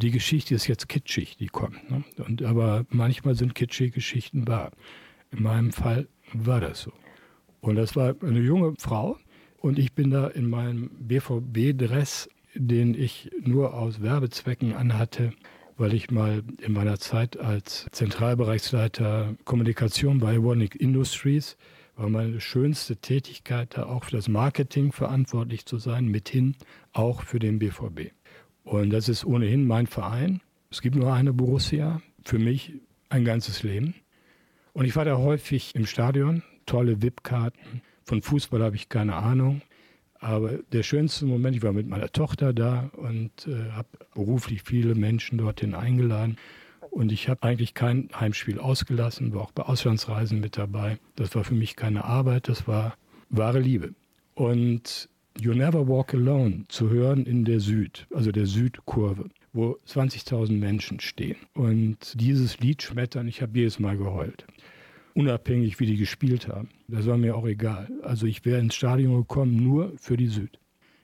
Die 0.00 0.10
Geschichte 0.10 0.54
ist 0.54 0.66
jetzt 0.66 0.88
kitschig, 0.88 1.36
die 1.36 1.48
kommt. 1.48 1.90
Ne? 1.90 2.02
Und, 2.26 2.42
aber 2.42 2.86
manchmal 2.88 3.34
sind 3.34 3.54
kitschige 3.54 3.90
Geschichten 3.90 4.48
wahr. 4.48 4.70
In 5.30 5.42
meinem 5.42 5.72
Fall 5.72 6.08
war 6.32 6.60
das 6.60 6.80
so. 6.80 6.92
Und 7.60 7.76
das 7.76 7.96
war 7.96 8.14
eine 8.22 8.40
junge 8.40 8.74
Frau. 8.78 9.18
Und 9.58 9.78
ich 9.78 9.92
bin 9.92 10.10
da 10.10 10.28
in 10.28 10.48
meinem 10.48 10.90
BVB-Dress, 11.00 12.30
den 12.54 12.94
ich 12.94 13.30
nur 13.42 13.74
aus 13.74 14.00
Werbezwecken 14.00 14.72
anhatte, 14.72 15.34
weil 15.76 15.92
ich 15.92 16.10
mal 16.10 16.44
in 16.62 16.72
meiner 16.72 16.98
Zeit 16.98 17.38
als 17.38 17.86
Zentralbereichsleiter 17.92 19.36
Kommunikation 19.44 20.18
bei 20.18 20.36
Ionic 20.36 20.76
Industries 20.76 21.58
war 21.96 22.08
meine 22.08 22.40
schönste 22.40 22.96
Tätigkeit, 22.96 23.76
da 23.76 23.84
auch 23.84 24.04
für 24.04 24.12
das 24.12 24.28
Marketing 24.28 24.92
verantwortlich 24.92 25.66
zu 25.66 25.78
sein, 25.78 26.06
mithin 26.06 26.56
auch 26.94 27.22
für 27.22 27.38
den 27.38 27.58
BVB. 27.58 28.12
Und 28.64 28.90
das 28.90 29.08
ist 29.08 29.24
ohnehin 29.24 29.66
mein 29.66 29.86
Verein. 29.86 30.40
Es 30.70 30.82
gibt 30.82 30.96
nur 30.96 31.12
eine 31.12 31.32
Borussia, 31.32 32.00
für 32.24 32.38
mich 32.38 32.74
ein 33.08 33.24
ganzes 33.24 33.62
Leben. 33.62 33.94
Und 34.72 34.84
ich 34.84 34.94
war 34.96 35.04
da 35.04 35.18
häufig 35.18 35.74
im 35.74 35.86
Stadion, 35.86 36.42
tolle 36.66 37.02
VIP-Karten. 37.02 37.82
Von 38.04 38.22
Fußball 38.22 38.62
habe 38.62 38.76
ich 38.76 38.88
keine 38.88 39.16
Ahnung. 39.16 39.62
Aber 40.20 40.58
der 40.72 40.82
schönste 40.82 41.24
Moment, 41.24 41.56
ich 41.56 41.62
war 41.62 41.72
mit 41.72 41.88
meiner 41.88 42.12
Tochter 42.12 42.52
da 42.52 42.90
und 42.96 43.46
äh, 43.46 43.70
habe 43.72 43.88
beruflich 44.14 44.62
viele 44.62 44.94
Menschen 44.94 45.38
dorthin 45.38 45.74
eingeladen. 45.74 46.36
Und 46.90 47.10
ich 47.12 47.28
habe 47.28 47.42
eigentlich 47.44 47.72
kein 47.72 48.10
Heimspiel 48.18 48.58
ausgelassen, 48.58 49.32
war 49.32 49.42
auch 49.42 49.52
bei 49.52 49.62
Auslandsreisen 49.62 50.40
mit 50.40 50.58
dabei. 50.58 50.98
Das 51.16 51.34
war 51.34 51.44
für 51.44 51.54
mich 51.54 51.76
keine 51.76 52.04
Arbeit, 52.04 52.48
das 52.48 52.66
war 52.68 52.96
wahre 53.30 53.60
Liebe. 53.60 53.94
Und 54.34 55.08
You 55.40 55.54
Never 55.54 55.88
Walk 55.88 56.14
Alone 56.14 56.64
zu 56.68 56.90
hören 56.90 57.24
in 57.24 57.44
der 57.44 57.60
Süd, 57.60 58.06
also 58.14 58.30
der 58.30 58.46
Südkurve, 58.46 59.30
wo 59.52 59.78
20.000 59.86 60.52
Menschen 60.52 61.00
stehen. 61.00 61.36
Und 61.54 62.20
dieses 62.20 62.60
Lied 62.60 62.82
schmettern, 62.82 63.26
ich 63.26 63.42
habe 63.42 63.58
jedes 63.58 63.78
Mal 63.78 63.96
geheult 63.96 64.46
unabhängig 65.14 65.80
wie 65.80 65.86
die 65.86 65.96
gespielt 65.96 66.48
haben. 66.48 66.68
Das 66.88 67.06
war 67.06 67.16
mir 67.16 67.36
auch 67.36 67.46
egal. 67.46 67.88
Also 68.02 68.26
ich 68.26 68.44
wäre 68.44 68.60
ins 68.60 68.74
Stadion 68.74 69.16
gekommen 69.16 69.62
nur 69.62 69.92
für 69.96 70.16
die 70.16 70.28
Süd. 70.28 70.58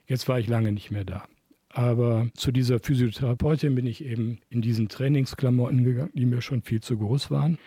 Jetzt 0.06 0.28
war 0.28 0.38
ich 0.38 0.48
lange 0.48 0.72
nicht 0.72 0.90
mehr 0.90 1.04
da. 1.04 1.24
Aber 1.68 2.28
zu 2.34 2.52
dieser 2.52 2.78
Physiotherapeutin 2.78 3.74
bin 3.74 3.86
ich 3.86 4.04
eben 4.04 4.38
in 4.48 4.62
diesen 4.62 4.88
Trainingsklamotten 4.88 5.84
gegangen, 5.84 6.12
die 6.14 6.26
mir 6.26 6.40
schon 6.40 6.62
viel 6.62 6.80
zu 6.80 6.96
groß 6.96 7.30
waren. 7.30 7.58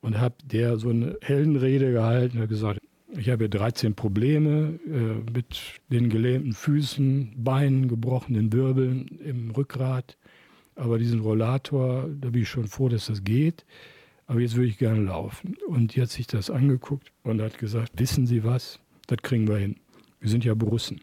Und 0.00 0.18
habe 0.18 0.36
der 0.44 0.76
so 0.76 0.90
eine 0.90 1.18
Heldenrede 1.22 1.92
gehalten 1.92 2.40
und 2.40 2.48
gesagt, 2.48 2.80
ich 3.16 3.30
habe 3.30 3.48
13 3.48 3.94
Probleme 3.94 4.78
äh, 4.86 5.32
mit 5.32 5.80
den 5.90 6.10
gelähmten 6.10 6.52
Füßen, 6.52 7.32
Beinen, 7.36 7.88
gebrochenen 7.88 8.52
Wirbeln 8.52 9.08
im 9.24 9.50
Rückgrat. 9.50 10.18
Aber 10.74 10.98
diesen 10.98 11.20
Rollator, 11.20 12.08
da 12.20 12.30
bin 12.30 12.42
ich 12.42 12.48
schon 12.48 12.66
froh, 12.66 12.88
dass 12.88 13.06
das 13.06 13.24
geht 13.24 13.64
aber 14.28 14.40
jetzt 14.40 14.54
würde 14.54 14.68
ich 14.68 14.78
gerne 14.78 15.00
laufen. 15.00 15.56
Und 15.66 15.96
die 15.96 16.02
hat 16.02 16.10
sich 16.10 16.26
das 16.26 16.50
angeguckt 16.50 17.12
und 17.24 17.40
hat 17.40 17.58
gesagt, 17.58 17.92
wissen 17.96 18.26
Sie 18.26 18.44
was, 18.44 18.78
das 19.06 19.18
kriegen 19.22 19.48
wir 19.48 19.56
hin. 19.56 19.76
Wir 20.20 20.28
sind 20.28 20.44
ja 20.44 20.54
Borussen. 20.54 21.00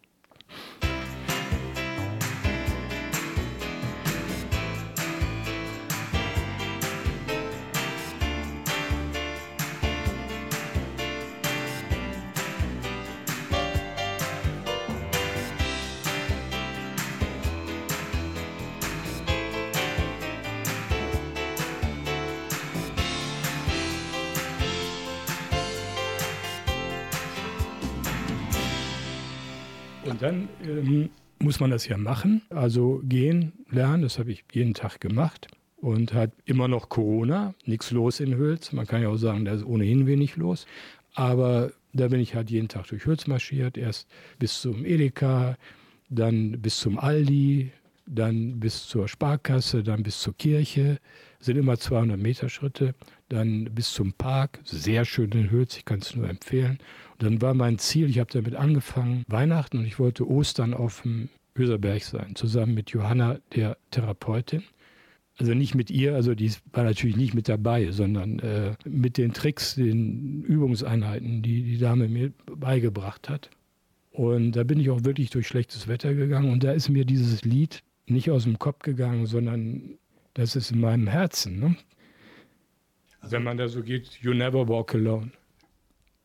Muss 31.55 31.61
man 31.61 31.71
das 31.71 31.87
ja 31.87 31.95
machen, 31.95 32.41
also 32.49 33.01
gehen, 33.05 33.53
lernen, 33.69 34.03
das 34.03 34.19
habe 34.19 34.29
ich 34.29 34.43
jeden 34.51 34.73
Tag 34.73 34.99
gemacht 34.99 35.47
und 35.77 36.13
hat 36.13 36.31
immer 36.43 36.67
noch 36.67 36.89
Corona, 36.89 37.53
nichts 37.63 37.91
los 37.91 38.19
in 38.19 38.35
Hülz. 38.35 38.73
Man 38.73 38.85
kann 38.85 39.01
ja 39.01 39.07
auch 39.07 39.15
sagen, 39.15 39.45
da 39.45 39.53
ist 39.53 39.63
ohnehin 39.63 40.05
wenig 40.05 40.35
los. 40.35 40.67
Aber 41.13 41.71
da 41.93 42.09
bin 42.09 42.19
ich 42.19 42.35
halt 42.35 42.51
jeden 42.51 42.67
Tag 42.67 42.87
durch 42.87 43.05
Hülz 43.05 43.25
marschiert, 43.27 43.77
erst 43.77 44.09
bis 44.37 44.59
zum 44.59 44.83
Edeka, 44.83 45.57
dann 46.09 46.61
bis 46.61 46.77
zum 46.77 46.99
Aldi, 46.99 47.71
dann 48.05 48.59
bis 48.59 48.85
zur 48.85 49.07
Sparkasse, 49.07 49.81
dann 49.81 50.03
bis 50.03 50.19
zur 50.19 50.35
Kirche. 50.35 50.99
Das 51.37 51.45
sind 51.45 51.55
immer 51.55 51.77
200 51.77 52.19
Meter 52.19 52.49
Schritte. 52.49 52.95
Dann 53.29 53.69
bis 53.73 53.93
zum 53.93 54.11
Park, 54.11 54.59
sehr 54.65 55.05
schön 55.05 55.31
in 55.31 55.51
Hülz, 55.51 55.77
ich 55.77 55.85
kann 55.85 55.99
es 55.99 56.17
nur 56.17 56.27
empfehlen. 56.27 56.79
Und 57.13 57.23
dann 57.23 57.41
war 57.41 57.53
mein 57.53 57.77
Ziel, 57.79 58.09
ich 58.09 58.19
habe 58.19 58.33
damit 58.33 58.55
angefangen, 58.55 59.23
Weihnachten 59.29 59.77
und 59.77 59.85
ich 59.85 59.99
wollte 59.99 60.27
Ostern 60.27 60.73
auf 60.73 61.03
dem 61.03 61.29
Öserberg 61.57 62.03
sein, 62.03 62.35
zusammen 62.35 62.73
mit 62.73 62.91
Johanna, 62.91 63.39
der 63.55 63.77
Therapeutin. 63.91 64.63
Also 65.37 65.53
nicht 65.53 65.75
mit 65.75 65.91
ihr, 65.91 66.15
also 66.15 66.33
die 66.33 66.51
war 66.71 66.85
natürlich 66.85 67.17
nicht 67.17 67.33
mit 67.33 67.49
dabei, 67.49 67.91
sondern 67.91 68.39
äh, 68.39 68.75
mit 68.85 69.17
den 69.17 69.33
Tricks, 69.33 69.75
den 69.75 70.43
Übungseinheiten, 70.43 71.41
die 71.41 71.63
die 71.63 71.77
Dame 71.77 72.07
mir 72.07 72.31
beigebracht 72.45 73.27
hat. 73.27 73.49
Und 74.11 74.53
da 74.53 74.63
bin 74.63 74.79
ich 74.79 74.89
auch 74.89 75.03
wirklich 75.03 75.29
durch 75.29 75.47
schlechtes 75.47 75.89
Wetter 75.89 76.13
gegangen 76.13 76.51
und 76.51 76.63
da 76.63 76.71
ist 76.71 76.87
mir 76.87 77.03
dieses 77.03 77.43
Lied 77.43 77.83
nicht 78.07 78.31
aus 78.31 78.43
dem 78.43 78.59
Kopf 78.59 78.79
gegangen, 78.79 79.25
sondern 79.25 79.97
das 80.35 80.55
ist 80.55 80.71
in 80.71 80.79
meinem 80.79 81.07
Herzen. 81.07 81.59
Ne? 81.59 81.75
Wenn 83.21 83.43
man 83.43 83.57
da 83.57 83.67
so 83.67 83.81
geht, 83.81 84.19
you 84.21 84.33
never 84.33 84.67
walk 84.67 84.95
alone. 84.95 85.31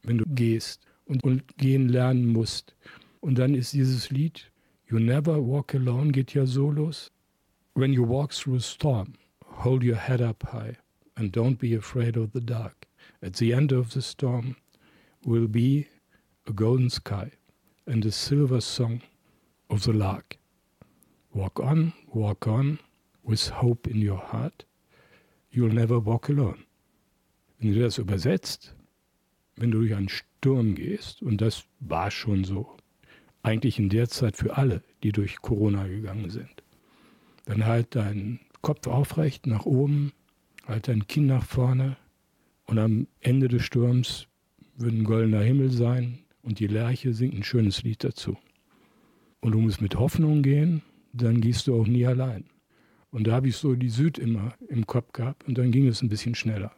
Wenn 0.03 0.19
du 0.19 0.25
gehst 0.29 0.87
und, 1.05 1.25
und 1.25 1.59
gehen 1.59 1.89
lernen 1.89 2.27
musst. 2.27 2.77
Und 3.21 3.39
dann 3.39 3.55
ist 3.55 3.73
dieses 3.73 4.11
Lied, 4.11 4.50
you 4.91 4.99
never 4.99 5.41
walk 5.41 5.75
alone, 5.75 6.11
geht 6.11 6.35
ja 6.35 6.45
so 6.47 6.69
los. 6.69 7.11
When 7.75 7.93
you 7.93 8.03
walk 8.03 8.33
through 8.33 8.57
a 8.57 8.61
storm, 8.61 9.15
hold 9.45 9.83
your 9.83 9.97
head 9.97 10.21
up 10.21 10.43
high 10.43 10.77
and 11.17 11.31
don't 11.31 11.59
be 11.59 11.75
afraid 11.75 12.17
of 12.17 12.33
the 12.33 12.41
dark. 12.41 12.87
At 13.23 13.35
the 13.35 13.53
end 13.53 13.73
of 13.73 13.93
the 13.93 14.03
storm 14.03 14.57
will 15.25 15.47
be 15.47 15.87
a 16.47 16.53
golden 16.53 16.91
sky 16.91 17.31
and 17.87 18.03
the 18.03 18.11
silver 18.11 18.61
song 18.61 19.03
of 19.69 19.85
the 19.85 19.93
lark. 19.93 20.39
Walk 21.33 21.61
on, 21.61 21.93
walk 22.13 22.49
on, 22.49 22.81
with 23.23 23.49
hope 23.49 23.87
in 23.87 24.01
your 24.01 24.19
heart. 24.19 24.65
You'll 25.53 25.73
never 25.73 26.01
walk 26.01 26.29
alone. 26.29 26.65
Wenn 27.59 27.75
du 27.75 27.81
das 27.81 27.99
übersetzt, 27.99 28.75
wenn 29.57 29.71
du 29.71 29.81
durch 29.81 29.95
einen 29.95 30.09
Sturm 30.09 30.75
gehst, 30.75 31.23
und 31.23 31.41
das 31.41 31.65
war 31.81 32.11
schon 32.11 32.45
so, 32.45 32.77
eigentlich 33.43 33.79
in 33.79 33.89
der 33.89 34.09
Zeit 34.09 34.37
für 34.37 34.57
alle, 34.57 34.83
die 35.03 35.13
durch 35.13 35.41
Corona 35.41 35.87
gegangen 35.87 36.31
sind, 36.31 36.63
dann 37.47 37.65
halt 37.65 37.95
deinen 37.95 38.41
Kopf 38.63 38.87
aufrecht 38.87 39.47
nach 39.47 39.65
oben, 39.65 40.13
halt 40.67 40.89
dein 40.89 41.07
Kinn 41.07 41.27
nach 41.27 41.45
vorne 41.45 41.97
und 42.67 42.79
am 42.79 43.07
Ende 43.21 43.49
des 43.49 43.63
Sturms 43.63 44.27
wird 44.77 44.93
ein 44.93 45.05
goldener 45.05 45.43
Himmel 45.43 45.71
sein 45.71 46.21
und 46.43 46.59
die 46.59 46.67
Lerche 46.67 47.15
singt 47.15 47.35
ein 47.35 47.43
schönes 47.43 47.83
Lied 47.83 48.05
dazu. 48.05 48.37
Und 49.41 49.53
du 49.53 49.59
musst 49.59 49.81
mit 49.81 49.97
Hoffnung 49.97 50.43
gehen, 50.43 50.83
dann 51.13 51.41
gehst 51.41 51.67
du 51.67 51.81
auch 51.81 51.87
nie 51.87 52.07
allein. 52.07 52.45
Und 53.11 53.27
da 53.27 53.33
habe 53.33 53.49
ich 53.49 53.57
so 53.57 53.75
die 53.75 53.89
Süd 53.89 54.19
immer 54.19 54.55
im 54.69 54.87
Kopf 54.87 55.13
gehabt 55.13 55.49
und 55.49 55.59
dann 55.59 55.73
ging 55.73 55.87
es 55.89 56.03
ein 56.03 56.09
bisschen 56.09 56.35
schneller. 56.35 56.73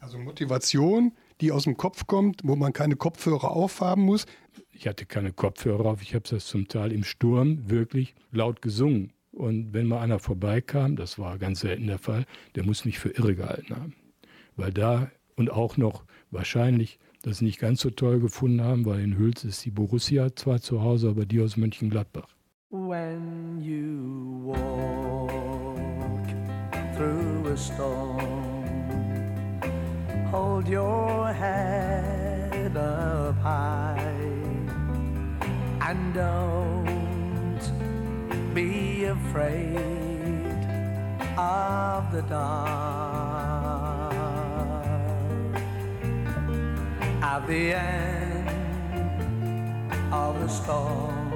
Also 0.00 0.18
Motivation, 0.18 1.12
die 1.40 1.52
aus 1.52 1.64
dem 1.64 1.76
Kopf 1.76 2.06
kommt, 2.06 2.40
wo 2.44 2.56
man 2.56 2.72
keine 2.72 2.96
Kopfhörer 2.96 3.50
aufhaben 3.50 4.02
muss. 4.02 4.26
Ich 4.72 4.86
hatte 4.86 5.06
keine 5.06 5.32
Kopfhörer 5.32 5.86
auf, 5.86 6.02
ich 6.02 6.14
habe 6.14 6.28
das 6.28 6.46
zum 6.46 6.68
Teil 6.68 6.92
im 6.92 7.04
Sturm 7.04 7.68
wirklich 7.68 8.14
laut 8.32 8.62
gesungen. 8.62 9.12
Und 9.32 9.72
wenn 9.72 9.86
mal 9.86 10.00
einer 10.00 10.18
vorbeikam, 10.18 10.96
das 10.96 11.18
war 11.18 11.38
ganz 11.38 11.60
selten 11.60 11.86
der 11.86 11.98
Fall, 11.98 12.24
der 12.54 12.64
muss 12.64 12.84
mich 12.84 12.98
für 12.98 13.10
irre 13.10 13.34
gehalten 13.34 13.74
haben. 13.76 13.94
Weil 14.56 14.72
da 14.72 15.10
und 15.36 15.50
auch 15.50 15.76
noch 15.76 16.04
wahrscheinlich 16.30 16.98
das 17.22 17.40
nicht 17.40 17.58
ganz 17.58 17.80
so 17.80 17.90
toll 17.90 18.20
gefunden 18.20 18.62
haben, 18.62 18.84
weil 18.84 19.00
in 19.00 19.16
Hüls 19.16 19.44
ist 19.44 19.64
die 19.64 19.70
Borussia 19.70 20.34
zwar 20.34 20.60
zu 20.60 20.82
Hause, 20.82 21.10
aber 21.10 21.26
die 21.26 21.40
aus 21.40 21.56
Mönchengladbach. 21.56 22.28
When 22.70 23.60
you 23.62 24.52
walk 24.52 25.30
through 26.96 27.46
a 27.52 27.56
storm, 27.56 28.47
hold 30.30 30.68
your 30.68 31.32
head 31.32 32.76
up 32.76 33.36
high 33.38 33.96
and 35.80 36.12
don't 36.12 37.60
be 38.52 39.04
afraid 39.04 40.58
of 41.38 42.12
the 42.12 42.20
dark. 42.22 44.12
At 47.22 47.46
the 47.46 47.72
end 47.72 48.48
of 50.12 50.40
the 50.40 50.48
storm, 50.48 51.32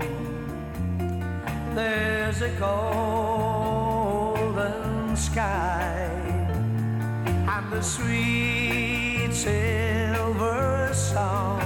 there's 1.74 2.43
a 2.43 2.51
golden 2.61 3.97
sky 5.16 6.11
the 7.70 7.80
sweet 7.80 9.30
silver 9.32 10.90
song 10.92 11.61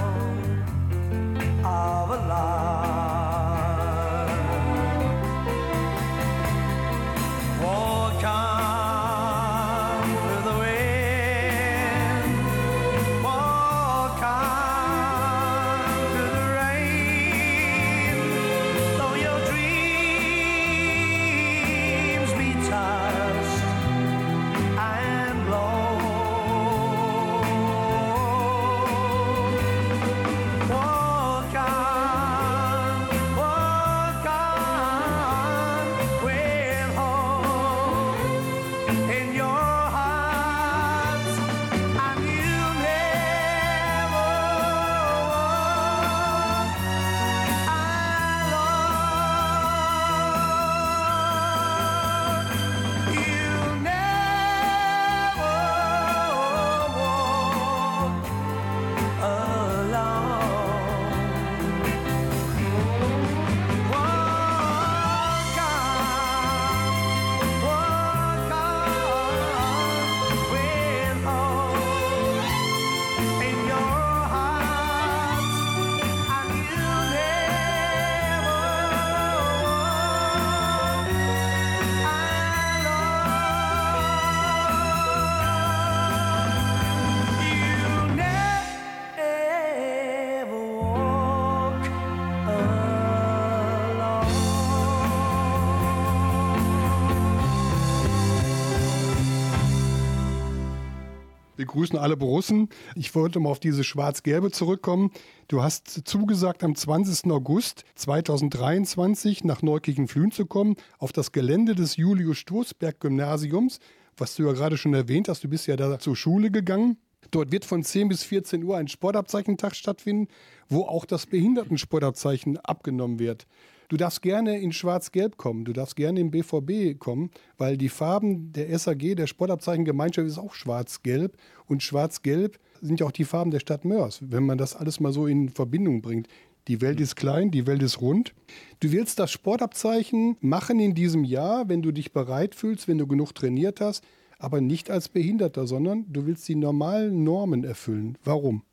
Wir 101.57 101.65
grüßen 101.65 101.97
alle 101.97 102.15
Borussen. 102.15 102.69
Ich 102.95 103.15
wollte 103.15 103.39
mal 103.39 103.49
auf 103.49 103.59
diese 103.59 103.83
Schwarz-Gelbe 103.83 104.51
zurückkommen. 104.51 105.11
Du 105.47 105.63
hast 105.63 106.07
zugesagt, 106.07 106.63
am 106.63 106.75
20. 106.75 107.31
August 107.31 107.83
2023 107.95 109.43
nach 109.43 109.63
Neukirchen-Flühen 109.63 110.31
zu 110.31 110.45
kommen, 110.45 110.75
auf 110.99 111.11
das 111.11 111.31
Gelände 111.31 111.73
des 111.73 111.97
Julius-Stoßberg-Gymnasiums, 111.97 113.79
was 114.15 114.35
du 114.35 114.45
ja 114.45 114.53
gerade 114.53 114.77
schon 114.77 114.93
erwähnt 114.93 115.29
hast. 115.29 115.43
Du 115.43 115.49
bist 115.49 115.65
ja 115.65 115.75
da 115.75 115.97
zur 115.97 116.15
Schule 116.15 116.51
gegangen. 116.51 116.97
Dort 117.31 117.51
wird 117.51 117.65
von 117.65 117.83
10 117.83 118.09
bis 118.09 118.23
14 118.23 118.63
Uhr 118.63 118.77
ein 118.77 118.87
Sportabzeichentag 118.87 119.75
stattfinden, 119.75 120.27
wo 120.69 120.83
auch 120.83 121.05
das 121.05 121.25
Behindertensportabzeichen 121.25 122.57
abgenommen 122.57 123.17
wird. 123.17 123.47
Du 123.89 123.95
darfst 123.95 124.21
gerne 124.21 124.59
in 124.59 124.73
Schwarz-Gelb 124.73 125.37
kommen, 125.37 125.63
du 125.63 125.71
darfst 125.71 125.95
gerne 125.95 126.19
im 126.19 126.29
BVB 126.29 126.99
kommen, 126.99 127.31
weil 127.57 127.77
die 127.77 127.87
Farben 127.87 128.51
der 128.51 128.77
SAG, 128.77 129.15
der 129.15 129.27
Sportabzeichengemeinschaft, 129.27 130.27
ist 130.27 130.37
auch 130.37 130.53
Schwarz-Gelb. 130.53 131.37
Und 131.67 131.83
Schwarz-Gelb 131.83 132.59
sind 132.81 132.99
ja 132.99 133.05
auch 133.05 133.13
die 133.13 133.23
Farben 133.23 133.51
der 133.51 133.61
Stadt 133.61 133.85
Mörs, 133.85 134.19
wenn 134.21 134.45
man 134.45 134.57
das 134.57 134.75
alles 134.75 134.99
mal 134.99 135.13
so 135.13 135.25
in 135.25 135.47
Verbindung 135.47 136.01
bringt. 136.01 136.27
Die 136.67 136.81
Welt 136.81 136.99
ist 136.99 137.15
klein, 137.15 137.49
die 137.49 137.65
Welt 137.65 137.81
ist 137.81 138.01
rund. 138.01 138.33
Du 138.81 138.91
willst 138.91 139.19
das 139.19 139.31
Sportabzeichen 139.31 140.35
machen 140.41 140.81
in 140.81 140.93
diesem 140.93 141.23
Jahr, 141.23 141.69
wenn 141.69 141.81
du 141.81 141.93
dich 141.93 142.11
bereit 142.11 142.55
fühlst, 142.55 142.89
wenn 142.89 142.97
du 142.97 143.07
genug 143.07 143.33
trainiert 143.33 143.79
hast, 143.79 144.03
aber 144.37 144.59
nicht 144.59 144.91
als 144.91 145.07
Behinderter, 145.07 145.65
sondern 145.65 146.05
du 146.11 146.25
willst 146.25 146.45
die 146.49 146.55
normalen 146.55 147.23
Normen 147.23 147.63
erfüllen. 147.63 148.17
Warum? 148.25 148.63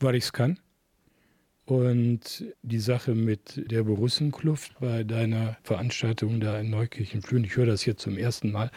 Weil 0.00 0.14
ich 0.14 0.24
es 0.24 0.32
kann. 0.32 0.58
Und 1.66 2.44
die 2.62 2.78
Sache 2.78 3.16
mit 3.16 3.70
der 3.72 3.82
Borussenkluft 3.82 4.78
bei 4.78 5.02
deiner 5.02 5.56
Veranstaltung 5.64 6.38
da 6.38 6.60
in 6.60 6.70
Neukirchen-Flühen, 6.70 7.42
ich 7.42 7.56
höre 7.56 7.66
das 7.66 7.84
jetzt 7.84 8.02
zum 8.02 8.16
ersten 8.16 8.52
Mal, 8.52 8.70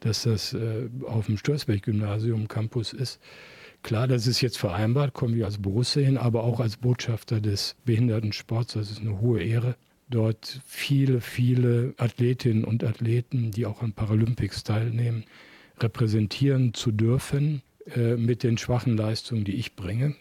dass 0.00 0.24
das 0.24 0.52
äh, 0.52 0.90
auf 1.06 1.24
dem 1.24 1.38
Storsberg-Gymnasium 1.38 2.46
Campus 2.46 2.92
ist. 2.92 3.18
Klar, 3.82 4.08
das 4.08 4.26
ist 4.26 4.42
jetzt 4.42 4.58
vereinbart, 4.58 5.14
kommen 5.14 5.34
wir 5.34 5.46
als 5.46 5.56
Borussia 5.56 6.02
hin, 6.02 6.18
aber 6.18 6.44
auch 6.44 6.60
als 6.60 6.76
Botschafter 6.76 7.40
des 7.40 7.76
Behindertensports. 7.86 8.74
Das 8.74 8.90
ist 8.90 9.00
eine 9.00 9.20
hohe 9.22 9.42
Ehre, 9.42 9.76
dort 10.10 10.60
viele, 10.66 11.22
viele 11.22 11.94
Athletinnen 11.96 12.64
und 12.64 12.84
Athleten, 12.84 13.52
die 13.52 13.64
auch 13.64 13.80
an 13.80 13.94
Paralympics 13.94 14.64
teilnehmen, 14.64 15.24
repräsentieren 15.80 16.74
zu 16.74 16.92
dürfen 16.92 17.62
äh, 17.94 18.16
mit 18.16 18.42
den 18.42 18.58
schwachen 18.58 18.98
Leistungen, 18.98 19.44
die 19.44 19.54
ich 19.54 19.76
bringe. 19.76 20.14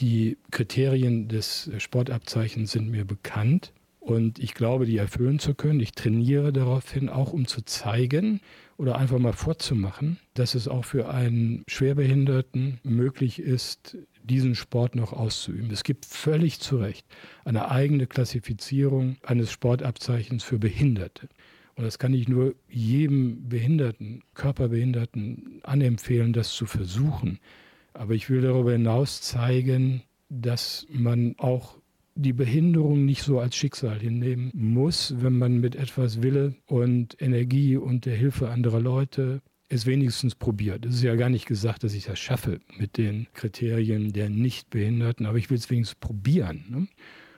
Die 0.00 0.38
Kriterien 0.50 1.28
des 1.28 1.70
Sportabzeichens 1.76 2.72
sind 2.72 2.90
mir 2.90 3.04
bekannt 3.04 3.74
und 3.98 4.38
ich 4.38 4.54
glaube, 4.54 4.86
die 4.86 4.96
erfüllen 4.96 5.38
zu 5.38 5.54
können. 5.54 5.78
Ich 5.78 5.92
trainiere 5.92 6.54
daraufhin 6.54 7.10
auch, 7.10 7.34
um 7.34 7.46
zu 7.46 7.60
zeigen 7.62 8.40
oder 8.78 8.96
einfach 8.96 9.18
mal 9.18 9.34
vorzumachen, 9.34 10.18
dass 10.32 10.54
es 10.54 10.68
auch 10.68 10.86
für 10.86 11.10
einen 11.10 11.64
Schwerbehinderten 11.68 12.80
möglich 12.82 13.40
ist, 13.40 13.98
diesen 14.24 14.54
Sport 14.54 14.96
noch 14.96 15.12
auszuüben. 15.12 15.70
Es 15.70 15.84
gibt 15.84 16.06
völlig 16.06 16.60
zu 16.60 16.78
Recht 16.78 17.06
eine 17.44 17.70
eigene 17.70 18.06
Klassifizierung 18.06 19.16
eines 19.22 19.52
Sportabzeichens 19.52 20.44
für 20.44 20.58
Behinderte. 20.58 21.28
Und 21.74 21.84
das 21.84 21.98
kann 21.98 22.14
ich 22.14 22.26
nur 22.26 22.54
jedem 22.68 23.50
Behinderten, 23.50 24.22
Körperbehinderten 24.32 25.60
anempfehlen, 25.62 26.32
das 26.32 26.52
zu 26.52 26.64
versuchen. 26.64 27.38
Aber 27.92 28.14
ich 28.14 28.30
will 28.30 28.42
darüber 28.42 28.72
hinaus 28.72 29.22
zeigen, 29.22 30.02
dass 30.28 30.86
man 30.90 31.34
auch 31.38 31.78
die 32.14 32.32
Behinderung 32.32 33.04
nicht 33.04 33.22
so 33.22 33.40
als 33.40 33.56
Schicksal 33.56 33.98
hinnehmen 33.98 34.50
muss, 34.54 35.14
wenn 35.18 35.38
man 35.38 35.60
mit 35.60 35.74
etwas 35.76 36.22
Wille 36.22 36.54
und 36.66 37.20
Energie 37.20 37.76
und 37.76 38.04
der 38.04 38.16
Hilfe 38.16 38.50
anderer 38.50 38.80
Leute 38.80 39.40
es 39.68 39.86
wenigstens 39.86 40.34
probiert. 40.34 40.84
Es 40.84 40.96
ist 40.96 41.02
ja 41.02 41.14
gar 41.14 41.30
nicht 41.30 41.46
gesagt, 41.46 41.84
dass 41.84 41.94
ich 41.94 42.04
das 42.04 42.18
schaffe 42.18 42.60
mit 42.76 42.98
den 42.98 43.28
Kriterien 43.34 44.12
der 44.12 44.28
Nichtbehinderten, 44.28 45.26
aber 45.26 45.38
ich 45.38 45.48
will 45.48 45.58
es 45.58 45.70
wenigstens 45.70 45.98
probieren. 45.98 46.64
Ne? 46.68 46.88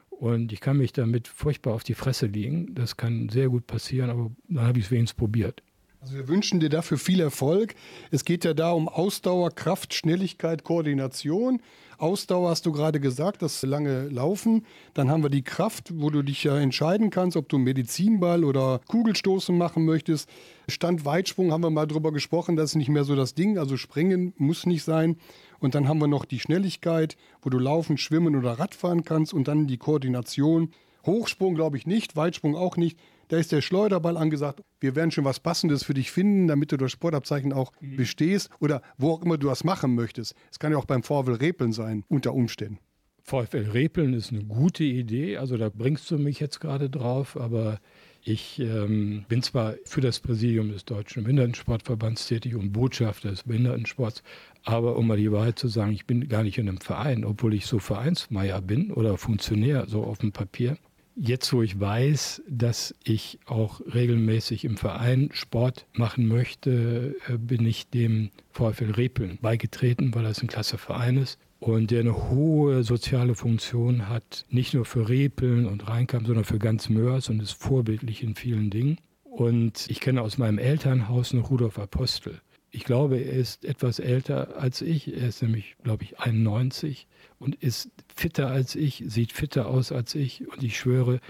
Und 0.09 0.53
ich 0.53 0.61
kann 0.61 0.79
mich 0.79 0.93
damit 0.93 1.29
furchtbar 1.29 1.75
auf 1.75 1.85
die 1.85 1.95
Fresse 1.95 2.27
legen. 2.27 2.75
Das 2.75 2.97
kann 2.97 3.29
sehr 3.29 3.49
gut 3.51 3.67
passieren, 3.67 4.09
aber 4.09 4.31
dann 4.49 4.65
habe 4.65 4.79
ich 4.79 4.87
es 4.87 4.91
wenigstens 4.91 5.19
probiert. 5.19 5.63
Also 6.03 6.17
wir 6.17 6.27
wünschen 6.27 6.59
dir 6.59 6.69
dafür 6.69 6.99
viel 6.99 7.21
Erfolg. 7.21 7.77
Es 8.11 8.25
geht 8.25 8.45
ja 8.45 8.55
da 8.55 8.73
um 8.73 8.89
Ausdauer, 8.89 9.53
Kraft, 9.53 9.95
Schnelligkeit, 9.95 10.65
Koordination. 10.65 11.63
Ausdauer 11.97 12.51
hast 12.51 12.67
du 12.67 12.73
gerade 12.73 12.99
gesagt, 12.99 13.41
das 13.41 13.63
lange 13.63 14.09
Laufen. 14.09 14.67
Dann 14.95 15.09
haben 15.09 15.23
wir 15.23 15.31
die 15.31 15.45
Kraft, 15.45 15.93
wo 15.95 16.11
du 16.11 16.23
dich 16.23 16.43
ja 16.43 16.59
entscheiden 16.59 17.11
kannst, 17.11 17.37
ob 17.37 17.49
du 17.49 17.57
Medizinball 17.57 18.43
oder 18.43 18.81
Kugelstoßen 18.89 19.57
machen 19.57 19.85
möchtest. 19.85 20.29
Stand 20.67 21.05
Weitsprung 21.05 21.53
haben 21.53 21.63
wir 21.63 21.71
mal 21.71 21.87
drüber 21.87 22.11
gesprochen, 22.11 22.57
das 22.57 22.71
ist 22.71 22.77
nicht 22.77 22.89
mehr 22.89 23.05
so 23.05 23.15
das 23.15 23.35
Ding. 23.35 23.57
Also 23.57 23.77
springen 23.77 24.33
muss 24.37 24.67
nicht 24.67 24.83
sein. 24.83 25.19
Und 25.61 25.77
dann 25.77 25.87
haben 25.87 26.01
wir 26.01 26.09
noch 26.09 26.25
die 26.25 26.41
Schnelligkeit, 26.41 27.17
wo 27.43 27.49
du 27.49 27.61
laufen, 27.61 27.97
schwimmen 27.97 28.35
oder 28.35 28.59
Radfahren 28.59 29.05
kannst. 29.05 29.33
Und 29.33 29.47
dann 29.47 29.69
die 29.69 29.79
Koordination. 29.79 30.73
Hochsprung 31.07 31.55
glaube 31.55 31.77
ich 31.77 31.87
nicht, 31.87 32.17
Weitsprung 32.17 32.57
auch 32.57 32.77
nicht 32.77 32.99
da 33.33 33.39
ist 33.39 33.51
der 33.51 33.63
Schleuderball 33.63 34.19
angesagt. 34.19 34.63
Wir 34.79 34.95
werden 34.95 35.11
schon 35.11 35.25
was 35.25 35.41
Passendes 35.41 35.85
für 35.85 35.95
dich 35.95 36.13
finden, 36.13 36.49
damit 36.49 36.71
du 36.71 36.77
das 36.77 36.93
Sportabzeichen 36.93 37.55
auch 37.55 37.73
mhm. 37.81 37.97
bestehst 37.97 38.51
oder 38.61 38.83
wo 38.99 39.11
auch 39.11 39.23
immer 39.23 39.39
du 39.39 39.47
das 39.47 39.65
machen 39.65 39.95
möchtest. 39.95 40.35
Es 40.51 40.59
kann 40.59 40.71
ja 40.71 40.77
auch 40.77 40.85
beim 40.85 41.03
VfL 41.03 41.33
Repeln 41.33 41.73
sein, 41.73 42.05
unter 42.09 42.35
Umständen. 42.35 42.79
VfL 43.23 43.71
Repeln 43.73 44.13
ist 44.13 44.33
eine 44.33 44.45
gute 44.45 44.85
Idee, 44.85 45.39
also 45.39 45.57
da 45.57 45.71
bringst 45.71 46.11
du 46.11 46.19
mich 46.19 46.41
jetzt 46.41 46.61
gerade 46.61 46.91
drauf, 46.91 47.39
aber 47.39 47.81
ich 48.21 48.59
ähm, 48.59 49.25
bin 49.29 49.43
zwar 49.43 49.77
für 49.87 50.03
das 50.03 50.21
Präsidium 50.21 50.71
des 50.71 50.85
Deutschen 50.85 51.23
Behindertensportverbands 51.23 52.27
tätig 52.27 52.55
und 52.55 52.73
Botschafter 52.73 53.31
des 53.31 53.45
Behindertensports, 53.45 54.23
aber 54.63 54.97
um 54.97 55.07
mal 55.07 55.17
die 55.17 55.33
Wahrheit 55.33 55.59
zu 55.59 55.69
sagen, 55.69 55.93
ich 55.93 56.07
bin 56.07 56.29
gar 56.29 56.43
nicht 56.43 56.59
in 56.59 56.69
einem 56.69 56.83
Verein, 56.83 57.25
obwohl 57.25 57.55
ich 57.55 57.65
so 57.65 57.79
Vereinsmeier 57.79 58.61
bin 58.61 58.93
oder 58.93 59.17
Funktionär, 59.17 59.87
so 59.89 60.05
auf 60.05 60.19
dem 60.19 60.33
Papier. 60.33 60.77
Jetzt, 61.15 61.53
wo 61.53 61.63
ich 61.63 61.79
weiß, 61.79 62.43
dass 62.49 62.95
ich 63.05 63.39
auch 63.45 63.81
regelmäßig 63.81 64.65
im 64.65 64.79
Verein 64.79 65.29
Sport 65.33 65.87
machen 65.93 66.27
möchte, 66.27 67.17
äh, 67.29 67.37
bin 67.37 67.67
ich 67.67 67.89
dem 67.91 68.31
VfL 68.53 68.93
Repeln 68.93 69.39
beigetreten, 69.43 70.15
weil 70.15 70.25
das 70.25 70.41
ein 70.41 70.49
klasse 70.49 70.79
Verein 70.79 71.19
ist 71.19 71.39
und 71.63 71.91
der 71.91 72.01
eine 72.01 72.31
hohe 72.31 72.83
soziale 72.83 73.35
Funktion 73.35 74.09
hat, 74.09 74.47
nicht 74.49 74.75
nur 74.75 74.85
für 74.85 75.09
Repeln 75.09 75.67
und 75.67 75.87
Rheinkamp, 75.87 76.27
sondern 76.27 76.45
für 76.45 76.59
ganz 76.59 76.89
Mörs 76.89 77.29
und 77.29 77.41
ist 77.41 77.53
vorbildlich 77.53 78.23
in 78.23 78.35
vielen 78.35 78.71
Dingen. 78.71 78.99
Und 79.23 79.87
ich 79.89 80.01
kenne 80.01 80.23
aus 80.23 80.39
meinem 80.39 80.59
Elternhaus 80.59 81.33
noch 81.33 81.51
Rudolf 81.51 81.79
Apostel. 81.79 82.41
Ich 82.75 82.85
glaube, 82.85 83.19
er 83.19 83.35
ist 83.35 83.67
etwas 83.67 83.99
älter 83.99 84.57
als 84.57 84.81
ich. 84.81 85.15
Er 85.15 85.29
ist 85.29 85.43
nämlich, 85.43 85.77
glaube 85.85 86.05
ich, 86.05 86.19
91 86.19 87.07
und 87.39 87.55
ist 87.57 87.91
fitter 88.15 88.49
als 88.49 88.75
ich, 88.75 89.05
sieht 89.07 89.33
fitter 89.33 89.69
aus 89.69 89.93
als 89.93 90.15
ich. 90.15 90.49
Und 90.49 90.63
ich 90.63 90.79
schwöre, 90.79 91.21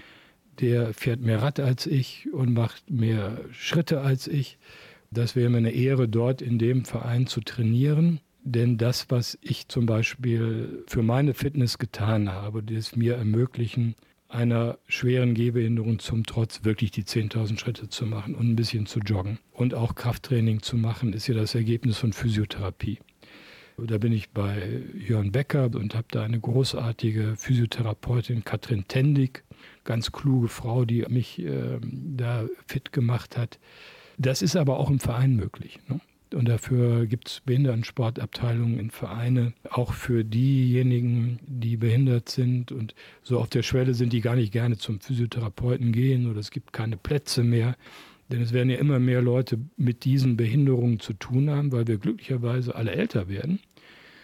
der 0.61 0.93
fährt 0.93 1.19
mehr 1.19 1.41
Rad 1.41 1.59
als 1.59 1.85
ich 1.85 2.31
und 2.31 2.53
macht 2.53 2.89
mehr 2.89 3.41
Schritte 3.51 3.99
als 3.99 4.27
ich. 4.27 4.57
Das 5.11 5.35
wäre 5.35 5.49
mir 5.49 5.57
eine 5.57 5.71
Ehre, 5.71 6.07
dort 6.07 6.41
in 6.41 6.57
dem 6.57 6.85
Verein 6.85 7.27
zu 7.27 7.41
trainieren. 7.41 8.21
Denn 8.45 8.77
das, 8.77 9.09
was 9.09 9.37
ich 9.41 9.67
zum 9.67 9.85
Beispiel 9.85 10.83
für 10.87 11.03
meine 11.03 11.33
Fitness 11.33 11.77
getan 11.77 12.31
habe, 12.31 12.63
das 12.63 12.95
mir 12.95 13.15
ermöglichen, 13.15 13.95
einer 14.33 14.79
schweren 14.87 15.33
Gehbehinderung 15.33 15.99
zum 15.99 16.25
Trotz 16.25 16.63
wirklich 16.63 16.91
die 16.91 17.03
10.000 17.03 17.59
Schritte 17.59 17.89
zu 17.89 18.05
machen 18.05 18.35
und 18.35 18.49
ein 18.49 18.55
bisschen 18.55 18.85
zu 18.85 18.99
joggen 18.99 19.39
und 19.51 19.73
auch 19.73 19.95
Krafttraining 19.95 20.61
zu 20.61 20.77
machen, 20.77 21.13
ist 21.13 21.27
ja 21.27 21.35
das 21.35 21.55
Ergebnis 21.55 21.97
von 21.97 22.13
Physiotherapie. 22.13 22.99
Da 23.77 23.97
bin 23.97 24.11
ich 24.11 24.29
bei 24.29 24.81
Jörn 24.95 25.31
Becker 25.31 25.65
und 25.73 25.95
habe 25.95 26.07
da 26.11 26.23
eine 26.23 26.39
großartige 26.39 27.35
Physiotherapeutin, 27.35 28.43
Katrin 28.43 28.87
Tendig, 28.87 29.43
ganz 29.83 30.11
kluge 30.11 30.47
Frau, 30.47 30.85
die 30.85 31.05
mich 31.09 31.39
äh, 31.39 31.79
da 31.81 32.45
fit 32.67 32.91
gemacht 32.91 33.35
hat. 33.37 33.59
Das 34.17 34.41
ist 34.41 34.55
aber 34.55 34.79
auch 34.79 34.89
im 34.89 34.99
Verein 34.99 35.35
möglich. 35.35 35.79
Ne? 35.87 35.99
Und 36.33 36.47
dafür 36.47 37.05
gibt 37.05 37.29
es 37.29 37.41
Behindertensportabteilungen 37.41 38.79
in 38.79 38.89
Vereine, 38.89 39.53
auch 39.69 39.93
für 39.93 40.23
diejenigen, 40.23 41.39
die 41.45 41.77
behindert 41.77 42.29
sind 42.29 42.71
und 42.71 42.95
so 43.21 43.39
auf 43.39 43.49
der 43.49 43.63
Schwelle 43.63 43.93
sind, 43.93 44.13
die 44.13 44.21
gar 44.21 44.35
nicht 44.35 44.51
gerne 44.51 44.77
zum 44.77 44.99
Physiotherapeuten 44.99 45.91
gehen 45.91 46.29
oder 46.29 46.39
es 46.39 46.51
gibt 46.51 46.73
keine 46.73 46.97
Plätze 46.97 47.43
mehr. 47.43 47.75
Denn 48.29 48.41
es 48.41 48.53
werden 48.53 48.69
ja 48.69 48.77
immer 48.77 48.99
mehr 48.99 49.21
Leute 49.21 49.59
mit 49.77 50.05
diesen 50.05 50.37
Behinderungen 50.37 50.99
zu 50.99 51.13
tun 51.13 51.49
haben, 51.49 51.71
weil 51.71 51.87
wir 51.87 51.97
glücklicherweise 51.97 52.75
alle 52.75 52.91
älter 52.91 53.27
werden. 53.27 53.59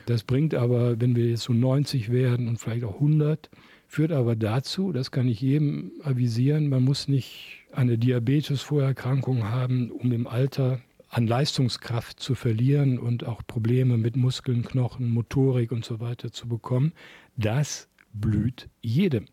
Das 0.05 0.23
bringt 0.23 0.55
aber, 0.55 0.99
wenn 0.99 1.15
wir 1.15 1.29
jetzt 1.29 1.43
so 1.43 1.53
90 1.53 2.11
werden 2.11 2.47
und 2.47 2.57
vielleicht 2.57 2.83
auch 2.83 2.95
100, 2.95 3.49
führt 3.87 4.11
aber 4.11 4.35
dazu, 4.35 4.91
das 4.91 5.11
kann 5.11 5.27
ich 5.27 5.41
jedem 5.41 5.91
avisieren, 6.03 6.69
man 6.69 6.83
muss 6.83 7.07
nicht 7.07 7.65
eine 7.71 7.97
Diabetes-Vorerkrankung 7.97 9.43
haben, 9.43 9.91
um 9.91 10.11
im 10.11 10.25
Alter 10.25 10.79
an 11.09 11.27
Leistungskraft 11.27 12.19
zu 12.19 12.35
verlieren 12.35 12.99
und 12.99 13.25
auch 13.25 13.41
Probleme 13.45 13.97
mit 13.97 14.15
Muskeln, 14.15 14.63
Knochen, 14.63 15.09
Motorik 15.09 15.71
und 15.71 15.83
so 15.83 15.99
weiter 15.99 16.31
zu 16.31 16.47
bekommen. 16.47 16.93
Das 17.35 17.89
blüht 18.13 18.69
jedem, 18.81 19.25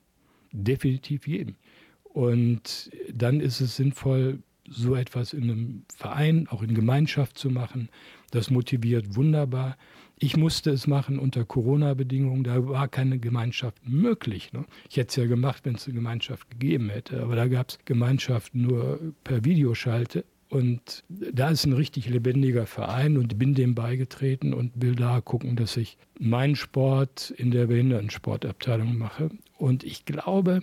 definitiv 0.53 1.27
jedem. 1.27 1.57
Und 2.05 2.91
dann 3.13 3.41
ist 3.41 3.61
es 3.61 3.77
sinnvoll, 3.77 4.43
so 4.69 4.97
etwas 4.97 5.33
in 5.33 5.45
einem 5.45 5.85
Verein, 5.95 6.49
auch 6.49 6.63
in 6.63 6.75
Gemeinschaft 6.75 7.39
zu 7.39 7.51
machen. 7.51 7.89
Das 8.31 8.51
motiviert 8.51 9.15
wunderbar. 9.15 9.77
Ich 10.19 10.37
musste 10.37 10.71
es 10.71 10.87
machen 10.87 11.19
unter 11.19 11.45
Corona-Bedingungen. 11.45 12.43
Da 12.43 12.67
war 12.67 12.89
keine 12.89 13.19
Gemeinschaft 13.19 13.87
möglich. 13.87 14.53
Ne? 14.53 14.65
Ich 14.89 14.97
hätte 14.97 15.11
es 15.11 15.17
ja 15.17 15.27
gemacht, 15.27 15.65
wenn 15.65 15.75
es 15.75 15.87
eine 15.87 15.95
Gemeinschaft 15.95 16.51
gegeben 16.51 16.89
hätte. 16.89 17.23
Aber 17.23 17.37
da 17.37 17.47
gab 17.49 17.69
es 17.69 17.79
Gemeinschaften 17.85 18.63
nur 18.63 18.99
per 19.25 19.45
Videoschalte. 19.45 20.25
Und 20.49 21.03
da 21.09 21.51
ist 21.51 21.67
ein 21.67 21.73
richtig 21.73 22.09
lebendiger 22.09 22.67
Verein 22.67 23.17
und 23.17 23.39
bin 23.39 23.55
dem 23.55 23.75
beigetreten 23.75 24.55
und 24.55 24.73
will 24.77 24.95
da 24.95 25.21
gucken, 25.21 25.57
dass 25.57 25.77
ich 25.77 25.99
meinen 26.19 26.55
Sport 26.55 27.33
in 27.37 27.51
der 27.51 27.67
Behindertensportabteilung 27.67 28.97
mache. 28.97 29.31
Und 29.59 29.83
ich 29.83 30.05
glaube, 30.05 30.63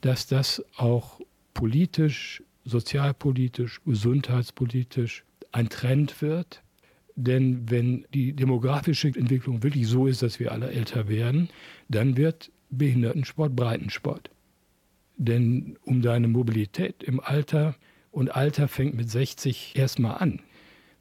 dass 0.00 0.26
das 0.26 0.64
auch 0.76 1.20
politisch 1.54 2.42
sozialpolitisch, 2.64 3.80
gesundheitspolitisch 3.84 5.24
ein 5.52 5.68
Trend 5.68 6.20
wird. 6.20 6.62
Denn 7.14 7.70
wenn 7.70 8.06
die 8.12 8.32
demografische 8.32 9.08
Entwicklung 9.08 9.62
wirklich 9.62 9.86
so 9.86 10.06
ist, 10.08 10.22
dass 10.22 10.40
wir 10.40 10.50
alle 10.50 10.70
älter 10.70 11.08
werden, 11.08 11.48
dann 11.88 12.16
wird 12.16 12.50
Behindertensport 12.70 13.54
Breitensport. 13.54 14.30
Denn 15.16 15.78
um 15.84 16.02
deine 16.02 16.26
Mobilität 16.26 17.04
im 17.04 17.20
Alter, 17.20 17.76
und 18.14 18.34
Alter 18.34 18.68
fängt 18.68 18.94
mit 18.94 19.10
60 19.10 19.72
erstmal 19.74 20.18
an. 20.18 20.40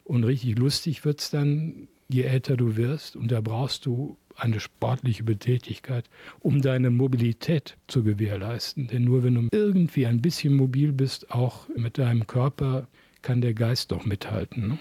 Und 0.03 0.23
richtig 0.23 0.57
lustig 0.57 1.05
wird 1.05 1.21
es 1.21 1.29
dann, 1.29 1.87
je 2.09 2.23
älter 2.23 2.57
du 2.57 2.75
wirst. 2.75 3.15
Und 3.15 3.31
da 3.31 3.39
brauchst 3.39 3.85
du 3.85 4.17
eine 4.35 4.59
sportliche 4.59 5.23
Betätigkeit, 5.23 6.09
um 6.39 6.63
deine 6.63 6.89
Mobilität 6.89 7.77
zu 7.87 8.03
gewährleisten. 8.03 8.87
Denn 8.87 9.03
nur 9.03 9.23
wenn 9.23 9.35
du 9.35 9.47
irgendwie 9.51 10.07
ein 10.07 10.23
bisschen 10.23 10.55
mobil 10.55 10.91
bist, 10.91 11.29
auch 11.29 11.69
mit 11.75 11.99
deinem 11.99 12.25
Körper, 12.25 12.87
kann 13.21 13.41
der 13.41 13.53
Geist 13.53 13.91
doch 13.91 14.05
mithalten. 14.05 14.69
Ne? 14.69 14.79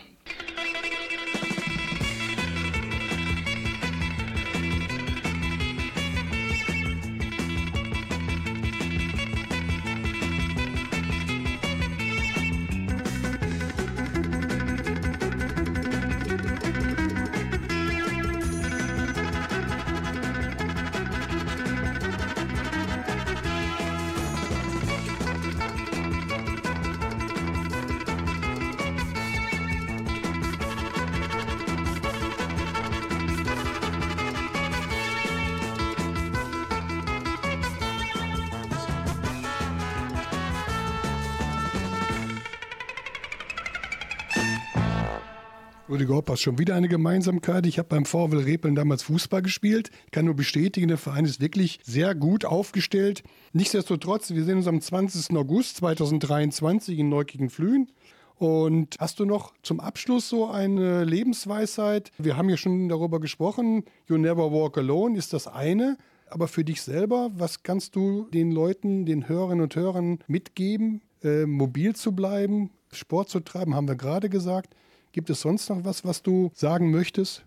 Rüdiger 45.93 46.15
Hopp, 46.15 46.31
hast 46.31 46.41
schon 46.41 46.59
wieder 46.59 46.75
eine 46.75 46.89
Gemeinsamkeit. 46.89 47.67
Ich 47.67 47.79
habe 47.79 47.89
beim 47.89 48.07
VfL 48.07 48.39
Repeln 48.39 48.75
damals 48.75 49.03
Fußball 49.03 49.43
gespielt. 49.43 49.91
Ich 50.07 50.11
kann 50.11 50.25
nur 50.25 50.35
bestätigen, 50.35 50.89
der 50.89 50.97
Verein 50.97 51.27
ist 51.27 51.39
wirklich 51.39 51.81
sehr 51.85 52.15
gut 52.15 52.47
aufgestellt. 52.47 53.23
Nichtsdestotrotz, 53.53 54.31
wir 54.31 54.43
sehen 54.43 54.57
uns 54.57 54.67
am 54.67 54.81
20. 54.81 55.37
August 55.37 55.77
2023 55.77 56.99
in 56.99 57.11
Neukirchen-Flühen. 57.11 57.93
Und 58.37 58.97
hast 59.01 59.21
du 59.21 59.27
noch 59.27 59.53
zum 59.63 59.81
Abschluss 59.81 60.31
so 60.31 60.49
eine 60.49 61.05
Lebensweisheit? 61.05 62.11
Wir 62.17 62.39
haben 62.39 62.49
ja 62.49 62.57
schon 62.57 62.89
darüber 62.89 63.21
gesprochen, 63.21 63.85
You 64.09 64.17
Never 64.17 64.51
Walk 64.51 64.79
Alone 64.79 65.19
ist 65.19 65.35
das 65.35 65.47
eine. 65.47 65.99
Aber 66.31 66.49
für 66.49 66.65
dich 66.65 66.81
selber, 66.81 67.31
was 67.35 67.65
kannst 67.65 67.95
du 67.97 68.29
den 68.33 68.51
Leuten, 68.51 69.05
den 69.05 69.29
Hörerinnen 69.29 69.65
und 69.65 69.77
Hörern 69.77 70.21
mitgeben, 70.27 71.03
äh, 71.23 71.45
mobil 71.45 71.95
zu 71.95 72.13
bleiben, 72.13 72.71
Sport 72.93 73.29
zu 73.29 73.41
treiben, 73.41 73.75
haben 73.75 73.89
wir 73.89 73.97
gerade 73.97 74.31
gesagt. 74.31 74.75
Gibt 75.13 75.31
es 75.31 75.43
sonst 75.43 75.69
noch 75.69 75.85
was, 75.85 76.05
was 76.05 76.23
du 76.23 76.51
sagen 76.55 76.91
möchtest? 76.91 77.45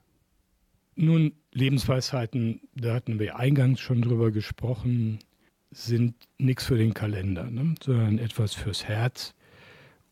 Nun, 0.96 1.34
Lebensweisheiten, 1.52 2.62
da 2.76 2.94
hatten 2.94 3.20
wir 3.20 3.38
eingangs 3.38 3.80
schon 3.80 4.02
drüber 4.02 4.32
gesprochen, 4.32 5.20
sind 5.72 6.16
nichts 6.38 6.64
für 6.66 6.78
den 6.78 6.94
Kalender, 6.94 7.50
ne? 7.50 7.76
sondern 7.84 8.18
etwas 8.18 8.54
fürs 8.54 8.86
Herz. 8.86 9.34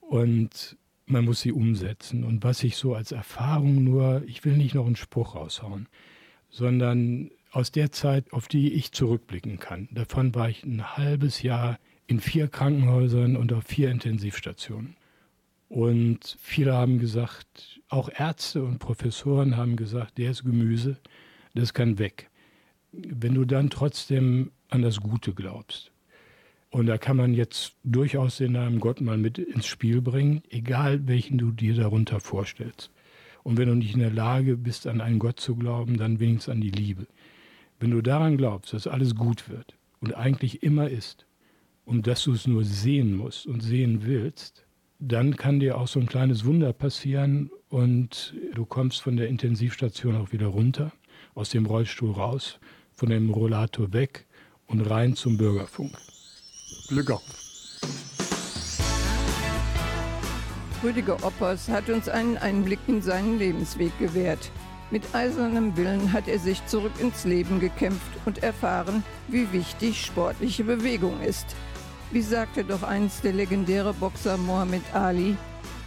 Und 0.02 0.78
man 1.06 1.26
muss 1.26 1.42
sie 1.42 1.52
umsetzen. 1.52 2.24
Und 2.24 2.44
was 2.44 2.64
ich 2.64 2.76
so 2.76 2.96
als 2.96 3.12
Erfahrung 3.12 3.84
nur, 3.84 4.24
ich 4.28 4.44
will 4.44 4.58
nicht 4.58 4.76
noch 4.76 4.86
einen 4.86 4.96
Spruch 4.96 5.36
raushauen, 5.36 5.88
sondern 6.50 7.32
aus 7.52 7.72
der 7.72 7.92
Zeit, 7.92 8.34
auf 8.34 8.48
die 8.48 8.74
ich 8.74 8.92
zurückblicken 8.92 9.60
kann. 9.60 9.88
Davon 9.92 10.34
war 10.36 10.50
ich 10.50 10.64
ein 10.64 10.98
halbes 10.98 11.44
Jahr 11.44 11.80
in 12.08 12.20
vier 12.20 12.48
Krankenhäusern 12.48 13.38
und 13.38 13.54
auf 13.54 13.64
vier 13.66 13.92
Intensivstationen. 13.92 14.96
Und 15.74 16.38
viele 16.40 16.74
haben 16.74 17.00
gesagt, 17.00 17.82
auch 17.90 18.08
Ärzte 18.16 18.64
und 18.64 18.78
Professoren 18.78 19.58
haben 19.58 19.76
gesagt, 19.76 20.20
der 20.20 20.30
ist 20.30 20.44
Gemüse, 20.44 20.98
das 21.56 21.74
kann 21.74 21.98
weg. 21.98 22.30
Wenn 22.92 23.34
du 23.34 23.44
dann 23.44 23.72
trotzdem 23.72 24.52
an 24.70 24.84
das 24.84 25.02
Gute 25.02 25.34
glaubst. 25.34 25.92
Und 26.70 26.86
da 26.86 27.00
kann 27.00 27.18
man 27.18 27.34
jetzt 27.34 27.74
durchaus 27.84 28.38
den 28.38 28.52
Namen 28.52 28.80
Gott 28.80 29.02
mal 29.02 29.18
mit 29.18 29.40
ins 29.40 29.66
Spiel 29.66 30.00
bringen, 30.00 30.44
egal 30.52 31.08
welchen 31.08 31.40
du 31.40 31.50
dir 31.50 31.74
darunter 31.74 32.20
vorstellst. 32.20 32.92
Und 33.42 33.58
wenn 33.58 33.68
du 33.68 33.74
nicht 33.74 33.96
in 33.96 34.00
der 34.02 34.14
Lage 34.14 34.58
bist, 34.58 34.86
an 34.86 35.02
einen 35.02 35.18
Gott 35.18 35.40
zu 35.40 35.56
glauben, 35.56 35.98
dann 35.98 36.20
wenigstens 36.20 36.54
an 36.54 36.62
die 36.62 36.70
Liebe. 36.70 37.08
Wenn 37.80 37.90
du 37.90 38.04
daran 38.04 38.38
glaubst, 38.38 38.74
dass 38.74 38.86
alles 38.86 39.16
gut 39.16 39.50
wird 39.50 39.76
und 40.02 40.16
eigentlich 40.16 40.62
immer 40.62 40.88
ist, 40.88 41.26
und 41.84 42.06
dass 42.06 42.24
du 42.24 42.34
es 42.34 42.46
nur 42.46 42.64
sehen 42.64 43.18
musst 43.18 43.48
und 43.48 43.62
sehen 43.62 44.06
willst, 44.06 44.68
dann 45.06 45.36
kann 45.36 45.60
dir 45.60 45.78
auch 45.78 45.88
so 45.88 46.00
ein 46.00 46.06
kleines 46.06 46.46
Wunder 46.46 46.72
passieren 46.72 47.52
und 47.70 48.34
du 48.54 48.66
kommst 48.66 49.02
von 49.02 49.18
der 49.18 49.28
Intensivstation 49.28 50.16
auch 50.16 50.32
wieder 50.32 50.48
runter, 50.48 50.94
aus 51.36 51.50
dem 51.50 51.66
Rollstuhl 51.66 52.12
raus, 52.12 52.60
von 52.94 53.10
dem 53.10 53.30
Rollator 53.30 53.92
weg 53.92 54.26
und 54.66 54.82
rein 54.82 55.16
zum 55.16 55.38
Bürgerfunk. 55.38 55.92
Glück 56.88 57.12
auf. 57.12 57.22
Rüdiger 60.82 61.22
Oppers 61.24 61.68
hat 61.68 61.90
uns 61.90 62.08
einen 62.08 62.38
Einblick 62.38 62.80
in 62.88 63.02
seinen 63.02 63.40
Lebensweg 63.40 63.98
gewährt. 64.00 64.52
Mit 64.90 65.04
eisernem 65.14 65.76
Willen 65.76 66.14
hat 66.14 66.30
er 66.30 66.40
sich 66.40 66.66
zurück 66.66 66.94
ins 67.02 67.26
Leben 67.26 67.60
gekämpft 67.60 68.12
und 68.26 68.42
erfahren, 68.42 69.04
wie 69.28 69.52
wichtig 69.52 70.06
sportliche 70.06 70.64
Bewegung 70.64 71.20
ist. 71.22 71.56
Wie 72.14 72.22
sagte 72.22 72.64
doch 72.64 72.84
einst 72.84 73.24
der 73.24 73.34
legendäre 73.34 73.92
Boxer 73.92 74.38
Muhammad 74.38 74.84
Ali, 74.94 75.36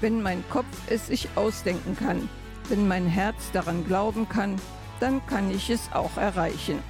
wenn 0.01 0.23
mein 0.23 0.43
Kopf 0.51 0.67
es 0.89 1.07
sich 1.07 1.29
ausdenken 1.37 1.97
kann, 1.97 2.29
wenn 2.69 2.89
mein 2.89 3.07
Herz 3.07 3.53
daran 3.53 3.87
glauben 3.87 4.29
kann, 4.29 4.57
dann 4.99 5.25
kann 5.27 5.53
ich 5.53 5.71
es 5.71 5.89
auch 5.93 6.17
erreichen. 6.17 6.81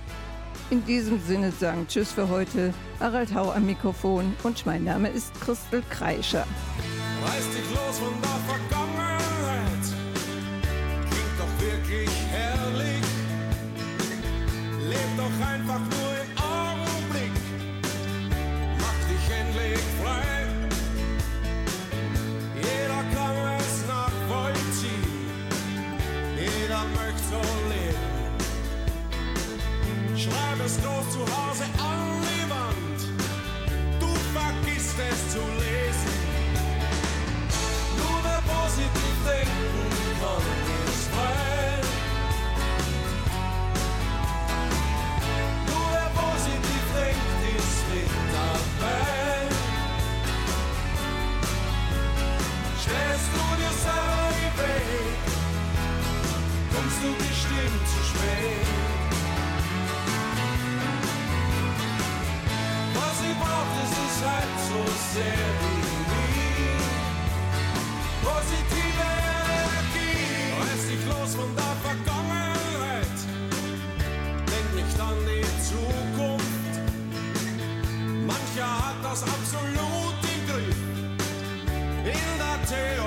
In 0.70 0.86
diesem 0.86 1.20
Sinne 1.20 1.52
sagen 1.52 1.86
Tschüss 1.86 2.12
für 2.12 2.30
heute, 2.30 2.72
Harald 2.98 3.34
Hau 3.34 3.50
am 3.52 3.66
Mikrofon 3.66 4.34
und 4.42 4.64
mein 4.64 4.84
Name 4.84 5.10
ist 5.10 5.38
Christel 5.42 5.82
Kreischer. 5.90 6.46
Reiß 7.26 7.50
dich 7.50 7.70
los 7.74 7.98
von 7.98 8.14
der 8.22 8.40
Vergangenheit, 8.54 9.84
klingt 11.10 11.38
doch 11.38 11.60
wirklich 11.60 12.10
herrlich. 12.30 13.02
Leb 14.88 15.16
doch 15.18 15.46
einfach 15.46 15.95
Es 30.66 30.82
los 30.82 31.12
zu 31.12 31.20
Hause 31.20 31.62
an 31.78 32.22
die 32.26 32.50
Wand, 32.50 32.98
du 34.00 34.08
vergisst 34.34 34.96
es 34.98 35.32
zu 35.32 35.38
lesen. 35.62 36.16
Nur 37.96 38.18
wer 38.24 38.42
positiv 38.52 39.16
denken 39.24 39.75
das 79.16 79.22
absolut 79.22 80.14
im 80.34 80.46
Griff. 80.46 80.76
In 82.04 82.38
der 82.38 82.66
Theorie. 82.68 83.05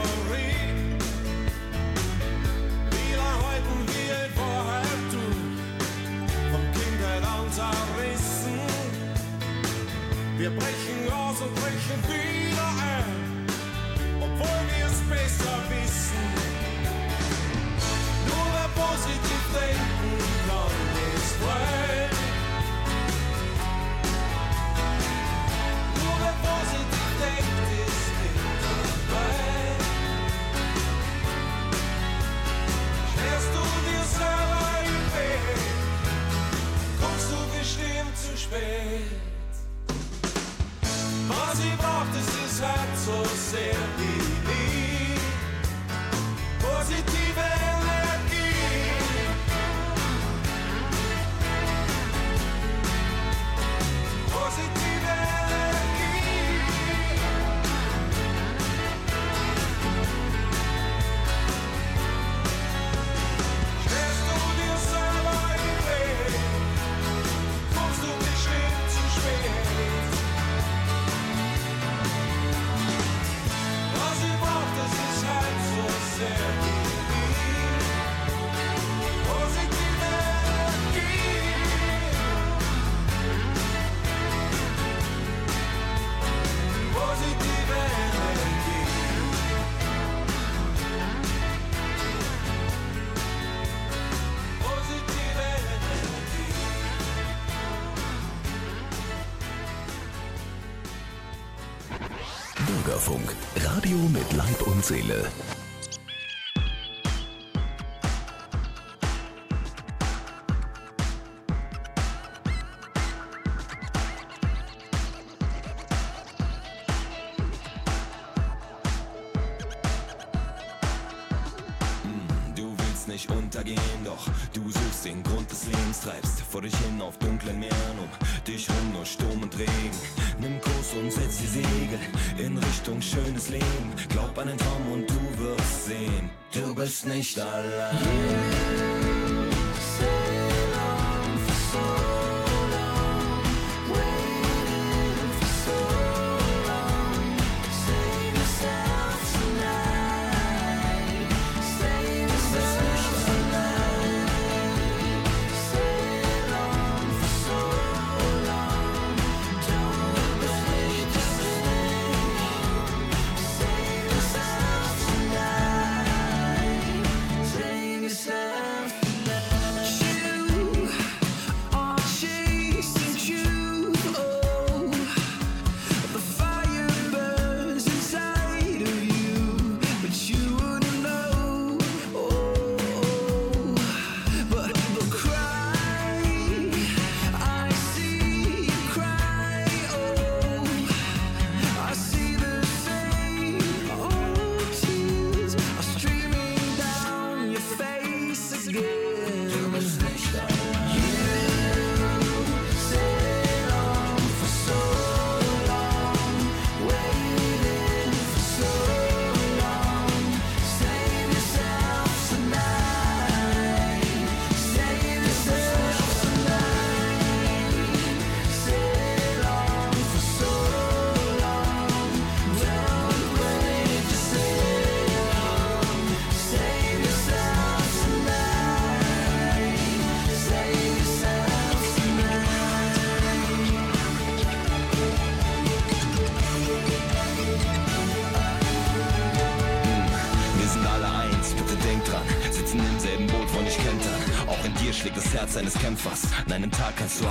Bürgerfunk. 102.69 103.35
Radio 103.55 103.97
mit 104.13 104.31
Leib 104.33 104.61
und 104.67 104.85
Seele. 104.85 105.25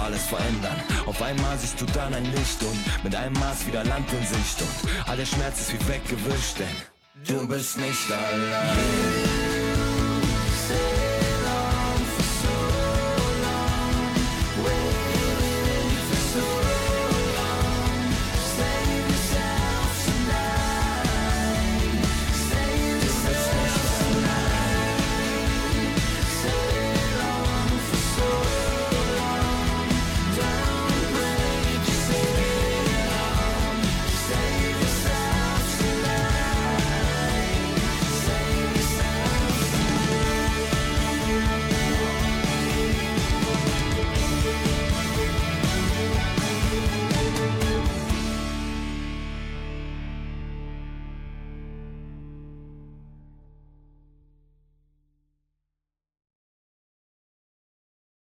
alles 0.09 0.26
verändern. 0.26 0.76
Auf 1.06 1.20
einmal 1.20 1.59
siehst 1.59 1.80
du 1.80 1.86
dann 1.86 2.14
ein 2.14 2.24
Licht 2.24 2.62
und 2.62 3.04
mit 3.04 3.14
einem 3.14 3.34
Maß 3.34 3.66
wieder 3.66 3.84
Land 3.84 4.11
in 4.12 4.26
Sicht 4.26 4.62
und 4.62 5.09
all 5.09 5.16
der 5.16 5.26
Schmerz 5.26 5.61
ist 5.61 5.72
wie 5.72 5.88
weggewischt, 5.88 6.59
denn 6.59 7.36
du 7.36 7.46
bist 7.46 7.76
nicht 7.76 8.11
allein. 8.11 9.57